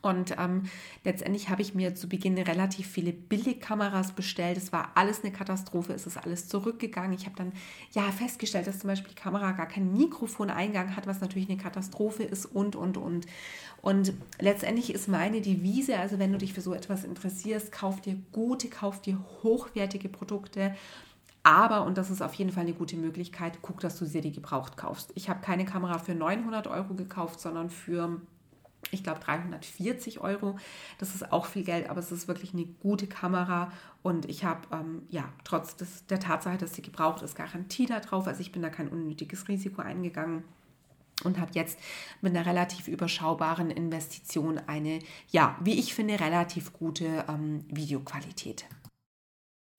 Und 0.00 0.36
ähm, 0.38 0.64
letztendlich 1.04 1.48
habe 1.48 1.62
ich 1.62 1.74
mir 1.74 1.94
zu 1.94 2.08
Beginn 2.08 2.38
relativ 2.38 2.86
viele 2.86 3.12
Billigkameras 3.12 4.12
bestellt. 4.12 4.56
Es 4.56 4.72
war 4.72 4.92
alles 4.94 5.24
eine 5.24 5.32
Katastrophe, 5.32 5.92
es 5.92 6.06
ist 6.06 6.16
alles 6.16 6.48
zurückgegangen. 6.48 7.12
Ich 7.12 7.26
habe 7.26 7.36
dann 7.36 7.52
ja 7.92 8.02
festgestellt, 8.12 8.66
dass 8.66 8.78
zum 8.78 8.88
Beispiel 8.88 9.10
die 9.10 9.20
Kamera 9.20 9.52
gar 9.52 9.66
keinen 9.66 9.96
Mikrofoneingang 9.96 10.94
hat, 10.94 11.06
was 11.06 11.20
natürlich 11.20 11.48
eine 11.48 11.58
Katastrophe 11.58 12.22
ist 12.22 12.46
und, 12.46 12.76
und, 12.76 12.96
und. 12.96 13.26
Und 13.80 14.12
letztendlich 14.40 14.92
ist 14.92 15.08
meine 15.08 15.40
Devise, 15.40 15.98
also 15.98 16.18
wenn 16.18 16.32
du 16.32 16.38
dich 16.38 16.52
für 16.52 16.60
so 16.60 16.74
etwas 16.74 17.04
interessierst, 17.04 17.72
kauf 17.72 18.00
dir 18.00 18.16
gute, 18.32 18.68
kauf 18.68 19.00
dir 19.00 19.18
hochwertige 19.42 20.08
Produkte. 20.08 20.74
Aber, 21.44 21.84
und 21.84 21.96
das 21.96 22.10
ist 22.10 22.20
auf 22.20 22.34
jeden 22.34 22.50
Fall 22.50 22.64
eine 22.64 22.74
gute 22.74 22.96
Möglichkeit, 22.96 23.58
guck, 23.62 23.80
dass 23.80 23.98
du 23.98 24.04
sie 24.04 24.20
dir 24.20 24.32
gebraucht 24.32 24.76
kaufst. 24.76 25.12
Ich 25.14 25.30
habe 25.30 25.40
keine 25.40 25.64
Kamera 25.64 25.98
für 25.98 26.14
900 26.14 26.66
Euro 26.66 26.94
gekauft, 26.94 27.40
sondern 27.40 27.70
für 27.70 28.20
ich 28.90 29.02
glaube 29.02 29.20
340 29.20 30.20
Euro. 30.20 30.58
Das 30.98 31.14
ist 31.14 31.32
auch 31.32 31.46
viel 31.46 31.64
Geld, 31.64 31.90
aber 31.90 32.00
es 32.00 32.12
ist 32.12 32.28
wirklich 32.28 32.52
eine 32.52 32.64
gute 32.64 33.06
Kamera 33.06 33.72
und 34.02 34.28
ich 34.28 34.44
habe 34.44 34.60
ähm, 34.72 35.02
ja 35.10 35.28
trotz 35.44 35.76
des, 35.76 36.06
der 36.06 36.20
Tatsache, 36.20 36.58
dass 36.58 36.74
sie 36.74 36.82
gebraucht 36.82 37.22
ist, 37.22 37.34
Garantie 37.34 37.86
da 37.86 38.00
drauf. 38.00 38.26
Also 38.26 38.40
ich 38.40 38.52
bin 38.52 38.62
da 38.62 38.70
kein 38.70 38.88
unnötiges 38.88 39.48
Risiko 39.48 39.82
eingegangen 39.82 40.44
und 41.24 41.38
habe 41.38 41.50
jetzt 41.54 41.78
mit 42.20 42.34
einer 42.34 42.46
relativ 42.46 42.88
überschaubaren 42.88 43.70
Investition 43.70 44.58
eine, 44.66 45.00
ja, 45.30 45.56
wie 45.62 45.78
ich 45.78 45.94
finde, 45.94 46.20
relativ 46.20 46.72
gute 46.72 47.24
ähm, 47.28 47.64
Videoqualität. 47.68 48.66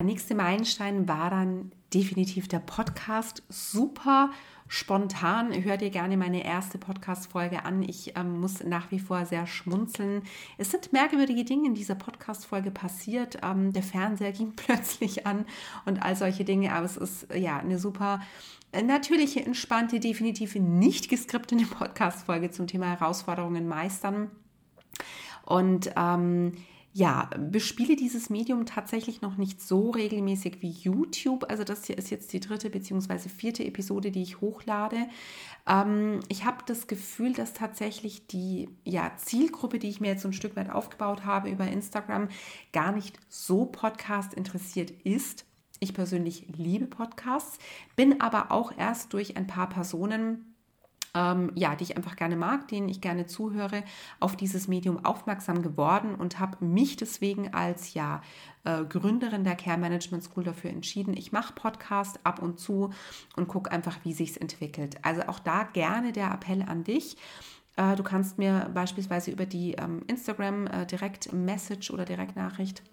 Der 0.02 0.06
nächste 0.06 0.34
Meilenstein 0.34 1.10
war 1.10 1.30
dann 1.30 1.74
definitiv 1.93 2.47
der 2.47 2.60
Podcast. 2.60 3.43
Super 3.50 4.32
spontan. 4.70 5.52
Hör 5.62 5.76
dir 5.76 5.89
gerne 5.89 6.16
meine 6.16 6.45
erste 6.45 6.78
Podcast-Folge 6.78 7.66
an. 7.66 7.84
Ich 7.84 8.16
ähm, 8.16 8.39
muss 8.39 8.64
nach 8.64 8.91
wie 8.91 9.00
vor 9.00 9.26
sehr 9.26 9.45
schmunzeln. 9.45 10.22
Es 10.58 10.72
sind 10.72 10.93
merkwürdige 10.93 11.43
Dinge 11.43 11.68
in 11.68 11.74
dieser 11.74 11.95
Podcast-Folge 11.95 12.72
passiert. 12.72 13.39
Ähm, 13.43 13.74
der 13.74 13.84
Fernseher 13.84 14.32
ging 14.32 14.54
plötzlich 14.56 15.28
an 15.28 15.45
und 15.84 16.02
all 16.02 16.16
solche 16.16 16.45
Dinge. 16.45 16.72
Aber 16.72 16.86
es 16.86 16.95
ist 16.95 17.28
ja 17.36 17.58
eine 17.58 17.78
super 17.78 18.22
äh, 18.72 18.82
natürliche, 18.82 19.45
entspannte, 19.45 20.00
definitiv 20.00 20.56
nicht 20.56 21.10
geskriptete 21.10 21.66
Podcast-Folge 21.66 22.52
zum 22.52 22.68
Thema 22.68 22.86
Herausforderungen 22.86 23.68
meistern. 23.68 24.32
Und 25.43 25.91
ähm, 25.97 26.54
ja, 26.92 27.30
bespiele 27.38 27.96
dieses 27.96 28.30
Medium 28.30 28.66
tatsächlich 28.66 29.22
noch 29.22 29.38
nicht 29.38 29.62
so 29.62 29.92
regelmäßig 29.92 30.62
wie 30.62 30.72
YouTube. 30.72 31.46
Also 31.50 31.64
das 31.64 31.86
hier 31.86 31.98
ist 31.98 32.10
jetzt 32.10 32.34
die 32.34 32.40
dritte 32.40 32.70
bzw. 32.70 33.30
vierte 33.30 33.64
Episode, 33.64 34.10
die 34.12 34.24
ich 34.24 34.42
hochlade. 34.42 35.08
Ähm, 35.68 36.20
ich 36.30 36.46
habe 36.46 36.64
das 36.66 36.88
Gefühl, 36.88 37.34
dass 37.34 37.54
tatsächlich 37.54 38.26
die 38.28 38.70
ja, 38.84 39.12
Zielgruppe, 39.18 39.78
die 39.78 39.90
ich 39.90 40.02
mir 40.02 40.08
jetzt 40.10 40.24
so 40.24 40.30
ein 40.30 40.34
Stück 40.34 40.56
weit 40.56 40.72
aufgebaut 40.72 41.26
habe 41.26 41.50
über 41.50 41.68
Instagram, 41.68 42.30
gar 42.74 42.92
nicht 42.92 43.20
so 43.30 43.66
Podcast 43.66 44.34
interessiert 44.34 44.90
ist. 45.04 45.46
Ich 45.80 45.94
persönlich 45.94 46.48
liebe 46.58 46.88
Podcasts, 46.88 47.60
bin 47.96 48.20
aber 48.20 48.52
auch 48.52 48.74
erst 48.78 49.14
durch 49.14 49.38
ein 49.38 49.48
paar 49.48 49.70
Personen 49.70 50.49
ähm, 51.14 51.51
ja, 51.55 51.76
die 51.76 51.84
ich 51.84 51.97
einfach 51.97 52.16
gerne 52.16 52.36
mag, 52.36 52.68
denen 52.68 52.89
ich 52.89 53.01
gerne 53.01 53.26
zuhöre, 53.26 53.84
auf 54.20 54.36
dieses 54.36 54.68
Medium 54.68 55.03
aufmerksam 55.05 55.62
geworden 55.62 56.16
und 56.16 56.39
habe 56.39 56.64
mich 56.64 56.97
deswegen 56.97 57.53
als 57.53 57.93
ja 57.93 58.22
äh, 58.64 58.84
Gründerin 58.84 59.43
der 59.43 59.55
Care 59.55 59.78
Management 59.78 60.24
School 60.24 60.43
dafür 60.43 60.70
entschieden. 60.70 61.16
Ich 61.16 61.32
mache 61.32 61.53
Podcast 61.53 62.20
ab 62.24 62.41
und 62.41 62.60
zu 62.60 62.91
und 63.36 63.47
gucke 63.47 63.72
einfach, 63.72 63.97
wie 64.03 64.14
sich 64.14 64.32
es 64.32 64.38
entwickelt. 64.38 64.97
Also 65.03 65.24
auch 65.24 65.39
da 65.39 65.64
gerne 65.64 66.12
der 66.12 66.32
Appell 66.32 66.62
an 66.64 66.84
dich. 66.84 67.18
Äh, 67.76 67.95
du 67.95 68.03
kannst 68.03 68.38
mir 68.38 68.70
beispielsweise 68.74 69.32
über 69.32 69.45
die 69.45 69.74
ähm, 69.74 70.01
Instagram 70.07 70.68
äh, 70.68 70.86
Direkt-Message 70.86 71.91
oder 71.91 72.05
Direktnachricht 72.05 72.84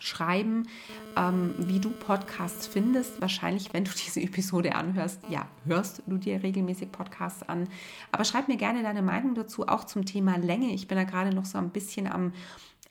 schreiben, 0.00 0.66
ähm, 1.16 1.54
wie 1.58 1.78
du 1.78 1.90
Podcasts 1.90 2.66
findest. 2.66 3.20
Wahrscheinlich, 3.20 3.72
wenn 3.72 3.84
du 3.84 3.90
diese 4.04 4.20
Episode 4.20 4.74
anhörst, 4.74 5.20
ja, 5.28 5.48
hörst 5.64 6.02
du 6.06 6.16
dir 6.18 6.42
regelmäßig 6.42 6.90
Podcasts 6.90 7.48
an. 7.48 7.68
Aber 8.10 8.24
schreib 8.24 8.48
mir 8.48 8.56
gerne 8.56 8.82
deine 8.82 9.02
Meinung 9.02 9.34
dazu, 9.34 9.68
auch 9.68 9.84
zum 9.84 10.04
Thema 10.04 10.36
Länge. 10.36 10.72
Ich 10.72 10.88
bin 10.88 10.98
da 10.98 11.04
gerade 11.04 11.34
noch 11.34 11.44
so 11.44 11.58
ein 11.58 11.70
bisschen 11.70 12.06
am 12.06 12.32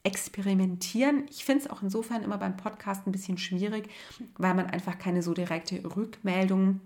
experimentieren. 0.04 1.26
Ich 1.30 1.44
finde 1.44 1.66
es 1.66 1.70
auch 1.70 1.82
insofern 1.84 2.24
immer 2.24 2.38
beim 2.38 2.56
Podcast 2.56 3.06
ein 3.06 3.12
bisschen 3.12 3.38
schwierig, 3.38 3.90
weil 4.38 4.54
man 4.54 4.68
einfach 4.68 4.98
keine 4.98 5.22
so 5.22 5.34
direkte 5.34 5.84
Rückmeldung 5.84 6.80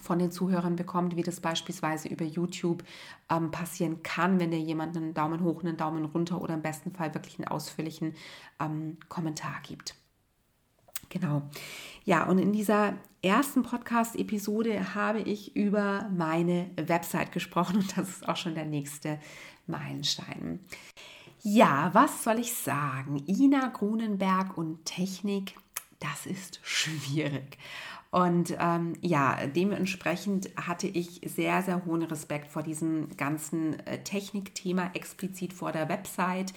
von 0.00 0.18
den 0.18 0.30
Zuhörern 0.30 0.76
bekommt, 0.76 1.16
wie 1.16 1.22
das 1.22 1.40
beispielsweise 1.40 2.08
über 2.08 2.24
YouTube 2.24 2.84
ähm, 3.30 3.50
passieren 3.50 4.02
kann, 4.02 4.38
wenn 4.38 4.50
dir 4.50 4.60
jemand 4.60 4.96
einen 4.96 5.14
Daumen 5.14 5.42
hoch, 5.42 5.62
einen 5.62 5.76
Daumen 5.76 6.04
runter 6.04 6.40
oder 6.40 6.54
im 6.54 6.62
besten 6.62 6.92
Fall 6.92 7.14
wirklich 7.14 7.38
einen 7.38 7.48
ausführlichen 7.48 8.14
ähm, 8.60 8.98
Kommentar 9.08 9.60
gibt. 9.62 9.94
Genau. 11.08 11.42
Ja, 12.04 12.24
und 12.24 12.38
in 12.38 12.52
dieser 12.52 12.94
ersten 13.22 13.62
Podcast-Episode 13.62 14.94
habe 14.94 15.20
ich 15.20 15.56
über 15.56 16.08
meine 16.14 16.70
Website 16.76 17.32
gesprochen 17.32 17.76
und 17.76 17.96
das 17.96 18.08
ist 18.08 18.28
auch 18.28 18.36
schon 18.36 18.54
der 18.54 18.66
nächste 18.66 19.18
Meilenstein. 19.66 20.60
Ja, 21.40 21.90
was 21.92 22.24
soll 22.24 22.40
ich 22.40 22.52
sagen? 22.52 23.22
Ina 23.26 23.68
Grunenberg 23.68 24.58
und 24.58 24.84
Technik, 24.84 25.54
das 26.00 26.26
ist 26.26 26.60
schwierig. 26.62 27.58
Und 28.10 28.56
ähm, 28.58 28.94
ja, 29.02 29.36
dementsprechend 29.46 30.48
hatte 30.56 30.86
ich 30.86 31.20
sehr, 31.26 31.62
sehr 31.62 31.84
hohen 31.84 32.02
Respekt 32.02 32.50
vor 32.50 32.62
diesem 32.62 33.14
ganzen 33.16 33.78
äh, 33.80 34.02
Technikthema, 34.02 34.90
explizit 34.94 35.52
vor 35.52 35.72
der 35.72 35.90
Website. 35.90 36.54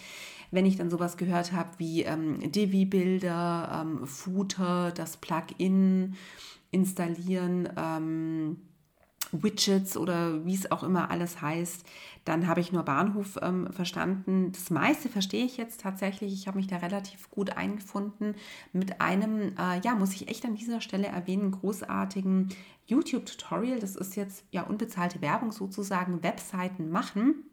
Wenn 0.52 0.66
ich 0.66 0.78
dann 0.78 0.90
sowas 0.90 1.18
gehört 1.18 1.52
habe 1.52 1.72
wie 1.78 2.04
ähm, 2.04 2.40
Divi-Bilder, 2.52 3.82
ähm, 3.84 4.08
Footer, 4.08 4.92
das 4.92 5.18
Plugin 5.18 6.16
installieren, 6.72 7.68
ähm, 7.78 8.58
Widgets 9.32 9.98
oder 9.98 10.46
wie 10.46 10.56
es 10.56 10.72
auch 10.72 10.84
immer 10.84 11.12
alles 11.12 11.42
heißt. 11.42 11.86
Dann 12.26 12.48
habe 12.48 12.60
ich 12.60 12.72
nur 12.72 12.84
Bahnhof 12.84 13.40
ähm, 13.42 13.72
verstanden. 13.72 14.52
Das 14.52 14.70
meiste 14.70 15.10
verstehe 15.10 15.46
ich 15.46 15.58
jetzt 15.58 15.82
tatsächlich. 15.82 16.34
Ich 16.34 16.48
habe 16.48 16.58
mich 16.58 16.68
da 16.68 16.78
relativ 16.78 17.32
gut 17.32 17.58
eingefunden 17.58 18.36
mit 18.74 19.02
einem, 19.02 19.56
äh, 19.58 19.80
ja, 19.84 19.96
muss 19.96 20.14
ich 20.14 20.28
echt 20.28 20.46
an 20.46 20.56
dieser 20.56 20.82
Stelle 20.82 21.08
erwähnen, 21.08 21.52
großartigen 21.52 22.50
YouTube-Tutorial. 22.86 23.80
Das 23.80 23.96
ist 23.96 24.16
jetzt 24.16 24.44
ja 24.52 24.64
unbezahlte 24.64 25.22
Werbung 25.22 25.52
sozusagen. 25.52 26.22
Webseiten 26.24 26.90
machen 26.92 27.46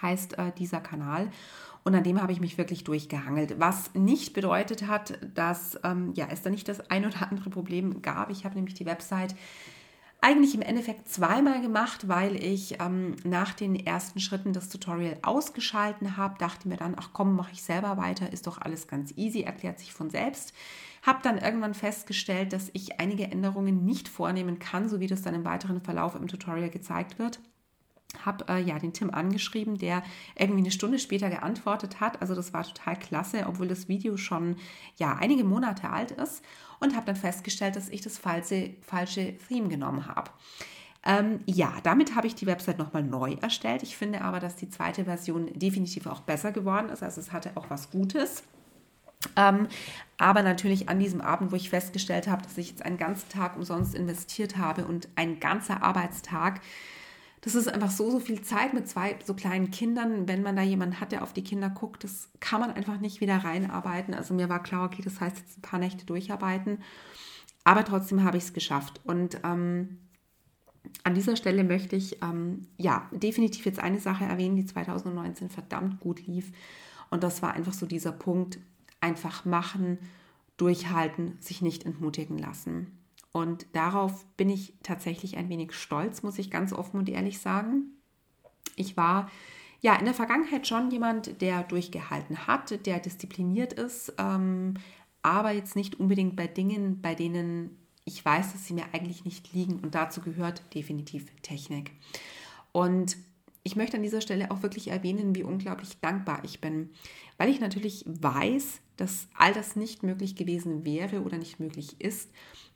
heißt 0.00 0.38
äh, 0.38 0.52
dieser 0.56 0.80
Kanal. 0.80 1.30
Und 1.84 1.94
an 1.94 2.04
dem 2.04 2.20
habe 2.20 2.32
ich 2.32 2.40
mich 2.40 2.58
wirklich 2.58 2.84
durchgehangelt. 2.84 3.58
Was 3.58 3.94
nicht 3.94 4.34
bedeutet 4.34 4.86
hat, 4.86 5.18
dass 5.34 5.78
ähm, 5.84 6.12
ja, 6.14 6.28
es 6.30 6.42
da 6.42 6.50
nicht 6.50 6.68
das 6.68 6.90
ein 6.90 7.06
oder 7.06 7.30
andere 7.30 7.50
Problem 7.50 8.02
gab. 8.02 8.30
Ich 8.30 8.44
habe 8.44 8.56
nämlich 8.56 8.74
die 8.74 8.86
Website 8.86 9.34
eigentlich 10.20 10.54
im 10.54 10.62
Endeffekt 10.62 11.08
zweimal 11.08 11.62
gemacht, 11.62 12.08
weil 12.08 12.34
ich 12.36 12.80
ähm, 12.80 13.14
nach 13.24 13.54
den 13.54 13.76
ersten 13.76 14.18
Schritten 14.18 14.52
das 14.52 14.68
Tutorial 14.68 15.16
ausgeschalten 15.22 16.16
habe, 16.16 16.38
dachte 16.38 16.66
mir 16.68 16.76
dann, 16.76 16.96
ach 16.98 17.10
komm, 17.12 17.36
mache 17.36 17.52
ich 17.52 17.62
selber 17.62 17.96
weiter, 17.96 18.32
ist 18.32 18.46
doch 18.46 18.60
alles 18.60 18.88
ganz 18.88 19.12
easy, 19.16 19.42
erklärt 19.42 19.78
sich 19.78 19.92
von 19.92 20.10
selbst. 20.10 20.52
Habe 21.02 21.20
dann 21.22 21.38
irgendwann 21.38 21.74
festgestellt, 21.74 22.52
dass 22.52 22.70
ich 22.72 22.98
einige 23.00 23.24
Änderungen 23.24 23.84
nicht 23.84 24.08
vornehmen 24.08 24.58
kann, 24.58 24.88
so 24.88 24.98
wie 24.98 25.06
das 25.06 25.22
dann 25.22 25.34
im 25.34 25.44
weiteren 25.44 25.80
Verlauf 25.80 26.16
im 26.16 26.26
Tutorial 26.26 26.70
gezeigt 26.70 27.18
wird 27.18 27.38
habe 28.24 28.46
äh, 28.48 28.62
ja 28.62 28.78
den 28.78 28.92
Tim 28.92 29.10
angeschrieben, 29.10 29.76
der 29.76 30.02
irgendwie 30.34 30.60
eine 30.60 30.70
Stunde 30.70 30.98
später 30.98 31.28
geantwortet 31.28 32.00
hat. 32.00 32.20
Also 32.22 32.34
das 32.34 32.52
war 32.52 32.64
total 32.64 32.98
klasse, 32.98 33.44
obwohl 33.46 33.68
das 33.68 33.88
Video 33.88 34.16
schon 34.16 34.56
ja 34.96 35.16
einige 35.16 35.44
Monate 35.44 35.90
alt 35.90 36.12
ist 36.12 36.42
und 36.80 36.94
habe 36.94 37.06
dann 37.06 37.16
festgestellt, 37.16 37.76
dass 37.76 37.88
ich 37.88 38.00
das 38.00 38.18
falsche, 38.18 38.74
falsche 38.82 39.36
Theme 39.48 39.68
genommen 39.68 40.06
habe. 40.06 40.30
Ähm, 41.04 41.40
ja, 41.46 41.72
damit 41.84 42.14
habe 42.14 42.26
ich 42.26 42.34
die 42.34 42.46
Website 42.46 42.78
nochmal 42.78 43.02
neu 43.02 43.36
erstellt. 43.40 43.82
Ich 43.82 43.96
finde 43.96 44.22
aber, 44.22 44.40
dass 44.40 44.56
die 44.56 44.68
zweite 44.68 45.04
Version 45.04 45.46
definitiv 45.54 46.06
auch 46.06 46.20
besser 46.20 46.52
geworden 46.52 46.88
ist. 46.90 47.02
Also 47.02 47.20
es 47.20 47.32
hatte 47.32 47.52
auch 47.54 47.70
was 47.70 47.90
Gutes. 47.90 48.42
Ähm, 49.36 49.68
aber 50.16 50.42
natürlich 50.42 50.88
an 50.88 50.98
diesem 50.98 51.20
Abend, 51.20 51.50
wo 51.52 51.56
ich 51.56 51.70
festgestellt 51.70 52.28
habe, 52.28 52.42
dass 52.42 52.58
ich 52.58 52.70
jetzt 52.70 52.84
einen 52.84 52.98
ganzen 52.98 53.28
Tag 53.28 53.56
umsonst 53.56 53.94
investiert 53.94 54.56
habe 54.56 54.84
und 54.84 55.08
ein 55.16 55.40
ganzer 55.40 55.82
Arbeitstag 55.82 56.60
das 57.40 57.54
ist 57.54 57.68
einfach 57.68 57.90
so, 57.90 58.10
so 58.10 58.18
viel 58.18 58.42
Zeit 58.42 58.74
mit 58.74 58.88
zwei 58.88 59.16
so 59.24 59.34
kleinen 59.34 59.70
Kindern. 59.70 60.26
Wenn 60.26 60.42
man 60.42 60.56
da 60.56 60.62
jemanden 60.62 61.00
hat, 61.00 61.12
der 61.12 61.22
auf 61.22 61.32
die 61.32 61.44
Kinder 61.44 61.70
guckt, 61.70 62.04
das 62.04 62.30
kann 62.40 62.60
man 62.60 62.72
einfach 62.72 62.98
nicht 63.00 63.20
wieder 63.20 63.36
reinarbeiten. 63.36 64.14
Also 64.14 64.34
mir 64.34 64.48
war 64.48 64.62
klar, 64.62 64.86
okay, 64.86 65.02
das 65.02 65.20
heißt 65.20 65.38
jetzt 65.38 65.58
ein 65.58 65.62
paar 65.62 65.78
Nächte 65.78 66.04
durcharbeiten. 66.04 66.82
Aber 67.64 67.84
trotzdem 67.84 68.24
habe 68.24 68.38
ich 68.38 68.44
es 68.44 68.52
geschafft. 68.52 69.00
Und 69.04 69.40
ähm, 69.44 69.98
an 71.04 71.14
dieser 71.14 71.36
Stelle 71.36 71.64
möchte 71.64 71.96
ich 71.96 72.22
ähm, 72.22 72.66
ja 72.76 73.08
definitiv 73.12 73.66
jetzt 73.66 73.78
eine 73.78 74.00
Sache 74.00 74.24
erwähnen, 74.24 74.56
die 74.56 74.66
2019 74.66 75.50
verdammt 75.50 76.00
gut 76.00 76.26
lief. 76.26 76.52
Und 77.10 77.22
das 77.22 77.42
war 77.42 77.54
einfach 77.54 77.72
so 77.72 77.86
dieser 77.86 78.12
Punkt, 78.12 78.58
einfach 79.00 79.44
machen, 79.44 79.98
durchhalten, 80.56 81.36
sich 81.40 81.62
nicht 81.62 81.86
entmutigen 81.86 82.36
lassen. 82.36 82.97
Und 83.32 83.66
darauf 83.72 84.24
bin 84.36 84.48
ich 84.48 84.74
tatsächlich 84.82 85.36
ein 85.36 85.48
wenig 85.48 85.72
stolz, 85.72 86.22
muss 86.22 86.38
ich 86.38 86.50
ganz 86.50 86.72
offen 86.72 86.98
und 86.98 87.08
ehrlich 87.08 87.38
sagen. 87.38 87.92
Ich 88.76 88.96
war 88.96 89.30
ja 89.80 89.94
in 89.96 90.04
der 90.04 90.14
Vergangenheit 90.14 90.66
schon 90.66 90.90
jemand, 90.90 91.40
der 91.40 91.62
durchgehalten 91.62 92.46
hat, 92.46 92.86
der 92.86 93.00
diszipliniert 93.00 93.72
ist, 93.72 94.14
ähm, 94.18 94.74
aber 95.22 95.50
jetzt 95.50 95.76
nicht 95.76 96.00
unbedingt 96.00 96.36
bei 96.36 96.46
Dingen, 96.46 97.00
bei 97.00 97.14
denen 97.14 97.76
ich 98.08 98.24
weiß, 98.24 98.52
dass 98.52 98.66
sie 98.66 98.74
mir 98.74 98.86
eigentlich 98.92 99.24
nicht 99.24 99.52
liegen. 99.52 99.80
Und 99.80 99.94
dazu 99.94 100.20
gehört 100.20 100.62
definitiv 100.74 101.26
Technik. 101.42 101.92
Und 102.72 103.16
ich 103.62 103.76
möchte 103.76 103.98
an 103.98 104.02
dieser 104.02 104.22
Stelle 104.22 104.50
auch 104.50 104.62
wirklich 104.62 104.88
erwähnen, 104.88 105.34
wie 105.34 105.42
unglaublich 105.42 106.00
dankbar 106.00 106.42
ich 106.42 106.60
bin, 106.60 106.90
weil 107.36 107.50
ich 107.50 107.60
natürlich 107.60 108.04
weiß, 108.06 108.80
dass 108.96 109.28
all 109.36 109.52
das 109.52 109.76
nicht 109.76 110.02
möglich 110.02 110.36
gewesen 110.36 110.86
wäre 110.86 111.22
oder 111.22 111.36
nicht 111.36 111.60
möglich 111.60 112.00
ist, 112.00 112.30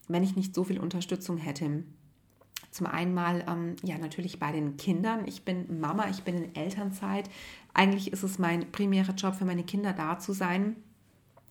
wenn 0.09 0.22
ich 0.22 0.36
nicht 0.36 0.55
so 0.55 0.64
viel 0.64 0.78
Unterstützung 0.78 1.36
hätte. 1.36 1.84
Zum 2.70 2.86
einen 2.86 3.12
mal, 3.12 3.44
ähm, 3.48 3.76
ja, 3.82 3.98
natürlich 3.98 4.38
bei 4.38 4.50
den 4.50 4.76
Kindern. 4.76 5.26
Ich 5.26 5.44
bin 5.44 5.80
Mama, 5.80 6.09
ich 6.09 6.22
bin 6.22 6.36
in 6.36 6.55
Elternzeit. 6.55 7.28
Eigentlich 7.74 8.12
ist 8.12 8.22
es 8.22 8.38
mein 8.38 8.72
primärer 8.72 9.14
Job, 9.14 9.34
für 9.34 9.44
meine 9.44 9.64
Kinder 9.64 9.92
da 9.92 10.18
zu 10.18 10.32
sein 10.32 10.76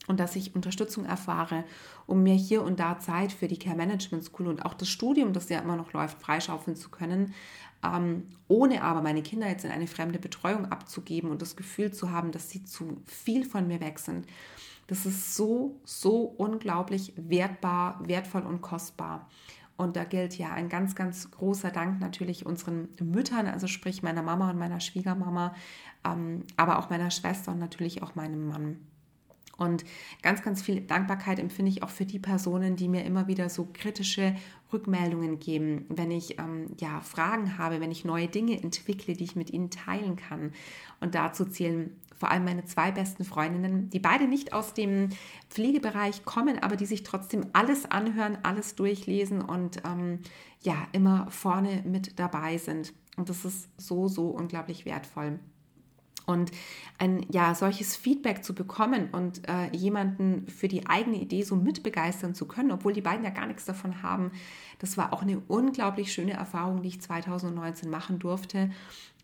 und 0.08 0.20
dass 0.20 0.36
ich 0.36 0.56
Unterstützung 0.56 1.06
erfahre, 1.06 1.64
um 2.08 2.24
mir 2.24 2.34
hier 2.34 2.64
und 2.64 2.80
da 2.80 3.00
Zeit 3.00 3.32
für 3.32 3.48
die 3.48 3.60
Care 3.60 3.76
Management 3.76 4.24
School 4.24 4.48
und 4.48 4.66
auch 4.66 4.74
das 4.74 4.90
Studium, 4.90 5.34
das 5.34 5.50
ja 5.50 5.60
immer 5.60 5.76
noch 5.76 5.94
läuft, 5.94 6.22
freischaufeln 6.22 6.76
zu 6.76 6.90
können, 6.90 7.34
ähm, 7.84 8.28
ohne 8.48 8.84
aber 8.84 9.02
meine 9.02 9.22
Kinder 9.24 9.48
jetzt 9.48 9.66
in 9.66 9.72
eine 9.72 9.88
fremde 9.88 10.20
Betreuung 10.20 10.66
abzugeben 10.66 11.30
und 11.30 11.42
das 11.42 11.56
Gefühl 11.56 11.92
zu 11.92 12.12
haben, 12.12 12.32
dass 12.32 12.50
sie 12.50 12.64
zu 12.64 13.02
viel 13.06 13.46
von 13.46 13.68
mir 13.68 13.80
weg 13.80 14.00
sind. 14.00 14.26
Das 14.92 15.06
ist 15.06 15.38
so, 15.38 15.80
so 15.86 16.24
unglaublich 16.24 17.14
wertbar, 17.16 18.06
wertvoll 18.06 18.42
und 18.42 18.60
kostbar. 18.60 19.30
Und 19.78 19.96
da 19.96 20.04
gilt 20.04 20.38
ja 20.38 20.52
ein 20.52 20.68
ganz, 20.68 20.96
ganz 20.96 21.32
großer 21.32 21.72
Dank 21.72 22.02
natürlich 22.02 22.46
unseren 22.46 22.90
Müttern, 23.02 23.48
also 23.48 23.68
sprich 23.68 24.04
meiner 24.04 24.22
Mama 24.22 24.50
und 24.50 24.60
meiner 24.60 24.82
Schwiegermama, 24.82 25.56
ähm, 26.04 26.44
aber 26.58 26.78
auch 26.78 26.90
meiner 26.90 27.10
Schwester 27.10 27.54
und 27.54 27.60
natürlich 27.60 28.04
auch 28.04 28.16
meinem 28.16 28.50
Mann. 28.50 28.80
Und 29.56 29.86
ganz, 30.24 30.42
ganz 30.42 30.62
viel 30.62 30.82
Dankbarkeit 30.82 31.40
empfinde 31.40 31.72
ich 31.72 31.84
auch 31.84 31.90
für 31.90 32.06
die 32.06 32.20
Personen, 32.20 32.76
die 32.76 32.90
mir 32.90 33.06
immer 33.06 33.28
wieder 33.28 33.48
so 33.48 33.70
kritische 33.72 34.36
Rückmeldungen 34.74 35.40
geben, 35.40 35.86
wenn 35.88 36.12
ich 36.12 36.38
ähm, 36.38 36.76
ja 36.82 37.00
Fragen 37.00 37.58
habe, 37.58 37.80
wenn 37.80 37.92
ich 37.92 38.04
neue 38.04 38.28
Dinge 38.28 38.62
entwickle, 38.62 39.14
die 39.14 39.24
ich 39.24 39.38
mit 39.38 39.52
ihnen 39.52 39.70
teilen 39.70 40.18
kann. 40.18 40.52
Und 41.00 41.16
dazu 41.16 41.46
zählen 41.46 41.96
vor 42.22 42.30
allem 42.30 42.46
meine 42.46 42.66
zwei 42.66 42.92
besten 42.92 43.26
Freundinnen, 43.26 43.90
die 43.90 43.98
beide 43.98 44.28
nicht 44.28 44.54
aus 44.54 44.76
dem 44.76 45.10
Pflegebereich 45.50 46.24
kommen, 46.24 46.62
aber 46.62 46.76
die 46.76 46.86
sich 46.86 47.02
trotzdem 47.02 47.48
alles 47.52 47.90
anhören, 47.90 48.38
alles 48.44 48.76
durchlesen 48.76 49.42
und 49.42 49.82
ähm, 49.88 50.20
ja 50.62 50.76
immer 50.92 51.26
vorne 51.32 51.82
mit 51.84 52.20
dabei 52.20 52.60
sind. 52.60 52.94
Und 53.18 53.30
das 53.30 53.44
ist 53.44 53.70
so, 53.76 54.08
so 54.08 54.28
unglaublich 54.28 54.86
wertvoll. 54.86 55.40
Und 56.28 56.52
ein 57.00 57.26
ja, 57.32 57.56
solches 57.56 57.96
Feedback 57.96 58.44
zu 58.44 58.54
bekommen 58.54 59.10
und 59.12 59.50
äh, 59.50 59.76
jemanden 59.76 60.48
für 60.48 60.68
die 60.68 60.86
eigene 60.86 61.18
Idee 61.18 61.42
so 61.42 61.56
mitbegeistern 61.56 62.36
zu 62.36 62.48
können, 62.48 62.72
obwohl 62.72 62.94
die 62.94 63.02
beiden 63.02 63.26
ja 63.26 63.32
gar 63.32 63.48
nichts 63.48 63.66
davon 63.66 64.04
haben, 64.04 64.32
das 64.78 64.96
war 64.96 65.12
auch 65.12 65.24
eine 65.24 65.40
unglaublich 65.48 66.14
schöne 66.14 66.34
Erfahrung, 66.34 66.84
die 66.84 66.90
ich 66.90 67.02
2019 67.02 67.90
machen 67.90 68.20
durfte. 68.20 68.70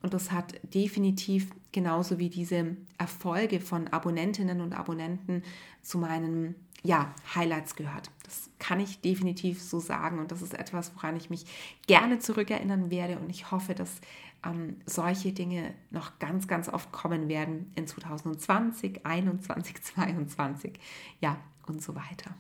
Und 0.02 0.14
das 0.14 0.32
hat 0.32 0.54
definitiv 0.74 1.50
genauso 1.72 2.20
wie 2.20 2.30
diese 2.30 2.78
Erfolge 2.98 3.60
von 3.60 3.88
Abonnentinnen 3.88 4.62
und 4.62 4.74
Abonnenten 4.74 5.44
zu 5.82 5.98
meinen 5.98 6.56
ja, 6.84 7.14
Highlights 7.36 7.76
gehört. 7.76 8.12
Das 8.24 8.50
kann 8.60 8.80
ich 8.80 9.02
definitiv 9.02 9.62
so 9.62 9.80
sagen 9.80 10.20
und 10.20 10.32
das 10.32 10.42
ist 10.42 10.54
etwas, 10.54 10.96
woran 10.96 11.16
ich 11.16 11.30
mich 11.30 11.46
gerne 11.88 12.20
zurückerinnern 12.20 12.92
werde 12.92 13.20
und 13.20 13.30
ich 13.30 13.52
hoffe, 13.52 13.74
dass 13.74 14.00
ähm, 14.46 14.78
solche 14.86 15.34
Dinge 15.34 15.74
noch 15.92 16.20
ganz, 16.20 16.48
ganz 16.48 16.70
oft 16.70 16.92
kommen 16.92 17.28
werden 17.28 17.72
in 17.76 17.88
2020, 17.88 19.02
2021, 19.02 19.82
2022, 19.82 20.74
ja 21.20 21.38
und 21.68 21.82
so 21.82 21.96
weiter. 21.96 22.36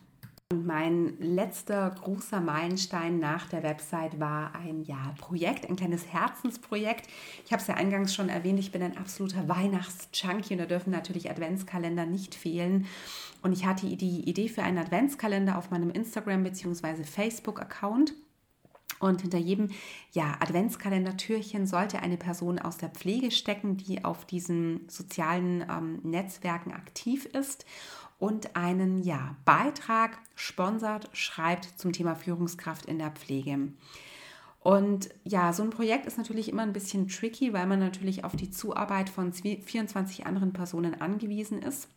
Und 0.49 0.65
mein 0.65 1.17
letzter 1.19 1.89
großer 1.89 2.39
Meilenstein 2.39 3.19
nach 3.19 3.49
der 3.49 3.63
Website 3.63 4.17
war 4.17 4.55
ein 4.55 4.83
ja, 4.83 5.13
Projekt, 5.17 5.67
ein 5.67 5.75
kleines 5.75 6.07
Herzensprojekt. 6.07 7.05
Ich 7.43 7.51
habe 7.51 7.61
es 7.61 7.67
ja 7.67 7.73
eingangs 7.73 8.15
schon 8.15 8.29
erwähnt, 8.29 8.57
ich 8.57 8.71
bin 8.71 8.81
ein 8.81 8.97
absoluter 8.97 9.49
Weihnachts-Junkie 9.49 10.53
und 10.53 10.59
da 10.59 10.65
dürfen 10.65 10.91
natürlich 10.91 11.29
Adventskalender 11.29 12.05
nicht 12.05 12.33
fehlen. 12.33 12.85
Und 13.41 13.51
ich 13.51 13.65
hatte 13.65 13.87
die 13.87 14.21
Idee 14.21 14.47
für 14.47 14.63
einen 14.63 14.77
Adventskalender 14.77 15.57
auf 15.57 15.69
meinem 15.69 15.89
Instagram- 15.91 16.43
bzw. 16.43 17.03
Facebook-Account. 17.03 18.13
Und 19.07 19.21
hinter 19.21 19.37
jedem 19.37 19.69
ja, 20.11 20.35
Adventskalender-Türchen 20.39 21.65
sollte 21.67 21.99
eine 21.99 22.17
Person 22.17 22.59
aus 22.59 22.77
der 22.77 22.89
Pflege 22.89 23.31
stecken, 23.31 23.77
die 23.77 24.05
auf 24.05 24.25
diesen 24.25 24.87
sozialen 24.89 25.65
ähm, 25.69 25.99
Netzwerken 26.03 26.71
aktiv 26.71 27.25
ist 27.25 27.65
und 28.19 28.55
einen 28.55 29.03
ja, 29.03 29.35
Beitrag 29.45 30.17
sponsert, 30.35 31.09
schreibt 31.13 31.65
zum 31.79 31.93
Thema 31.93 32.15
Führungskraft 32.15 32.85
in 32.85 32.99
der 32.99 33.11
Pflege. 33.11 33.69
Und 34.59 35.09
ja, 35.23 35.53
so 35.53 35.63
ein 35.63 35.69
Projekt 35.69 36.07
ist 36.07 36.17
natürlich 36.17 36.49
immer 36.49 36.63
ein 36.63 36.73
bisschen 36.73 37.07
tricky, 37.07 37.53
weil 37.53 37.67
man 37.67 37.79
natürlich 37.79 38.23
auf 38.25 38.35
die 38.35 38.51
Zuarbeit 38.51 39.09
von 39.09 39.31
24 39.31 40.25
anderen 40.25 40.51
Personen 40.51 40.99
angewiesen 40.99 41.61
ist. 41.61 41.87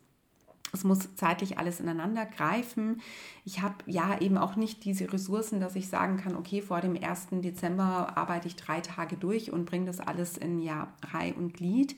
Es 0.73 0.83
muss 0.83 1.15
zeitlich 1.15 1.57
alles 1.57 1.79
ineinander 1.79 2.25
greifen. 2.25 3.01
Ich 3.43 3.61
habe 3.61 3.75
ja 3.85 4.19
eben 4.19 4.37
auch 4.37 4.55
nicht 4.55 4.85
diese 4.85 5.11
Ressourcen, 5.11 5.59
dass 5.59 5.75
ich 5.75 5.89
sagen 5.89 6.17
kann, 6.17 6.35
okay, 6.35 6.61
vor 6.61 6.79
dem 6.81 6.95
1. 7.01 7.27
Dezember 7.31 8.17
arbeite 8.17 8.47
ich 8.47 8.55
drei 8.55 8.79
Tage 8.81 9.17
durch 9.17 9.51
und 9.51 9.65
bringe 9.65 9.85
das 9.85 9.99
alles 9.99 10.37
in 10.37 10.61
ja, 10.61 10.93
Reihe 11.11 11.33
und 11.33 11.53
Glied. 11.53 11.97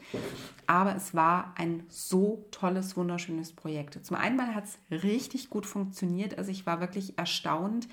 Aber 0.65 0.95
es 0.95 1.13
war 1.13 1.53
ein 1.55 1.83
so 1.89 2.45
tolles, 2.51 2.97
wunderschönes 2.97 3.51
Projekt. 3.53 4.03
Zum 4.05 4.17
einen 4.17 4.55
hat 4.55 4.65
es 4.65 5.03
richtig 5.03 5.49
gut 5.49 5.65
funktioniert. 5.65 6.37
Also 6.37 6.51
ich 6.51 6.65
war 6.65 6.79
wirklich 6.79 7.17
erstaunt, 7.17 7.87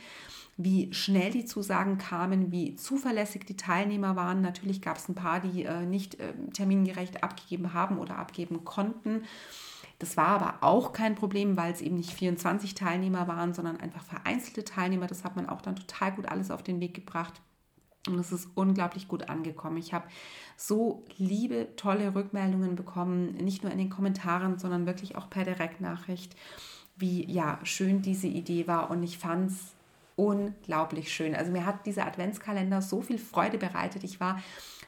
wie 0.57 0.93
schnell 0.93 1.31
die 1.31 1.45
Zusagen 1.45 1.99
kamen, 1.99 2.53
wie 2.53 2.75
zuverlässig 2.77 3.45
die 3.47 3.57
Teilnehmer 3.57 4.17
waren. 4.17 4.43
Natürlich 4.43 4.83
gab 4.83 4.99
es 4.99 5.09
ein 5.09 5.15
paar, 5.15 5.41
die 5.41 5.65
äh, 5.65 5.87
nicht 5.87 6.21
äh, 6.21 6.35
termingerecht 6.53 7.23
abgegeben 7.23 7.73
haben 7.73 7.99
oder 7.99 8.19
abgeben 8.19 8.65
konnten. 8.65 9.25
Das 10.01 10.17
war 10.17 10.29
aber 10.29 10.55
auch 10.63 10.95
kein 10.95 11.15
Problem, 11.15 11.59
weil 11.59 11.73
es 11.73 11.83
eben 11.83 11.97
nicht 11.97 12.13
24 12.13 12.75
Teilnehmer 12.75 13.29
waren, 13.29 13.53
sondern 13.53 13.79
einfach 13.79 14.03
vereinzelte 14.03 14.65
Teilnehmer. 14.65 15.07
Das 15.07 15.25
hat 15.25 15.37
man 15.37 15.47
auch 15.47 15.61
dann 15.61 15.77
total 15.77 16.13
gut 16.13 16.27
alles 16.27 16.51
auf 16.51 16.63
den 16.63 16.81
Weg 16.81 16.95
gebracht. 16.95 17.43
Und 18.09 18.19
es 18.19 18.33
ist 18.33 18.49
unglaublich 18.55 19.09
gut 19.09 19.29
angekommen. 19.29 19.77
Ich 19.77 19.93
habe 19.93 20.09
so 20.57 21.05
liebe, 21.19 21.69
tolle 21.77 22.15
Rückmeldungen 22.15 22.77
bekommen, 22.77 23.35
nicht 23.37 23.63
nur 23.63 23.71
in 23.71 23.77
den 23.77 23.91
Kommentaren, 23.91 24.59
sondern 24.59 24.87
wirklich 24.87 25.17
auch 25.17 25.29
per 25.29 25.45
Direktnachricht, 25.45 26.35
wie 26.97 27.31
ja 27.31 27.59
schön 27.63 28.01
diese 28.01 28.27
Idee 28.27 28.67
war. 28.67 28.91
Und 28.91 29.03
ich 29.03 29.19
fand 29.19 29.51
es 29.51 29.75
unglaublich 30.17 31.13
schön. 31.13 31.35
Also 31.35 31.53
mir 31.53 31.67
hat 31.67 31.85
dieser 31.85 32.07
Adventskalender 32.07 32.81
so 32.81 33.03
viel 33.03 33.19
Freude 33.19 33.59
bereitet. 33.59 34.03
Ich 34.03 34.19
war 34.19 34.41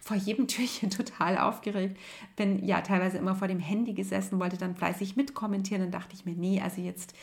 vor 0.02 0.16
jedem 0.16 0.48
Türchen 0.48 0.90
total 0.90 1.38
aufgeregt. 1.38 1.98
Bin 2.36 2.64
ja 2.64 2.80
teilweise 2.80 3.18
immer 3.18 3.34
vor 3.34 3.48
dem 3.48 3.60
Handy 3.60 3.94
gesessen, 3.94 4.40
wollte 4.40 4.58
dann 4.58 4.76
fleißig 4.76 5.16
mitkommentieren. 5.16 5.82
Dann 5.82 5.92
dachte 5.92 6.14
ich 6.14 6.26
mir, 6.26 6.34
nee, 6.34 6.60
also 6.60 6.80
jetzt 6.80 7.14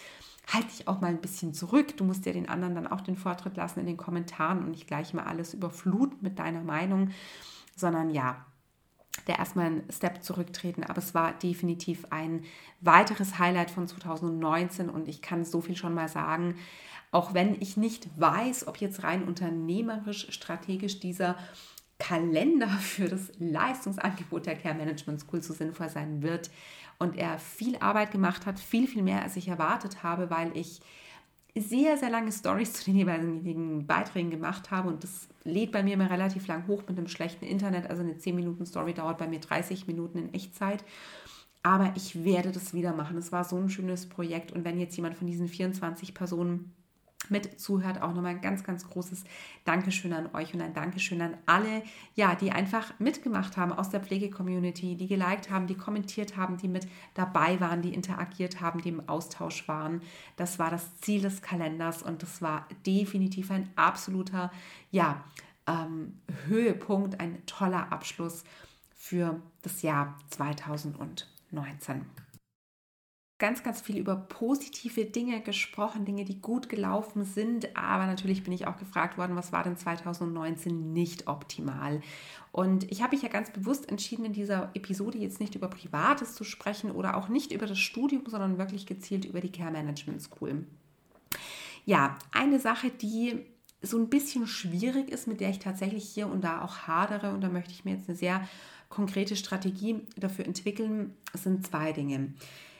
halte 0.51 0.69
ich 0.73 0.87
auch 0.87 1.01
mal 1.01 1.07
ein 1.07 1.21
bisschen 1.21 1.53
zurück. 1.53 1.95
Du 1.97 2.03
musst 2.03 2.25
ja 2.25 2.33
den 2.33 2.49
anderen 2.49 2.75
dann 2.75 2.87
auch 2.87 3.01
den 3.01 3.15
Vortritt 3.15 3.57
lassen 3.57 3.81
in 3.81 3.85
den 3.85 3.97
Kommentaren 3.97 4.63
und 4.63 4.71
nicht 4.71 4.87
gleich 4.87 5.13
mal 5.13 5.25
alles 5.25 5.53
überfluten 5.53 6.17
mit 6.21 6.39
deiner 6.39 6.63
Meinung, 6.63 7.11
sondern 7.75 8.09
ja, 8.09 8.45
der 9.27 9.39
erstmal 9.39 9.67
einen 9.67 9.83
Step 9.91 10.23
zurücktreten. 10.23 10.83
Aber 10.83 10.97
es 10.97 11.13
war 11.13 11.33
definitiv 11.33 12.05
ein 12.09 12.43
weiteres 12.81 13.37
Highlight 13.37 13.71
von 13.71 13.87
2019 13.87 14.89
und 14.89 15.07
ich 15.07 15.21
kann 15.21 15.45
so 15.45 15.61
viel 15.61 15.75
schon 15.75 15.93
mal 15.93 16.07
sagen. 16.07 16.55
Auch 17.11 17.33
wenn 17.33 17.59
ich 17.59 17.75
nicht 17.75 18.07
weiß, 18.19 18.67
ob 18.67 18.77
jetzt 18.77 19.03
rein 19.03 19.23
unternehmerisch, 19.23 20.27
strategisch 20.31 20.99
dieser 20.99 21.35
Kalender 21.99 22.67
für 22.67 23.07
das 23.07 23.31
Leistungsangebot 23.37 24.45
der 24.45 24.55
Care 24.55 24.75
Management 24.75 25.19
School 25.21 25.43
so 25.43 25.53
sinnvoll 25.53 25.89
sein 25.89 26.23
wird. 26.23 26.49
Und 26.97 27.17
er 27.17 27.37
viel 27.39 27.77
Arbeit 27.77 28.11
gemacht 28.11 28.45
hat, 28.45 28.59
viel, 28.59 28.87
viel 28.87 29.03
mehr, 29.03 29.21
als 29.21 29.35
ich 29.35 29.47
erwartet 29.47 30.03
habe, 30.03 30.29
weil 30.29 30.55
ich 30.57 30.81
sehr, 31.55 31.97
sehr 31.97 32.09
lange 32.09 32.31
Stories 32.31 32.73
zu 32.73 32.85
den 32.85 32.95
jeweiligen 32.95 33.85
Beiträgen 33.85 34.29
gemacht 34.29 34.71
habe 34.71 34.89
und 34.89 35.03
das 35.03 35.27
lädt 35.43 35.71
bei 35.71 35.83
mir 35.83 35.95
immer 35.95 36.09
relativ 36.09 36.47
lang 36.47 36.67
hoch 36.67 36.83
mit 36.87 36.97
einem 36.97 37.07
schlechten 37.07 37.45
Internet. 37.45 37.89
Also 37.89 38.01
eine 38.01 38.17
10 38.17 38.35
Minuten 38.35 38.65
Story 38.65 38.93
dauert 38.93 39.17
bei 39.17 39.27
mir 39.27 39.39
30 39.39 39.87
Minuten 39.87 40.19
in 40.19 40.33
Echtzeit. 40.33 40.83
Aber 41.63 41.91
ich 41.95 42.23
werde 42.23 42.51
das 42.51 42.73
wieder 42.73 42.93
machen. 42.93 43.17
Es 43.17 43.31
war 43.31 43.43
so 43.43 43.57
ein 43.57 43.69
schönes 43.69 44.07
Projekt 44.07 44.51
und 44.51 44.63
wenn 44.63 44.79
jetzt 44.79 44.95
jemand 44.95 45.17
von 45.17 45.27
diesen 45.27 45.47
24 45.47 46.13
Personen 46.13 46.73
mit 47.27 47.59
zuhört, 47.59 48.01
auch 48.01 48.13
nochmal 48.13 48.35
ein 48.35 48.41
ganz, 48.41 48.63
ganz 48.63 48.87
großes 48.87 49.23
Dankeschön 49.65 50.13
an 50.13 50.33
euch 50.33 50.53
und 50.53 50.61
ein 50.61 50.73
Dankeschön 50.73 51.21
an 51.21 51.37
alle, 51.45 51.83
ja, 52.15 52.33
die 52.35 52.51
einfach 52.51 52.97
mitgemacht 52.99 53.57
haben 53.57 53.73
aus 53.73 53.89
der 53.89 53.99
Pflege-Community, 53.99 54.95
die 54.95 55.07
geliked 55.07 55.51
haben, 55.51 55.67
die 55.67 55.75
kommentiert 55.75 56.37
haben, 56.37 56.57
die 56.57 56.69
mit 56.69 56.87
dabei 57.13 57.59
waren, 57.59 57.81
die 57.81 57.93
interagiert 57.93 58.61
haben, 58.61 58.81
die 58.81 58.89
im 58.89 59.07
Austausch 59.09 59.67
waren. 59.67 60.01
Das 60.37 60.59
war 60.59 60.71
das 60.71 60.95
Ziel 61.01 61.21
des 61.21 61.41
Kalenders 61.41 62.01
und 62.01 62.23
das 62.23 62.41
war 62.41 62.65
definitiv 62.85 63.51
ein 63.51 63.69
absoluter, 63.75 64.51
ja, 64.91 65.23
ähm, 65.67 66.19
Höhepunkt, 66.47 67.19
ein 67.19 67.45
toller 67.45 67.91
Abschluss 67.91 68.43
für 68.95 69.39
das 69.61 69.81
Jahr 69.81 70.17
2019 70.29 72.05
ganz, 73.39 73.63
ganz 73.63 73.81
viel 73.81 73.97
über 73.97 74.15
positive 74.17 75.05
Dinge 75.05 75.41
gesprochen, 75.41 76.05
Dinge, 76.05 76.25
die 76.25 76.41
gut 76.41 76.67
gelaufen 76.67 77.23
sind. 77.23 77.75
Aber 77.75 78.05
natürlich 78.05 78.43
bin 78.43 78.53
ich 78.53 78.67
auch 78.67 78.77
gefragt 78.77 79.17
worden, 79.17 79.35
was 79.35 79.51
war 79.51 79.63
denn 79.63 79.77
2019 79.77 80.93
nicht 80.93 81.27
optimal? 81.27 82.01
Und 82.51 82.91
ich 82.91 83.01
habe 83.01 83.15
mich 83.15 83.23
ja 83.23 83.29
ganz 83.29 83.51
bewusst 83.51 83.89
entschieden, 83.89 84.25
in 84.25 84.33
dieser 84.33 84.71
Episode 84.73 85.17
jetzt 85.17 85.39
nicht 85.39 85.55
über 85.55 85.69
Privates 85.69 86.35
zu 86.35 86.43
sprechen 86.43 86.91
oder 86.91 87.15
auch 87.15 87.29
nicht 87.29 87.53
über 87.53 87.65
das 87.65 87.79
Studium, 87.79 88.23
sondern 88.27 88.57
wirklich 88.57 88.85
gezielt 88.85 89.25
über 89.25 89.39
die 89.39 89.51
Care 89.51 89.71
Management 89.71 90.21
School. 90.21 90.65
Ja, 91.85 92.17
eine 92.31 92.59
Sache, 92.59 92.89
die 92.89 93.45
so 93.81 93.97
ein 93.97 94.09
bisschen 94.09 94.47
schwierig 94.47 95.09
ist, 95.09 95.27
mit 95.27 95.39
der 95.39 95.49
ich 95.49 95.59
tatsächlich 95.59 96.03
hier 96.03 96.27
und 96.27 96.43
da 96.43 96.61
auch 96.61 96.79
hadere, 96.79 97.33
und 97.33 97.41
da 97.41 97.49
möchte 97.49 97.71
ich 97.71 97.85
mir 97.85 97.91
jetzt 97.91 98.09
eine 98.09 98.17
sehr 98.17 98.47
konkrete 98.89 99.35
Strategie 99.35 100.01
dafür 100.17 100.45
entwickeln, 100.45 101.15
sind 101.33 101.65
zwei 101.65 101.93
Dinge. 101.93 102.33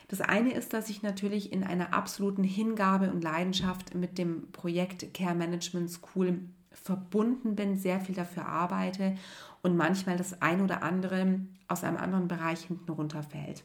Das 0.09 0.21
eine 0.21 0.53
ist, 0.53 0.73
dass 0.73 0.89
ich 0.89 1.03
natürlich 1.03 1.53
in 1.53 1.63
einer 1.63 1.93
absoluten 1.93 2.43
Hingabe 2.43 3.11
und 3.11 3.23
Leidenschaft 3.23 3.95
mit 3.95 4.17
dem 4.17 4.51
Projekt 4.51 5.13
Care 5.13 5.35
Management 5.35 5.91
School 5.91 6.39
verbunden 6.71 7.55
bin, 7.55 7.77
sehr 7.77 8.01
viel 8.01 8.15
dafür 8.15 8.47
arbeite 8.47 9.15
und 9.61 9.77
manchmal 9.77 10.17
das 10.17 10.41
ein 10.41 10.61
oder 10.61 10.83
andere 10.83 11.39
aus 11.67 11.83
einem 11.83 11.97
anderen 11.97 12.27
Bereich 12.27 12.61
hinten 12.61 12.91
runterfällt. 12.91 13.63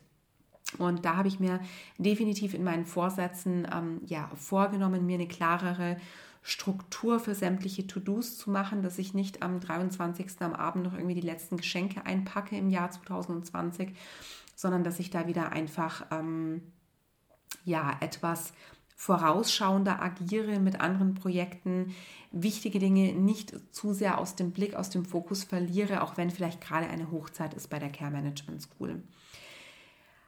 Und 0.79 1.05
da 1.05 1.17
habe 1.17 1.29
ich 1.29 1.41
mir 1.41 1.61
definitiv 1.99 2.53
in 2.53 2.65
meinen 2.65 2.85
Vorsätzen 2.85 3.67
ähm, 3.73 4.01
ja, 4.07 4.31
vorgenommen, 4.37 5.07
mir 5.07 5.15
eine 5.15 5.29
klarere 5.29 5.97
Struktur 6.43 7.21
für 7.21 7.35
sämtliche 7.35 7.87
To-Dos 7.87 8.37
zu 8.37 8.51
machen, 8.51 8.83
dass 8.83 8.99
ich 8.99 9.15
nicht 9.15 9.43
am 9.43 9.61
23. 9.61 10.27
am 10.41 10.53
Abend 10.53 10.85
noch 10.85 10.93
irgendwie 10.93 11.15
die 11.15 11.27
letzten 11.27 11.57
Geschenke 11.57 12.05
einpacke 12.05 12.57
im 12.57 12.69
Jahr 12.69 12.91
2020, 12.91 13.95
sondern 14.55 14.85
dass 14.85 14.99
ich 14.99 15.11
da 15.11 15.27
wieder 15.27 15.53
einfach 15.53 16.07
ähm, 16.11 16.63
ja 17.65 17.97
etwas 18.01 18.53
vorausschauender 18.97 20.01
agiere 20.01 20.61
mit 20.61 20.81
anderen 20.81 21.15
Projekten, 21.15 21.95
wichtige 22.31 22.79
Dinge 22.79 23.13
nicht 23.13 23.55
zu 23.75 23.93
sehr 23.93 24.19
aus 24.19 24.37
dem 24.37 24.53
Blick, 24.53 24.75
aus 24.75 24.91
dem 24.91 25.05
Fokus 25.05 25.45
verliere, 25.45 26.03
auch 26.03 26.17
wenn 26.17 26.31
vielleicht 26.31 26.61
gerade 26.61 26.89
eine 26.89 27.11
Hochzeit 27.11 27.55
ist 27.55 27.69
bei 27.69 27.79
der 27.79 27.91
Care 27.91 28.11
Management 28.11 28.63
School. 28.63 29.03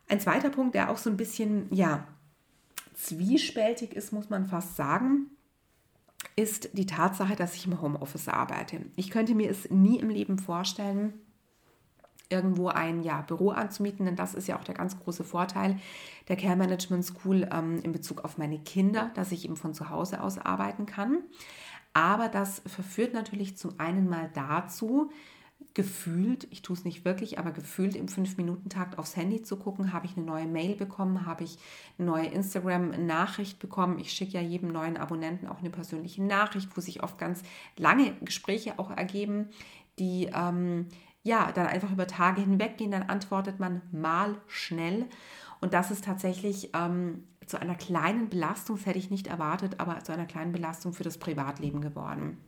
Ein 0.09 0.21
zweiter 0.21 0.51
Punkt, 0.51 0.75
der 0.75 0.91
auch 0.91 0.99
so 0.99 1.11
ein 1.11 1.17
bisschen, 1.17 1.73
ja, 1.75 2.07
zwiespältig 2.95 3.95
ist, 3.95 4.13
muss 4.13 4.31
man 4.31 4.47
fast 4.47 4.77
sagen, 4.77 5.31
ist 6.35 6.71
die 6.77 6.87
Tatsache, 6.87 7.37
dass 7.37 7.55
ich 7.55 7.67
im 7.67 7.81
Homeoffice 7.81 8.29
arbeite. 8.29 8.81
Ich 8.97 9.11
könnte 9.11 9.35
mir 9.35 9.51
es 9.51 9.71
nie 9.71 9.99
im 9.99 10.11
Leben 10.11 10.39
vorstellen, 10.39 11.15
irgendwo 12.29 12.69
ein 12.69 13.03
ja, 13.03 13.23
Büro 13.23 13.51
anzumieten, 13.51 14.07
denn 14.07 14.17
das 14.17 14.35
ist 14.35 14.49
ja 14.49 14.59
auch 14.59 14.65
der 14.65 14.75
ganz 14.75 14.99
große 14.99 15.25
Vorteil 15.25 15.79
der 16.29 16.37
Care 16.37 16.57
Management 16.57 17.05
School 17.05 17.49
ähm, 17.53 17.81
in 17.83 17.93
Bezug 17.93 18.25
auf 18.25 18.39
meine 18.39 18.59
Kinder, 18.59 19.11
dass 19.15 19.33
ich 19.33 19.45
eben 19.45 19.57
von 19.57 19.75
zu 19.75 19.91
Hause 19.91 20.23
aus 20.23 20.39
arbeiten 20.39 20.87
kann. 20.87 21.19
Aber 21.93 22.29
das 22.29 22.61
verführt 22.67 23.15
natürlich 23.15 23.57
zum 23.57 23.79
einen 23.79 24.09
mal 24.09 24.31
dazu, 24.35 25.11
gefühlt, 25.73 26.47
ich 26.51 26.63
tue 26.63 26.77
es 26.77 26.85
nicht 26.85 27.05
wirklich, 27.05 27.39
aber 27.39 27.53
gefühlt 27.53 27.97
im 27.97 28.07
5-Minuten-Takt 28.07 28.99
aufs 28.99 29.17
Handy 29.17 29.43
zu 29.43 29.57
gucken, 29.57 29.93
habe 29.93 30.07
ich 30.07 30.17
eine 30.17 30.25
neue 30.25 30.47
Mail 30.47 30.75
bekommen, 30.75 31.27
habe 31.27 31.45
ich 31.45 31.59
eine 31.99 32.07
neue 32.07 32.27
Instagram-Nachricht 32.27 33.59
bekommen. 33.59 33.99
Ich 33.99 34.13
schicke 34.13 34.33
ja 34.33 34.41
jedem 34.41 34.69
neuen 34.71 34.97
Abonnenten 34.97 35.47
auch 35.47 35.59
eine 35.59 35.71
persönliche 35.71 36.23
Nachricht, 36.23 36.75
wo 36.77 36.81
sich 36.81 37.03
oft 37.03 37.19
ganz 37.19 37.43
lange 37.77 38.15
Gespräche 38.23 38.79
auch 38.79 38.91
ergeben, 38.91 39.51
die 39.99 40.31
ähm, 40.35 40.89
ja 41.27 41.53
dann 41.53 41.67
einfach 41.67 41.91
über 41.91 42.07
Tage 42.07 42.41
hinweg 42.41 42.79
gehen. 42.79 42.91
Dann 42.91 43.05
antwortet 43.05 43.61
man 43.61 43.83
mal 43.93 44.37
schnell. 44.47 45.07
Und 45.61 45.75
das 45.75 45.91
ist 45.91 46.05
tatsächlich 46.05 46.71
ähm, 46.75 47.25
zu 47.47 47.61
einer 47.61 47.75
kleinen 47.75 48.29
Belastung, 48.29 48.77
das 48.77 48.87
hätte 48.87 48.99
ich 48.99 49.11
nicht 49.11 49.27
erwartet, 49.27 49.79
aber 49.79 50.03
zu 50.03 50.13
einer 50.13 50.27
kleinen 50.27 50.53
Belastung 50.53 50.93
für 50.93 51.05
das 51.05 51.19
Privatleben 51.19 51.81
geworden. 51.81 52.39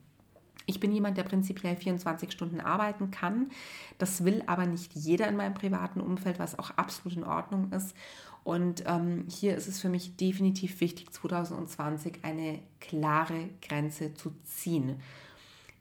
Ich 0.67 0.81
bin 0.81 0.93
jemand, 0.93 1.17
der 1.17 1.23
prinzipiell 1.23 1.77
24 1.77 2.31
Stunden 2.31 2.61
arbeiten 2.61 3.11
kann. 3.11 3.49
Das 3.97 4.25
will 4.25 4.43
aber 4.47 4.67
nicht 4.67 4.95
jeder 4.95 5.27
in 5.27 5.37
meinem 5.37 5.55
privaten 5.55 6.01
Umfeld, 6.01 6.39
was 6.39 6.59
auch 6.59 6.71
absolut 6.73 7.17
in 7.17 7.25
Ordnung 7.25 7.73
ist. 7.73 7.97
Und 8.45 8.85
ähm, 8.87 9.25
hier 9.29 9.57
ist 9.57 9.67
es 9.67 9.81
für 9.81 9.89
mich 9.89 10.17
definitiv 10.17 10.81
wichtig, 10.81 11.11
2020 11.11 12.19
eine 12.23 12.61
klare 12.81 13.49
Grenze 13.63 14.13
zu 14.13 14.33
ziehen. 14.45 15.01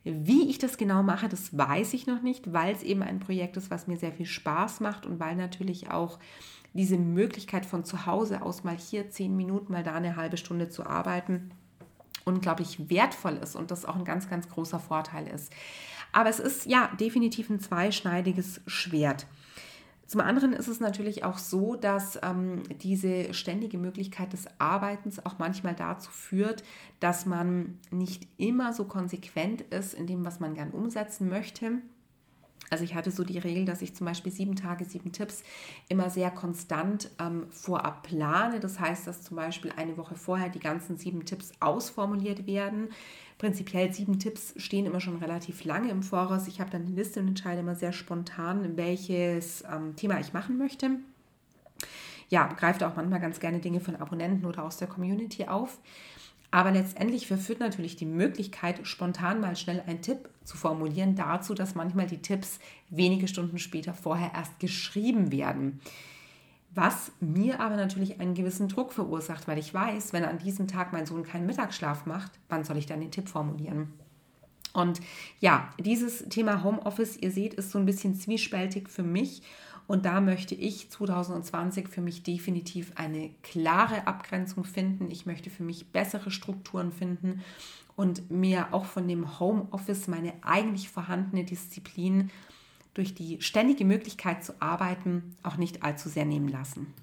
Wie 0.10 0.50
ich 0.50 0.58
das 0.58 0.78
genau 0.78 1.04
mache, 1.04 1.28
das 1.28 1.58
weiß 1.58 1.94
ich 1.94 2.08
noch 2.08 2.22
nicht, 2.22 2.54
weil 2.54 2.74
es 2.74 2.84
eben 2.84 3.04
ein 3.04 3.20
Projekt 3.20 3.58
ist, 3.58 3.70
was 3.70 3.88
mir 3.88 3.98
sehr 3.98 4.14
viel 4.14 4.26
Spaß 4.26 4.80
macht 4.80 5.06
und 5.06 5.20
weil 5.20 5.36
natürlich 5.36 5.92
auch 5.92 6.18
diese 6.74 6.98
Möglichkeit 6.98 7.66
von 7.66 7.84
zu 7.84 8.06
Hause 8.06 8.42
aus 8.42 8.64
mal 8.64 8.78
hier 8.78 9.10
zehn 9.10 9.36
Minuten, 9.36 9.74
mal 9.74 9.84
da 9.84 9.96
eine 9.96 10.16
halbe 10.16 10.38
Stunde 10.38 10.70
zu 10.70 10.86
arbeiten, 10.86 11.52
unglaublich 12.24 12.90
wertvoll 12.90 13.38
ist 13.38 13.56
und 13.56 13.72
das 13.72 13.86
auch 13.86 13.96
ein 13.96 14.06
ganz, 14.06 14.30
ganz 14.30 14.48
großer 14.48 14.80
Vorteil 14.80 15.28
ist. 15.28 15.52
Aber 16.14 16.30
es 16.30 16.40
ist 16.40 16.66
ja 16.66 16.90
definitiv 17.00 17.50
ein 17.50 17.60
zweischneidiges 17.60 18.62
Schwert. 18.66 19.28
Zum 20.08 20.22
anderen 20.22 20.54
ist 20.54 20.70
es 20.70 20.80
natürlich 20.80 21.26
auch 21.26 21.38
so, 21.38 21.76
dass 21.76 22.18
ähm, 22.24 22.64
diese 22.82 23.34
ständige 23.34 23.78
Möglichkeit 23.78 24.32
des 24.32 24.46
Arbeitens 24.58 25.26
auch 25.26 25.38
manchmal 25.38 25.76
dazu 25.76 26.10
führt, 26.12 26.64
dass 27.02 27.26
man 27.26 27.78
nicht 27.92 28.26
immer 28.38 28.72
so 28.72 28.86
konsequent 28.86 29.62
ist 29.62 29.94
in 29.94 30.08
dem, 30.08 30.24
was 30.24 30.40
man 30.40 30.54
gern 30.54 30.72
umsetzen 30.72 31.28
möchte. 31.28 31.74
Also 32.70 32.84
ich 32.84 32.96
hatte 32.96 33.12
so 33.12 33.24
die 33.24 33.38
Regel, 33.38 33.66
dass 33.66 33.82
ich 33.82 33.96
zum 33.96 34.06
Beispiel 34.06 34.32
sieben 34.32 34.56
Tage, 34.56 34.86
sieben 34.86 35.12
Tipps 35.12 35.44
immer 35.88 36.10
sehr 36.10 36.32
konstant 36.32 37.10
ähm, 37.20 37.48
vorab 37.50 38.04
plane. 38.04 38.60
Das 38.60 38.80
heißt, 38.80 39.08
dass 39.08 39.24
zum 39.24 39.38
Beispiel 39.38 39.72
eine 39.76 39.98
Woche 39.98 40.16
vorher 40.16 40.50
die 40.50 40.60
ganzen 40.60 40.98
sieben 40.98 41.26
Tipps 41.26 41.52
ausformuliert 41.60 42.46
werden. 42.46 42.90
Prinzipiell 43.38 43.94
sieben 43.94 44.18
Tipps 44.18 44.54
stehen 44.58 44.88
immer 44.88 45.00
schon 45.00 45.18
relativ 45.18 45.64
lange 45.64 45.92
im 45.92 46.02
Voraus. 46.02 46.48
Ich 46.48 46.60
habe 46.60 46.72
dann 46.72 46.88
eine 46.88 46.96
Liste 46.96 47.20
und 47.20 47.28
entscheide 47.28 47.60
immer 47.60 47.76
sehr 47.76 47.94
spontan, 47.94 48.78
welches 48.78 49.64
ähm, 49.72 49.96
Thema 49.96 50.20
ich 50.20 50.34
machen 50.34 50.58
möchte. 50.58 50.92
Ja, 52.30 52.48
greift 52.48 52.84
auch 52.84 52.96
manchmal 52.96 53.20
ganz 53.20 53.40
gerne 53.40 53.60
Dinge 53.60 53.80
von 53.80 53.96
Abonnenten 53.96 54.46
oder 54.46 54.64
aus 54.64 54.78
der 54.78 54.88
Community 54.88 55.46
auf. 55.46 55.78
Aber 56.50 56.72
letztendlich 56.72 57.28
verführt 57.28 57.60
natürlich 57.60 57.96
die 57.96 58.06
Möglichkeit, 58.06 58.80
spontan 58.88 59.40
mal 59.42 59.56
schnell 59.56 59.84
einen 59.86 60.02
Tipp 60.02 60.30
zu 60.44 60.58
formulieren, 60.58 61.16
dazu, 61.16 61.54
dass 61.54 61.76
manchmal 61.76 62.08
die 62.08 62.22
Tipps 62.22 62.60
wenige 62.90 63.28
Stunden 63.28 63.60
später 63.60 63.94
vorher 63.94 64.32
erst 64.34 64.60
geschrieben 64.60 65.32
werden. 65.32 65.80
Was 66.78 67.12
mir 67.20 67.60
aber 67.60 67.76
natürlich 67.76 68.20
einen 68.20 68.36
gewissen 68.36 68.68
Druck 68.68 68.94
verursacht, 68.94 69.48
weil 69.48 69.58
ich 69.58 69.74
weiß, 69.74 70.14
wenn 70.14 70.24
an 70.24 70.38
diesem 70.38 70.68
Tag 70.68 70.94
mein 70.94 71.08
Sohn 71.08 71.24
keinen 71.24 71.48
Mittagsschlaf 71.48 72.06
macht, 72.06 72.34
wann 72.50 72.64
soll 72.64 72.78
ich 72.78 72.86
dann 72.86 73.00
den 73.00 73.10
Tipp 73.10 73.30
formulieren? 73.30 73.92
Und 74.74 75.02
ja, 75.40 75.74
dieses 75.80 76.30
Thema 76.30 76.64
Homeoffice, 76.64 77.18
ihr 77.18 77.32
seht, 77.32 77.56
ist 77.56 77.72
so 77.72 77.80
ein 77.80 77.88
bisschen 77.88 78.14
zwiespältig 78.14 78.90
für 78.90 79.02
mich 79.02 79.42
und 79.88 80.06
da 80.06 80.22
möchte 80.22 80.54
ich 80.54 80.92
2020 80.92 81.88
für 81.88 82.02
mich 82.02 82.22
definitiv 82.22 82.92
eine 82.94 83.32
klare 83.42 84.06
Abgrenzung 84.06 84.64
finden. 84.64 85.10
Ich 85.10 85.26
möchte 85.26 85.50
für 85.50 85.64
mich 85.64 85.92
bessere 85.92 86.30
Strukturen 86.30 86.92
finden 86.92 87.42
und 87.96 88.30
mir 88.30 88.72
auch 88.72 88.86
von 88.86 89.08
dem 89.08 89.40
Homeoffice 89.40 90.08
meine 90.08 90.34
eigentlich 90.44 90.90
vorhandene 90.90 91.44
Disziplin 91.44 92.30
durch 92.98 93.14
die 93.14 93.42
ständige 93.42 93.86
Möglichkeit 93.86 94.44
zu 94.44 94.54
arbeiten 94.60 95.36
auch 95.44 95.58
nicht 95.58 95.84
allzu 95.84 96.10
sehr 96.10 96.26
nehmen 96.26 96.50
lassen. 96.50 96.94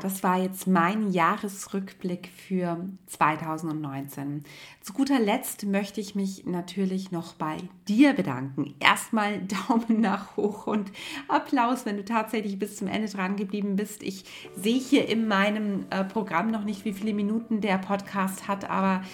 Das 0.00 0.24
war 0.24 0.42
jetzt 0.42 0.66
mein 0.66 1.12
Jahresrückblick 1.12 2.28
für 2.28 2.84
2019. 3.06 4.42
Zu 4.80 4.92
guter 4.92 5.20
Letzt 5.20 5.66
möchte 5.66 6.00
ich 6.00 6.16
mich 6.16 6.44
natürlich 6.46 7.12
noch 7.12 7.34
bei 7.34 7.58
dir 7.86 8.12
bedanken. 8.12 8.74
Erstmal 8.80 9.40
Daumen 9.68 10.00
nach 10.00 10.36
hoch 10.36 10.66
und 10.66 10.90
Applaus, 11.28 11.86
wenn 11.86 11.96
du 11.96 12.04
tatsächlich 12.04 12.58
bis 12.58 12.76
zum 12.76 12.88
Ende 12.88 13.08
dran 13.08 13.36
geblieben 13.36 13.76
bist. 13.76 14.02
Ich 14.02 14.24
sehe 14.56 14.80
hier 14.80 15.08
in 15.08 15.28
meinem 15.28 15.86
äh, 15.90 16.02
Programm 16.02 16.50
noch 16.50 16.64
nicht, 16.64 16.84
wie 16.84 16.92
viele 16.92 17.14
Minuten 17.14 17.60
der 17.60 17.78
Podcast 17.78 18.48
hat, 18.48 18.68
aber 18.68 19.04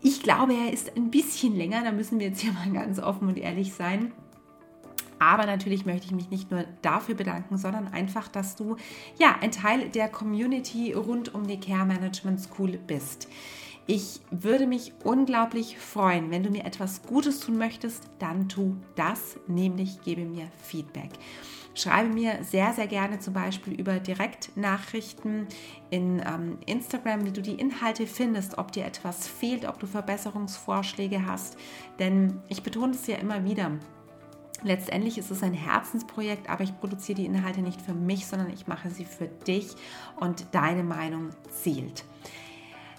ich 0.00 0.22
glaube, 0.22 0.54
er 0.54 0.72
ist 0.72 0.96
ein 0.96 1.10
bisschen 1.10 1.54
länger. 1.54 1.82
Da 1.84 1.92
müssen 1.92 2.20
wir 2.20 2.28
jetzt 2.28 2.40
hier 2.40 2.52
mal 2.52 2.72
ganz 2.72 2.98
offen 2.98 3.28
und 3.28 3.36
ehrlich 3.36 3.74
sein. 3.74 4.12
Aber 5.18 5.46
natürlich 5.46 5.86
möchte 5.86 6.06
ich 6.06 6.12
mich 6.12 6.30
nicht 6.30 6.50
nur 6.50 6.64
dafür 6.82 7.14
bedanken, 7.14 7.58
sondern 7.58 7.88
einfach, 7.88 8.28
dass 8.28 8.56
du 8.56 8.76
ja 9.18 9.36
ein 9.40 9.50
Teil 9.50 9.88
der 9.88 10.08
Community 10.08 10.92
rund 10.92 11.34
um 11.34 11.46
die 11.46 11.60
Care 11.60 11.86
Management 11.86 12.40
School 12.40 12.78
bist. 12.78 13.28
Ich 13.88 14.20
würde 14.32 14.66
mich 14.66 14.92
unglaublich 15.04 15.78
freuen, 15.78 16.32
wenn 16.32 16.42
du 16.42 16.50
mir 16.50 16.64
etwas 16.64 17.02
Gutes 17.02 17.38
tun 17.38 17.56
möchtest, 17.56 18.02
dann 18.18 18.48
tu 18.48 18.76
das, 18.96 19.38
nämlich 19.46 20.02
gebe 20.02 20.24
mir 20.24 20.48
Feedback. 20.60 21.10
Schreibe 21.76 22.08
mir 22.08 22.42
sehr, 22.42 22.72
sehr 22.72 22.86
gerne 22.88 23.20
zum 23.20 23.34
Beispiel 23.34 23.74
über 23.74 24.00
Direktnachrichten 24.00 25.46
in 25.90 26.20
ähm, 26.26 26.58
Instagram, 26.66 27.26
wie 27.26 27.32
du 27.32 27.42
die 27.42 27.54
Inhalte 27.54 28.06
findest, 28.06 28.58
ob 28.58 28.72
dir 28.72 28.86
etwas 28.86 29.28
fehlt, 29.28 29.68
ob 29.68 29.78
du 29.78 29.86
Verbesserungsvorschläge 29.86 31.26
hast. 31.26 31.56
Denn 31.98 32.40
ich 32.48 32.62
betone 32.62 32.92
es 32.92 33.06
ja 33.06 33.16
immer 33.16 33.44
wieder, 33.44 33.72
Letztendlich 34.62 35.18
ist 35.18 35.30
es 35.30 35.42
ein 35.42 35.52
Herzensprojekt, 35.52 36.48
aber 36.48 36.64
ich 36.64 36.78
produziere 36.78 37.16
die 37.16 37.26
Inhalte 37.26 37.60
nicht 37.60 37.80
für 37.80 37.94
mich, 37.94 38.26
sondern 38.26 38.50
ich 38.52 38.66
mache 38.66 38.90
sie 38.90 39.04
für 39.04 39.28
dich 39.28 39.74
und 40.18 40.46
deine 40.52 40.82
Meinung 40.82 41.30
zählt. 41.50 42.04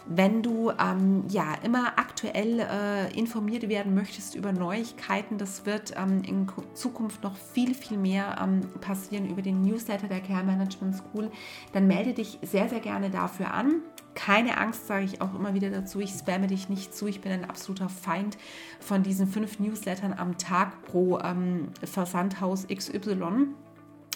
Wenn 0.10 0.42
du 0.42 0.72
ähm, 0.72 1.26
ja 1.28 1.56
immer 1.64 1.98
aktuell 1.98 2.60
äh, 2.60 3.14
informiert 3.18 3.68
werden 3.68 3.94
möchtest 3.94 4.36
über 4.36 4.54
Neuigkeiten, 4.54 5.38
das 5.38 5.66
wird 5.66 5.94
ähm, 5.98 6.22
in 6.24 6.48
Zukunft 6.76 7.24
noch 7.24 7.36
viel, 7.36 7.74
viel 7.74 7.98
mehr 7.98 8.38
ähm, 8.42 8.62
passieren 8.80 9.30
über 9.30 9.42
den 9.42 9.62
Newsletter 9.62 10.08
der 10.08 10.22
Care 10.22 10.46
Management 10.46 10.96
School, 10.96 11.30
dann 11.74 11.88
melde 11.88 12.14
dich 12.14 12.40
sehr, 12.42 12.70
sehr 12.70 12.80
gerne 12.80 13.10
dafür 13.10 13.54
an. 13.54 13.82
Keine 14.16 14.58
Angst, 14.58 14.88
sage 14.88 15.04
ich 15.04 15.22
auch 15.22 15.36
immer 15.36 15.54
wieder 15.54 15.70
dazu. 15.70 16.00
Ich 16.00 16.12
spamme 16.12 16.48
dich 16.48 16.70
nicht 16.70 16.96
zu. 16.96 17.08
Ich 17.08 17.20
bin 17.20 17.32
ein 17.34 17.50
absoluter 17.50 17.90
Feind 17.90 18.38
von 18.80 19.04
diesen 19.04 19.28
fünf 19.28 19.60
Newslettern 19.60 20.14
am 20.14 20.38
Tag 20.38 20.84
pro 20.84 21.20
ähm, 21.20 21.68
Versandhaus 21.84 22.66
XY, 22.66 23.48